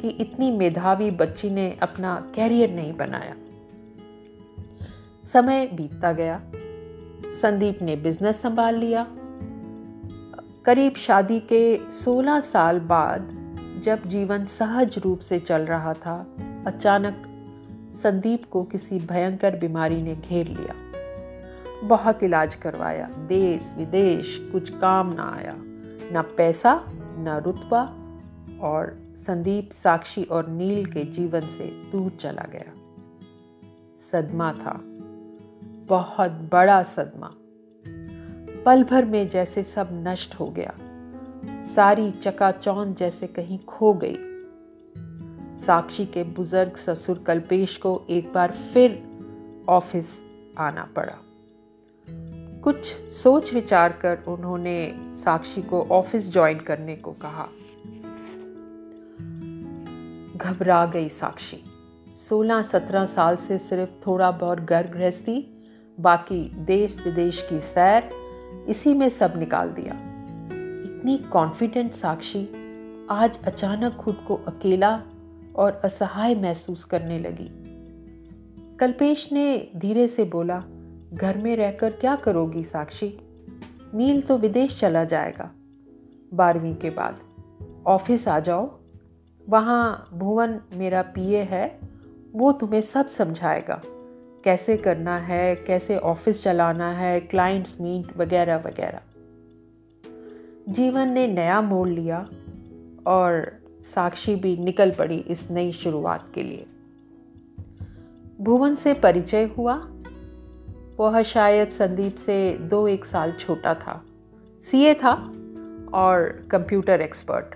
कि 0.00 0.08
इतनी 0.08 0.50
मेधावी 0.50 1.10
बच्ची 1.10 1.50
ने 1.50 1.78
अपना 1.82 2.32
कैरियर 2.34 2.70
नहीं 2.70 2.92
बनाया। 2.92 3.34
समय 5.32 5.66
बीतता 5.66 6.12
गया। 6.12 6.40
संदीप 7.42 7.82
ने 7.82 7.96
बिज़नेस 7.96 8.42
संभाल 8.42 8.74
लिया। 8.74 9.06
करीब 10.64 10.94
शादी 10.94 11.40
के 11.40 11.90
16 11.90 12.40
साल 12.40 12.78
बाद 12.78 13.38
जब 13.84 14.06
जीवन 14.06 14.44
सहज 14.44 14.98
रूप 14.98 15.18
से 15.18 15.38
चल 15.38 15.62
रहा 15.62 15.92
था, 15.92 16.26
अचानक 16.66 17.28
संदीप 18.02 18.44
को 18.44 18.62
किसी 18.64 18.98
भयंकर 18.98 19.56
बीमारी 19.56 20.02
ने 20.02 20.14
घेर 20.14 20.46
लिया। 20.48 20.74
बहुत 21.84 22.22
इलाज 22.22 22.54
करवाया। 22.54 23.06
देश 23.06 23.72
विदेश 23.78 24.48
कुछ 24.52 24.70
काम 24.70 25.12
ना 25.12 25.34
आया। 25.38 25.54
ना 26.12 26.22
पैसा 26.22 26.84
ना 27.18 27.38
रुतबा 27.38 27.82
और 28.60 29.02
संदीप, 29.26 29.72
साक्षी 29.72 30.24
और 30.24 30.48
नील 30.48 30.86
के 30.86 31.04
जीवन 31.04 31.40
से 31.40 31.64
दूर 31.64 32.10
चला 32.10 32.46
गया। 32.52 32.72
सदमा 34.12 34.52
था। 34.52 34.80
बहुत 35.88 36.30
बड़ा 36.30 36.82
सदमा। 36.82 37.34
पल 38.64 38.84
भर 38.84 39.04
में 39.04 39.28
जैसे 39.28 39.62
सब 39.62 39.88
नष्ट 39.92 40.34
हो 40.34 40.46
गया। 40.46 40.74
सारी 41.62 42.10
चकाचौंध 42.10 42.96
जैसे 42.96 43.26
कहीं 43.26 43.58
खो 43.58 43.94
गई। 43.94 44.16
साक्षी 45.66 46.06
के 46.06 46.22
बुज़ुर्ग 46.22 46.76
ससुर 46.76 47.18
कल्पेश 47.18 47.76
को 47.76 48.02
एक 48.10 48.32
बार 48.32 48.50
फिर 48.50 49.02
ऑफ़िस 49.68 50.20
आना 50.58 50.88
पड़ा। 50.96 51.18
कुछ 52.62 52.86
सोच 53.10 53.54
विचार 53.54 53.92
कर 53.92 54.18
उन्होंने 54.28 54.96
साक्षी 54.98 55.62
को 55.62 55.82
ऑफ़िस 55.82 56.32
ज्वाइन 56.32 56.58
करने 56.58 56.96
को 56.96 57.12
कहा। 57.12 57.48
घबरा 60.36 60.86
गई 60.86 61.08
साक्षी। 61.08 61.64
16-17 62.30 63.06
साल 63.06 63.36
से 63.36 63.58
सिर्फ़ 63.58 63.90
थोड़ा 64.06 64.30
बहुत 64.30 64.58
घर 64.58 64.86
गृहस्थी 64.86 65.64
बाकी 66.00 66.52
देश 66.54 67.06
विदेश 67.06 67.46
की 67.50 67.60
सैर, 67.60 68.10
इसी 68.68 68.94
में 68.94 69.08
सब 69.08 69.32
निकाल 69.36 69.68
दिया। 69.68 69.94
इतनी 70.84 71.18
कॉन्फिडेंट 71.18 71.92
साक्षी 71.92 72.48
आज 73.10 73.38
अचानक 73.44 73.92
खुद 73.92 74.24
को 74.28 74.34
अकेला 74.34 75.02
और 75.56 75.80
असहाय 75.84 76.34
महसूस 76.34 76.84
करने 76.84 77.18
लगी। 77.18 77.50
कल्पेश 78.76 79.32
ने 79.32 79.70
धीरे 79.76 80.08
से 80.08 80.24
बोला 80.24 80.62
घर 81.14 81.38
में 81.38 81.56
रहकर 81.56 81.90
क्या 81.90 82.16
करोगी 82.16 82.64
साक्षी? 82.64 83.18
नील 83.94 84.22
तो 84.22 84.38
विदेश 84.38 84.80
चला 84.80 85.04
जाएगा। 85.04 85.50
बारहवीं 86.34 86.74
के 86.74 86.90
बाद। 86.90 87.18
ऑफ़िस 87.86 88.28
आ 88.28 88.40
जाओ। 88.40 88.78
वहाँ 89.48 90.08
भुवन 90.14 90.60
मेरा 90.74 91.02
पीए 91.02 91.42
है, 91.42 91.78
वो 92.32 92.52
तुम्हें 92.52 92.80
सब 92.80 93.06
समझाएगा। 93.06 93.82
कैसे 94.44 94.76
करना 94.76 95.18
है, 95.18 95.56
कैसे 95.56 95.98
ऑफ़िस 95.98 96.42
चलाना 96.42 96.92
है 96.92 97.20
क्लाइंट्स 97.20 97.80
मीट 97.80 98.16
वगैरह 98.16 98.56
वगैरह। 98.56 99.00
जीवन 100.68 101.08
ने 101.08 101.26
नया 101.26 101.60
मोड़ 101.60 101.88
लिया 101.88 102.28
और 103.06 103.52
साक्षी 103.94 104.34
भी 104.34 104.56
निकल 104.56 104.90
पड़ी 104.90 105.18
इस 105.18 105.50
नई 105.50 105.72
शुरुआत 105.72 106.32
के 106.34 106.42
लिए। 106.42 106.66
भुवन 108.40 108.74
से 108.74 108.94
परिचय 108.94 109.44
हुआ। 109.44 109.91
वह 111.02 111.22
शायद 111.22 111.68
संदीप 111.68 112.16
से 112.16 112.58
दो 112.58 112.88
एक 112.88 113.04
साल 113.04 113.32
छोटा 113.32 113.74
था। 113.74 114.04
सीए 114.70 114.94
था 114.94 115.12
और 115.94 116.48
कंप्यूटर 116.50 117.00
एक्सपर्ट। 117.00 117.54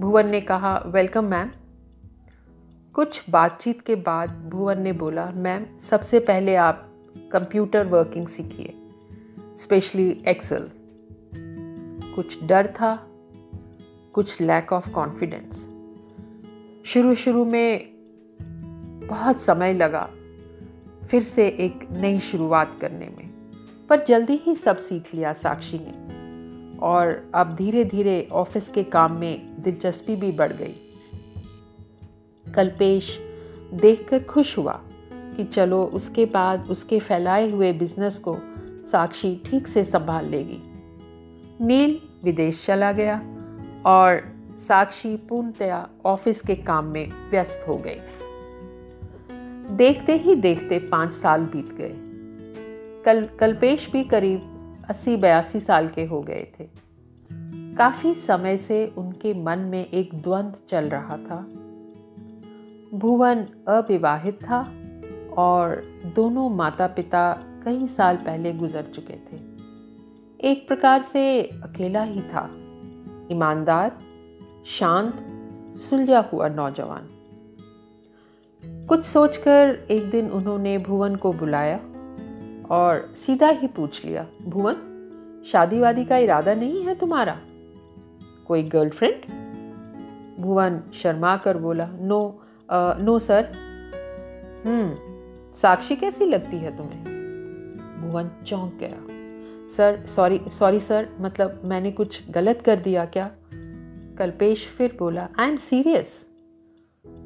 भुवन 0.00 0.28
ने 0.28 0.40
कहा, 0.40 0.82
वेलकम 0.86 1.24
मैम। 1.24 1.50
कुछ 2.94 3.30
बातचीत 3.30 3.80
के 3.80 3.94
बाद 3.94 4.30
भुवन 4.30 4.80
ने 4.80 4.92
बोला, 4.92 5.30
मैम, 5.30 5.78
सबसे 5.78 6.18
पहले 6.18 6.56
आप 6.56 6.90
कंप्यूटर 7.32 7.86
वर्किंग 7.86 8.28
सीखिए, 8.28 8.74
स्पेशली 9.56 10.24
एक्सेल। 10.28 10.70
कुछ 12.14 12.44
डर 12.44 12.66
था, 12.66 13.06
कुछ 14.12 14.40
लैक 14.40 14.72
ऑफ़ 14.72 14.90
कॉन्फिडेंस 14.90 15.68
शुरू 16.86 17.14
शुरू 17.14 17.44
में 17.44 17.88
बहुत 19.08 19.40
समय 19.40 19.74
लगा। 19.74 20.10
फिर 21.10 21.22
से 21.22 21.48
एक 21.48 21.88
नई 21.92 22.20
शुरुआत 22.20 22.78
करने 22.80 23.06
में। 23.06 23.30
पर 23.88 24.04
जल्दी 24.04 24.40
ही 24.44 24.54
सब 24.56 24.76
सीख 24.76 25.14
लिया 25.14 25.32
साक्षी 25.32 25.80
ने। 25.82 26.08
और 26.78 27.30
अब 27.34 27.54
धीरे 27.56 27.84
धीरे 27.84 28.28
ऑफ़िस 28.32 28.68
के 28.68 28.82
काम 28.82 29.20
में 29.20 29.62
दिलचस्पी 29.62 30.16
भी 30.16 30.32
बढ़ 30.32 30.52
गई। 30.52 30.74
कल्पेश 32.54 33.18
देखकर 33.74 34.22
खुश 34.22 34.58
हुआ 34.58 34.80
कि 35.12 35.44
चलो 35.44 35.84
उसके 35.84 36.24
बाद 36.24 36.66
उसके 36.70 36.98
फैलाए 36.98 37.50
हुए 37.50 37.72
बिज़नेस 37.72 38.18
को 38.18 38.36
साक्षी 38.90 39.42
ठीक 39.46 39.68
से 39.68 39.84
संभाल 39.84 40.26
लेगी। 40.26 40.62
नील 41.64 42.00
विदेश 42.24 42.66
चला 42.66 42.92
गया 42.92 43.22
और 43.86 44.36
साक्षी 44.68 45.16
पूर्णतया 45.16 45.88
ऑफ़िस 46.06 46.40
के 46.40 46.54
काम 46.54 46.84
में 46.84 47.10
व्यस्त 47.30 47.64
हो 47.68 47.76
गई। 47.76 47.96
देखते 49.70 50.16
ही 50.16 50.34
देखते 50.34 50.78
पाँच 50.78 51.12
साल 51.12 51.44
बीत 51.44 51.72
गए। 51.72 51.94
कल, 53.04 53.28
कल्पेश 53.40 53.90
भी 53.92 54.04
करीब 54.04 54.54
अस्सी 54.88 55.16
बयासी 55.16 55.60
साल 55.60 55.88
के 55.88 56.04
हो 56.04 56.20
गए 56.20 56.52
थे। 56.60 56.68
काफ़ी 57.76 58.14
समय 58.14 58.56
से 58.56 58.94
उनके 58.98 59.44
मन 59.44 59.58
में 59.58 59.86
एक 59.86 60.22
द्वंद 60.22 60.56
चल 60.68 60.84
रहा 60.84 61.16
था। 61.16 61.48
भुवन 62.94 63.46
अविवाहित 63.68 64.34
था 64.42 64.72
और 65.38 65.84
दोनों 66.16 66.50
माता 66.50 66.86
पिता 66.86 67.44
कई 67.64 67.86
साल 67.86 68.16
पहले 68.16 68.52
गुजर 68.52 68.82
चुके 68.82 69.14
थे। 69.14 69.40
एक 70.40 70.68
प्रकार 70.68 71.02
से 71.02 71.42
अकेला 71.42 72.02
ही 72.02 72.20
था। 72.20 72.50
ईमानदार, 73.32 73.98
शांत, 74.66 75.14
सुलझा 75.76 76.30
हुआ 76.32 76.48
नौजवान। 76.48 77.17
कुछ 78.88 79.04
सोचकर 79.04 79.86
एक 79.90 80.10
दिन 80.10 80.30
उन्होंने 80.30 80.78
भुवन 80.78 81.16
को 81.16 81.32
बुलाया 81.32 81.76
और 82.70 83.14
सीधा 83.16 83.48
ही 83.48 83.66
पूछ 83.66 84.04
लिया 84.04 84.26
भुवन 84.42 84.76
शादी 85.52 85.80
वादी 85.80 86.04
का 86.04 86.16
इरादा 86.16 86.54
नहीं 86.54 86.86
है 86.86 86.94
तुम्हारा? 86.94 87.38
कोई 88.46 88.62
गर्लफ्रेंड 88.62 89.32
भुवन 90.40 90.82
शर्मा 91.02 91.36
कर 91.36 91.56
बोला 91.56 91.86
no 91.86 92.42
ah, 92.70 92.94
no 92.94 93.18
sir 93.18 93.52
hmm 94.66 94.96
Sakshi 95.52 95.96
कैसी 95.96 96.26
लगती 96.26 96.56
है 96.56 96.76
तुम्हें? 96.76 97.04
भुवन 98.00 98.30
चौंक 98.46 98.74
गया 98.74 99.06
सर 99.76 100.06
सॉरी 100.06 100.40
सॉरी 100.58 100.80
सर 100.80 101.08
मतलब 101.20 101.62
मैंने 101.64 101.90
कुछ 101.90 102.30
गलत 102.30 102.62
कर 102.66 102.76
दिया 102.76 103.04
क्या? 103.04 103.30
कल्पेश 104.18 104.66
फिर 104.66 104.96
बोला 104.98 105.28
I 105.38 105.48
am 105.48 105.56
serious 105.56 106.27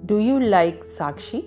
do 0.05 0.19
you 0.19 0.39
like 0.39 0.85
Sakshi 0.85 1.41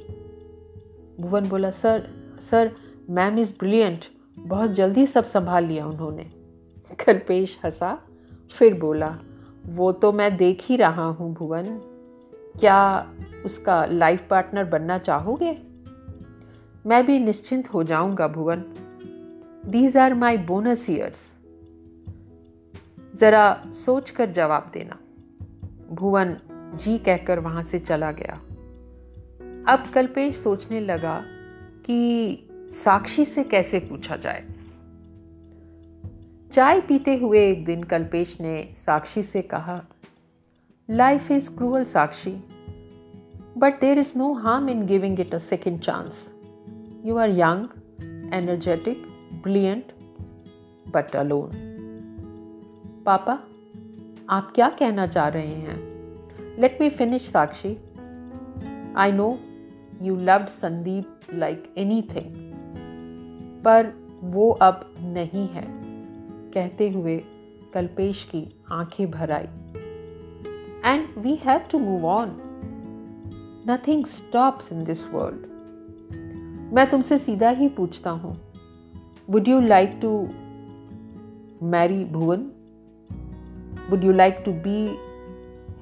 Bhuvan 1.20 1.50
बोला, 1.50 1.72
sir 1.72 2.10
sir 2.42 2.76
ma'am 3.10 3.40
is 3.40 3.54
brilliant 3.60 4.06
बहुत 4.40 4.70
जल्दी 4.70 5.08
सब 5.08 5.26
संभाल 5.26 5.66
लिया 5.66 5.88
उन्होंने. 5.88 6.32
कल्पेश 7.06 7.58
हंसा, 7.66 8.00
फिर 8.58 8.80
बोला, 8.80 9.20
वो 9.66 9.92
तो 9.92 10.12
मैं 10.12 10.38
देख 10.38 10.64
ही 10.64 10.76
रहा 10.76 11.06
हूँ 11.06 11.34
भुवन. 11.34 11.64
क्या 12.60 13.12
उसका 13.46 13.86
लाइफ 13.86 14.28
पार्टनर 14.30 14.64
बनना 14.64 14.98
चाहोगे? 14.98 15.58
मैं 16.86 17.06
भी 17.06 17.20
निश्चिंत 17.20 17.74
हो 17.74 17.84
जाऊँगा 17.84 18.28
Bhuvan. 18.28 18.64
These 19.66 19.98
are 19.98 20.14
my 20.14 20.38
bonus 20.38 20.90
years 20.90 21.34
जरा 23.20 23.64
सोच 23.86 24.10
कर 24.10 24.32
जवाब 24.32 24.72
देना। 24.74 24.98
भुवन 25.92 26.38
जी 26.52 26.98
कहकर 26.98 27.40
वहाँ 27.40 27.64
से 27.64 27.80
चला 27.80 28.12
गया। 28.12 28.42
अब 29.68 29.84
कल्पेश 29.94 30.36
सोचने 30.36 30.80
लगा 30.80 31.24
कि 31.86 32.38
साक्षी 32.86 33.26
से 33.26 33.44
कैसे 33.44 33.80
पूछा 33.80 34.16
जाए। 34.16 34.46
चाय 36.54 36.82
पीते 36.82 37.16
हुए 37.18 37.52
एक 37.52 37.66
दिन 37.66 37.84
कल्पेश 37.84 38.38
ने 38.42 38.70
साक्षी 38.86 39.24
से 39.24 39.42
कहा 39.42 39.86
life 40.90 41.32
is 41.32 41.50
cruel 41.50 41.84
Sakshi 41.84 42.44
but 43.58 43.80
there 43.82 44.00
is 44.00 44.18
no 44.18 44.34
harm 44.34 44.70
in 44.70 44.86
giving 44.86 45.20
it 45.20 45.36
a 45.36 45.38
second 45.38 45.80
chance 45.80 46.34
you 47.06 47.18
are 47.18 47.30
young 47.30 47.68
energetic 48.34 48.98
brilliant 49.44 49.86
but 50.94 51.16
alone 51.16 51.52
पापा, 53.06 53.40
आप 54.30 54.52
क्या 54.56 54.70
कहना 54.70 55.08
चाह 55.08 55.28
रहे 55.28 55.48
हैं? 55.48 55.76
Let 56.60 56.78
me 56.82 56.90
finish 56.90 57.22
Sakshi. 57.22 57.78
I 58.98 59.12
know 59.12 59.40
you 60.02 60.16
loved 60.16 60.48
Sandeep 60.48 61.20
like 61.34 61.74
anything 62.02 62.34
पर 63.64 63.94
वो 64.24 64.50
अब 64.52 64.94
नहीं 65.00 65.48
है। 65.48 65.64
कहते 66.54 66.90
हुए 66.90 67.18
कल्पेश 67.74 68.24
की 68.24 68.48
आँखें 68.72 69.12
भर 69.12 69.32
आई। 69.32 69.48
And 70.86 71.08
we 71.18 71.36
have 71.36 71.62
to 71.72 71.80
move 71.80 72.06
on 72.06 72.36
nothing 73.70 74.06
stops 74.06 74.72
in 74.72 74.84
this 74.84 75.08
world 75.08 75.46
मैं 76.74 76.90
तुमसे 76.92 77.18
सीधा 77.18 77.50
ही 77.50 77.68
पूछता 77.68 78.10
हूँ। 78.10 78.36
Would 79.30 79.48
you 79.48 79.60
like 79.62 80.00
to 80.02 80.28
marry 81.64 82.04
Bhuvan? 82.06 82.52
Would 83.90 84.04
you 84.04 84.12
like 84.12 84.44
to 84.46 84.52
be 84.52 84.98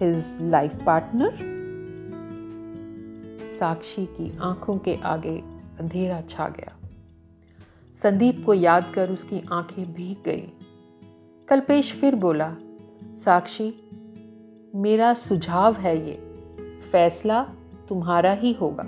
his 0.01 0.37
life 0.41 0.83
partner 0.85 1.52
Sakshi 3.63 4.05
की 4.05 4.37
आँखों 4.37 4.77
के 4.77 4.95
आगे 4.95 5.37
अंधेरा 5.79 6.21
छा 6.21 6.47
गया। 6.47 6.75
संदीप 8.03 8.43
को 8.45 8.53
याद 8.53 8.85
कर 8.93 9.09
उसकी 9.09 9.43
आँखें 9.51 9.93
भीग 9.93 10.17
गई। 10.25 10.47
कल्पेश 11.47 11.93
फिर 11.93 12.15
बोला, 12.15 12.55
साक्षी, 13.25 13.89
मेरा 14.75 15.13
सुझाव 15.13 15.75
है 15.75 16.07
ये, 16.07 16.13
फैसला 16.91 17.43
तुम्हारा 17.89 18.33
ही 18.33 18.53
होगा। 18.53 18.83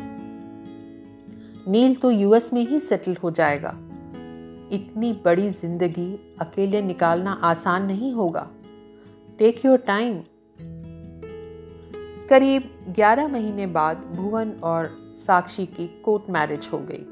नील 1.71 1.95
तो 1.95 2.11
यूएस 2.11 2.53
में 2.53 2.67
ही 2.67 2.79
सेटल 2.79 3.17
हो 3.23 3.31
जाएगा। 3.31 3.69
इतनी 4.71 5.21
बड़ी 5.25 5.49
ज़िंदगी 5.49 6.35
अकेले 6.41 6.81
निकालना 6.81 7.31
आसान 7.31 7.85
नहीं 7.85 8.13
होगा। 8.13 8.47
टेक 9.39 9.65
योर 9.65 9.77
टाइम 9.77 10.21
करीब 12.29 12.93
11 12.97 13.27
महीने 13.27 13.67
बाद 13.67 13.97
भुवन 13.97 14.51
और 14.63 14.85
साक्षी 15.27 15.65
की 15.65 16.01
कोर्ट 16.05 16.29
मैरिज 16.29 16.69
हो 16.73 16.77
गई। 16.77 17.05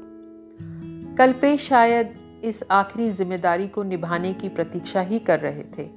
कल्पेश 1.16 1.68
शायद 1.68 2.14
इस 2.44 2.62
आखिरी 2.70 3.10
ज़िम्मेदारी 3.10 3.68
को 3.68 3.82
निभाने 3.82 4.34
की 4.34 4.48
प्रतीक्षा 4.48 5.00
ही 5.00 5.18
कर 5.18 5.40
रहे 5.40 5.62
थे। 5.62 5.88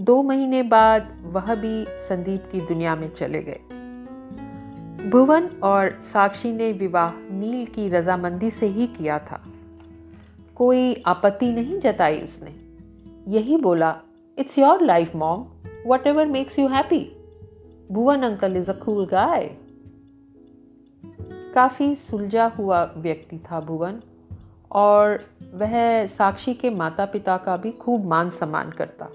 दो 0.00 0.22
महीने 0.22 0.62
बाद 0.62 1.18
वह 1.22 1.54
भी 1.54 1.84
संदीप 1.88 2.48
की 2.52 2.60
दुनिया 2.60 2.96
में 2.96 3.14
चले 3.14 3.42
गए। 3.42 3.60
भुवन 5.10 5.50
और 5.62 6.00
साक्षी 6.02 6.52
ने 6.52 6.72
विवाह 6.72 7.12
नील 7.30 7.66
की 7.66 7.88
रजामंदी 7.88 8.50
से 8.50 8.66
ही 8.66 8.86
किया 8.86 9.18
था। 9.18 9.44
कोई 10.54 11.02
आपत्ति 11.06 11.52
नहीं 11.52 11.80
जताई 11.80 12.20
उसने। 12.20 12.54
यही 13.28 13.56
बोला 13.56 13.96
it's 14.38 14.58
your 14.58 14.82
life 14.82 15.16
mom 15.16 15.46
whatever 16.06 16.26
makes 16.26 16.58
you 16.58 16.68
happy 16.68 17.21
Bhuvan 17.90 18.22
uncle 18.22 18.56
is 18.56 18.70
a 18.70 18.74
cool 18.74 19.06
guy 19.06 19.56
काफ़ी 21.54 21.96
सुलझा 21.96 22.46
हुआ 22.46 22.94
व्यक्ति 22.96 23.38
था 23.38 23.60
भुवन 23.60 24.00
और 24.70 25.20
वह 25.54 26.06
साक्षी 26.06 26.54
के 26.54 26.70
माता 26.70 27.04
पिता 27.04 27.36
का 27.36 27.56
भी 27.56 27.72
खूब 27.72 28.04
मान 28.04 28.30
सम्मान 28.30 28.70
करता। 28.70 29.08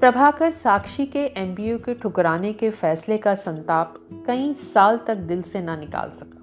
प्रभाकर 0.00 0.50
साक्षी 0.50 1.06
के 1.06 1.24
एमबीए 1.26 1.78
के 1.78 1.94
ठुकराने 1.94 2.52
के 2.52 2.70
फैसले 2.70 3.18
का 3.18 3.34
संताप 3.34 3.94
कई 4.26 4.54
साल 4.54 4.98
तक 5.06 5.16
दिल 5.16 5.42
से 5.42 5.60
ना 5.60 5.76
निकाल 5.76 6.10
सका। 6.10 6.40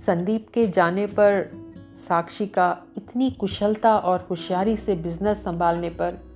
संदीप 0.00 0.48
के 0.54 0.66
जाने 0.66 1.06
पर 1.06 1.50
साक्षी 1.94 2.46
का 2.46 2.82
इतनी 2.96 3.30
कुशलता 3.30 3.98
और 3.98 4.26
होशियारी 4.30 4.76
से 4.76 4.94
बिज़नेस 4.94 5.44
संभालने 5.44 5.90
पर 5.90 6.33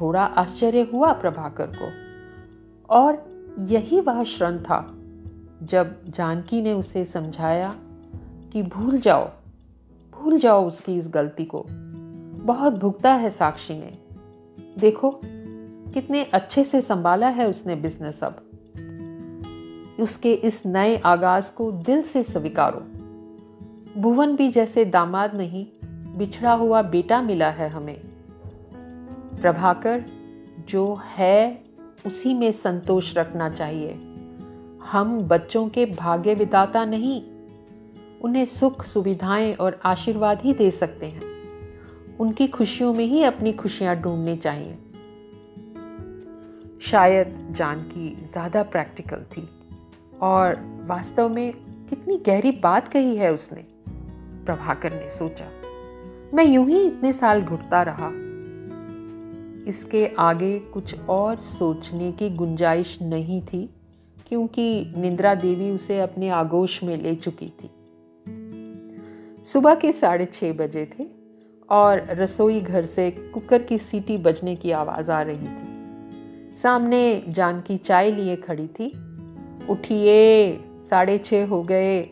थोड़ा 0.00 0.24
आश्चर्य 0.24 0.90
हुआ 0.92 1.12
प्रभाकर 1.12 1.66
को। 1.66 1.92
और 2.90 3.32
यही 3.60 4.00
वह 4.00 4.24
क्षण 4.24 4.58
था 4.58 4.94
जब 5.62 6.04
जानकी 6.08 6.62
ने 6.62 6.72
उसे 6.72 7.04
समझाया 7.04 7.74
कि 8.52 8.62
भूल 8.62 8.98
जाओ 8.98 9.30
भूल 10.12 10.38
जाओ 10.38 10.66
उसकी 10.66 10.96
इस 10.96 11.08
गलती 11.08 11.44
को। 11.44 11.66
बहुत 12.44 12.72
भुगता 12.72 13.14
है 13.14 13.30
साक्षी 13.30 13.74
ने। 13.74 13.98
देखो, 14.78 15.20
कितने 15.94 16.24
अच्छे 16.24 16.64
से 16.64 16.80
संभाला 16.80 17.28
है 17.28 17.48
उसने 17.48 17.76
बिज़नेस 17.76 18.24
अब। 18.24 18.42
उसके 20.00 20.32
इस 20.32 20.62
नए 20.66 20.96
आगाज़ 20.96 21.52
को 21.52 21.72
दिल 21.72 22.02
से 22.02 22.22
स्वीकारो। 22.22 22.82
भुवन 24.00 24.36
भी 24.36 24.48
जैसे 24.48 24.84
दामाद 24.84 25.34
नहीं, 25.34 25.66
बिछड़ा 26.18 26.52
हुआ 26.52 26.82
बेटा 26.82 27.22
मिला 27.22 27.50
है 27.50 27.68
हमें। 27.68 28.11
प्रभाकर, 29.42 30.04
जो 30.68 31.00
है, 31.16 31.64
उसी 32.06 32.34
में 32.34 32.52
संतोष 32.52 33.16
रखना 33.16 33.50
चाहिए। 33.50 33.92
हम 34.84 35.20
बच्चों 35.20 35.68
के 35.68 35.86
भाग्य 35.86 36.34
विदाता 36.34 36.84
नहीं। 36.84 37.22
उन्हें 38.20 38.44
सुख, 38.44 38.84
सुविधाएँ 38.84 39.54
और 39.54 39.80
आशीर्वाद 39.84 40.40
ही 40.40 40.54
दे 40.54 40.70
सकते 40.70 41.06
हैं। 41.06 41.22
उनकी 42.20 42.46
खुशियों 42.48 42.94
में 42.94 43.04
ही 43.04 43.22
अपनी 43.22 43.52
खुशियाँ 43.52 43.96
ढूंढनी 43.96 44.36
चाहिए। 44.36 44.78
शायद 46.82 47.54
जानकी 47.56 48.28
ज़्यादा 48.32 48.62
प्रैक्टिकल 48.62 49.16
थी 49.16 49.48
और 50.22 50.54
वास्तव 50.86 51.28
में 51.28 51.52
कितनी 51.90 52.16
गहरी 52.16 52.50
बात 52.50 52.88
कही 52.88 53.16
है 53.16 53.32
उसने। 53.32 53.64
प्रभाकर 54.46 54.92
ने 54.92 55.10
सोचा, 55.10 55.44
मैं 56.34 56.44
यूँ 56.44 56.68
ही 56.68 56.86
इतने 56.86 57.12
साल 57.12 57.42
घुटता 57.42 57.82
रहा। 57.82 58.31
इसके 59.68 60.10
आगे 60.18 60.58
कुछ 60.58 61.00
और 61.00 61.36
सोचने 61.36 62.12
की 62.12 62.30
गुंजाइश 62.30 62.98
नहीं 63.02 63.42
थी, 63.42 63.74
क्योंकि 64.28 64.94
निंद्रा 64.96 65.34
देवी 65.34 65.70
उसे 65.70 66.00
अपने 66.00 66.28
आगोश 66.28 66.82
में 66.82 67.02
ले 67.02 67.14
चुकी 67.14 67.46
थी। 67.46 67.70
सुबह 69.46 69.74
के 69.74 69.92
साढ़े 69.92 70.24
छः 70.24 70.52
बजे 70.52 70.90
थे 70.98 71.06
और 71.70 72.04
रसोई 72.10 72.60
घर 72.60 72.84
से 72.84 73.10
कुकर 73.10 73.62
की 73.62 73.78
सीटी 73.78 74.16
बजने 74.16 74.56
की 74.56 74.70
आवाज़ 74.70 75.10
आ 75.10 75.22
रही 75.22 75.46
थी। 75.46 75.72
सामने 76.62 77.22
जानकी 77.28 77.76
चाय 77.76 78.10
लिए 78.10 78.36
खड़ी 78.36 78.66
थी। 78.66 78.92
उठिए, 79.70 80.56
साढ़े 80.90 81.18
छः 81.18 81.46
हो 81.46 81.62
गए। 81.62 82.10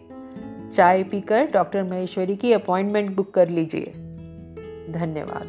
चाय 0.77 1.03
पीकर 1.03 1.47
डॉक्टर 1.47 1.83
महेश्वरी 1.83 2.37
की 2.37 2.53
अपॉइंटमेंट 2.53 3.17
बुक 3.17 3.31
कर 3.31 3.49
लीजिए। 3.49 3.93
धन्यवाद। 4.93 5.47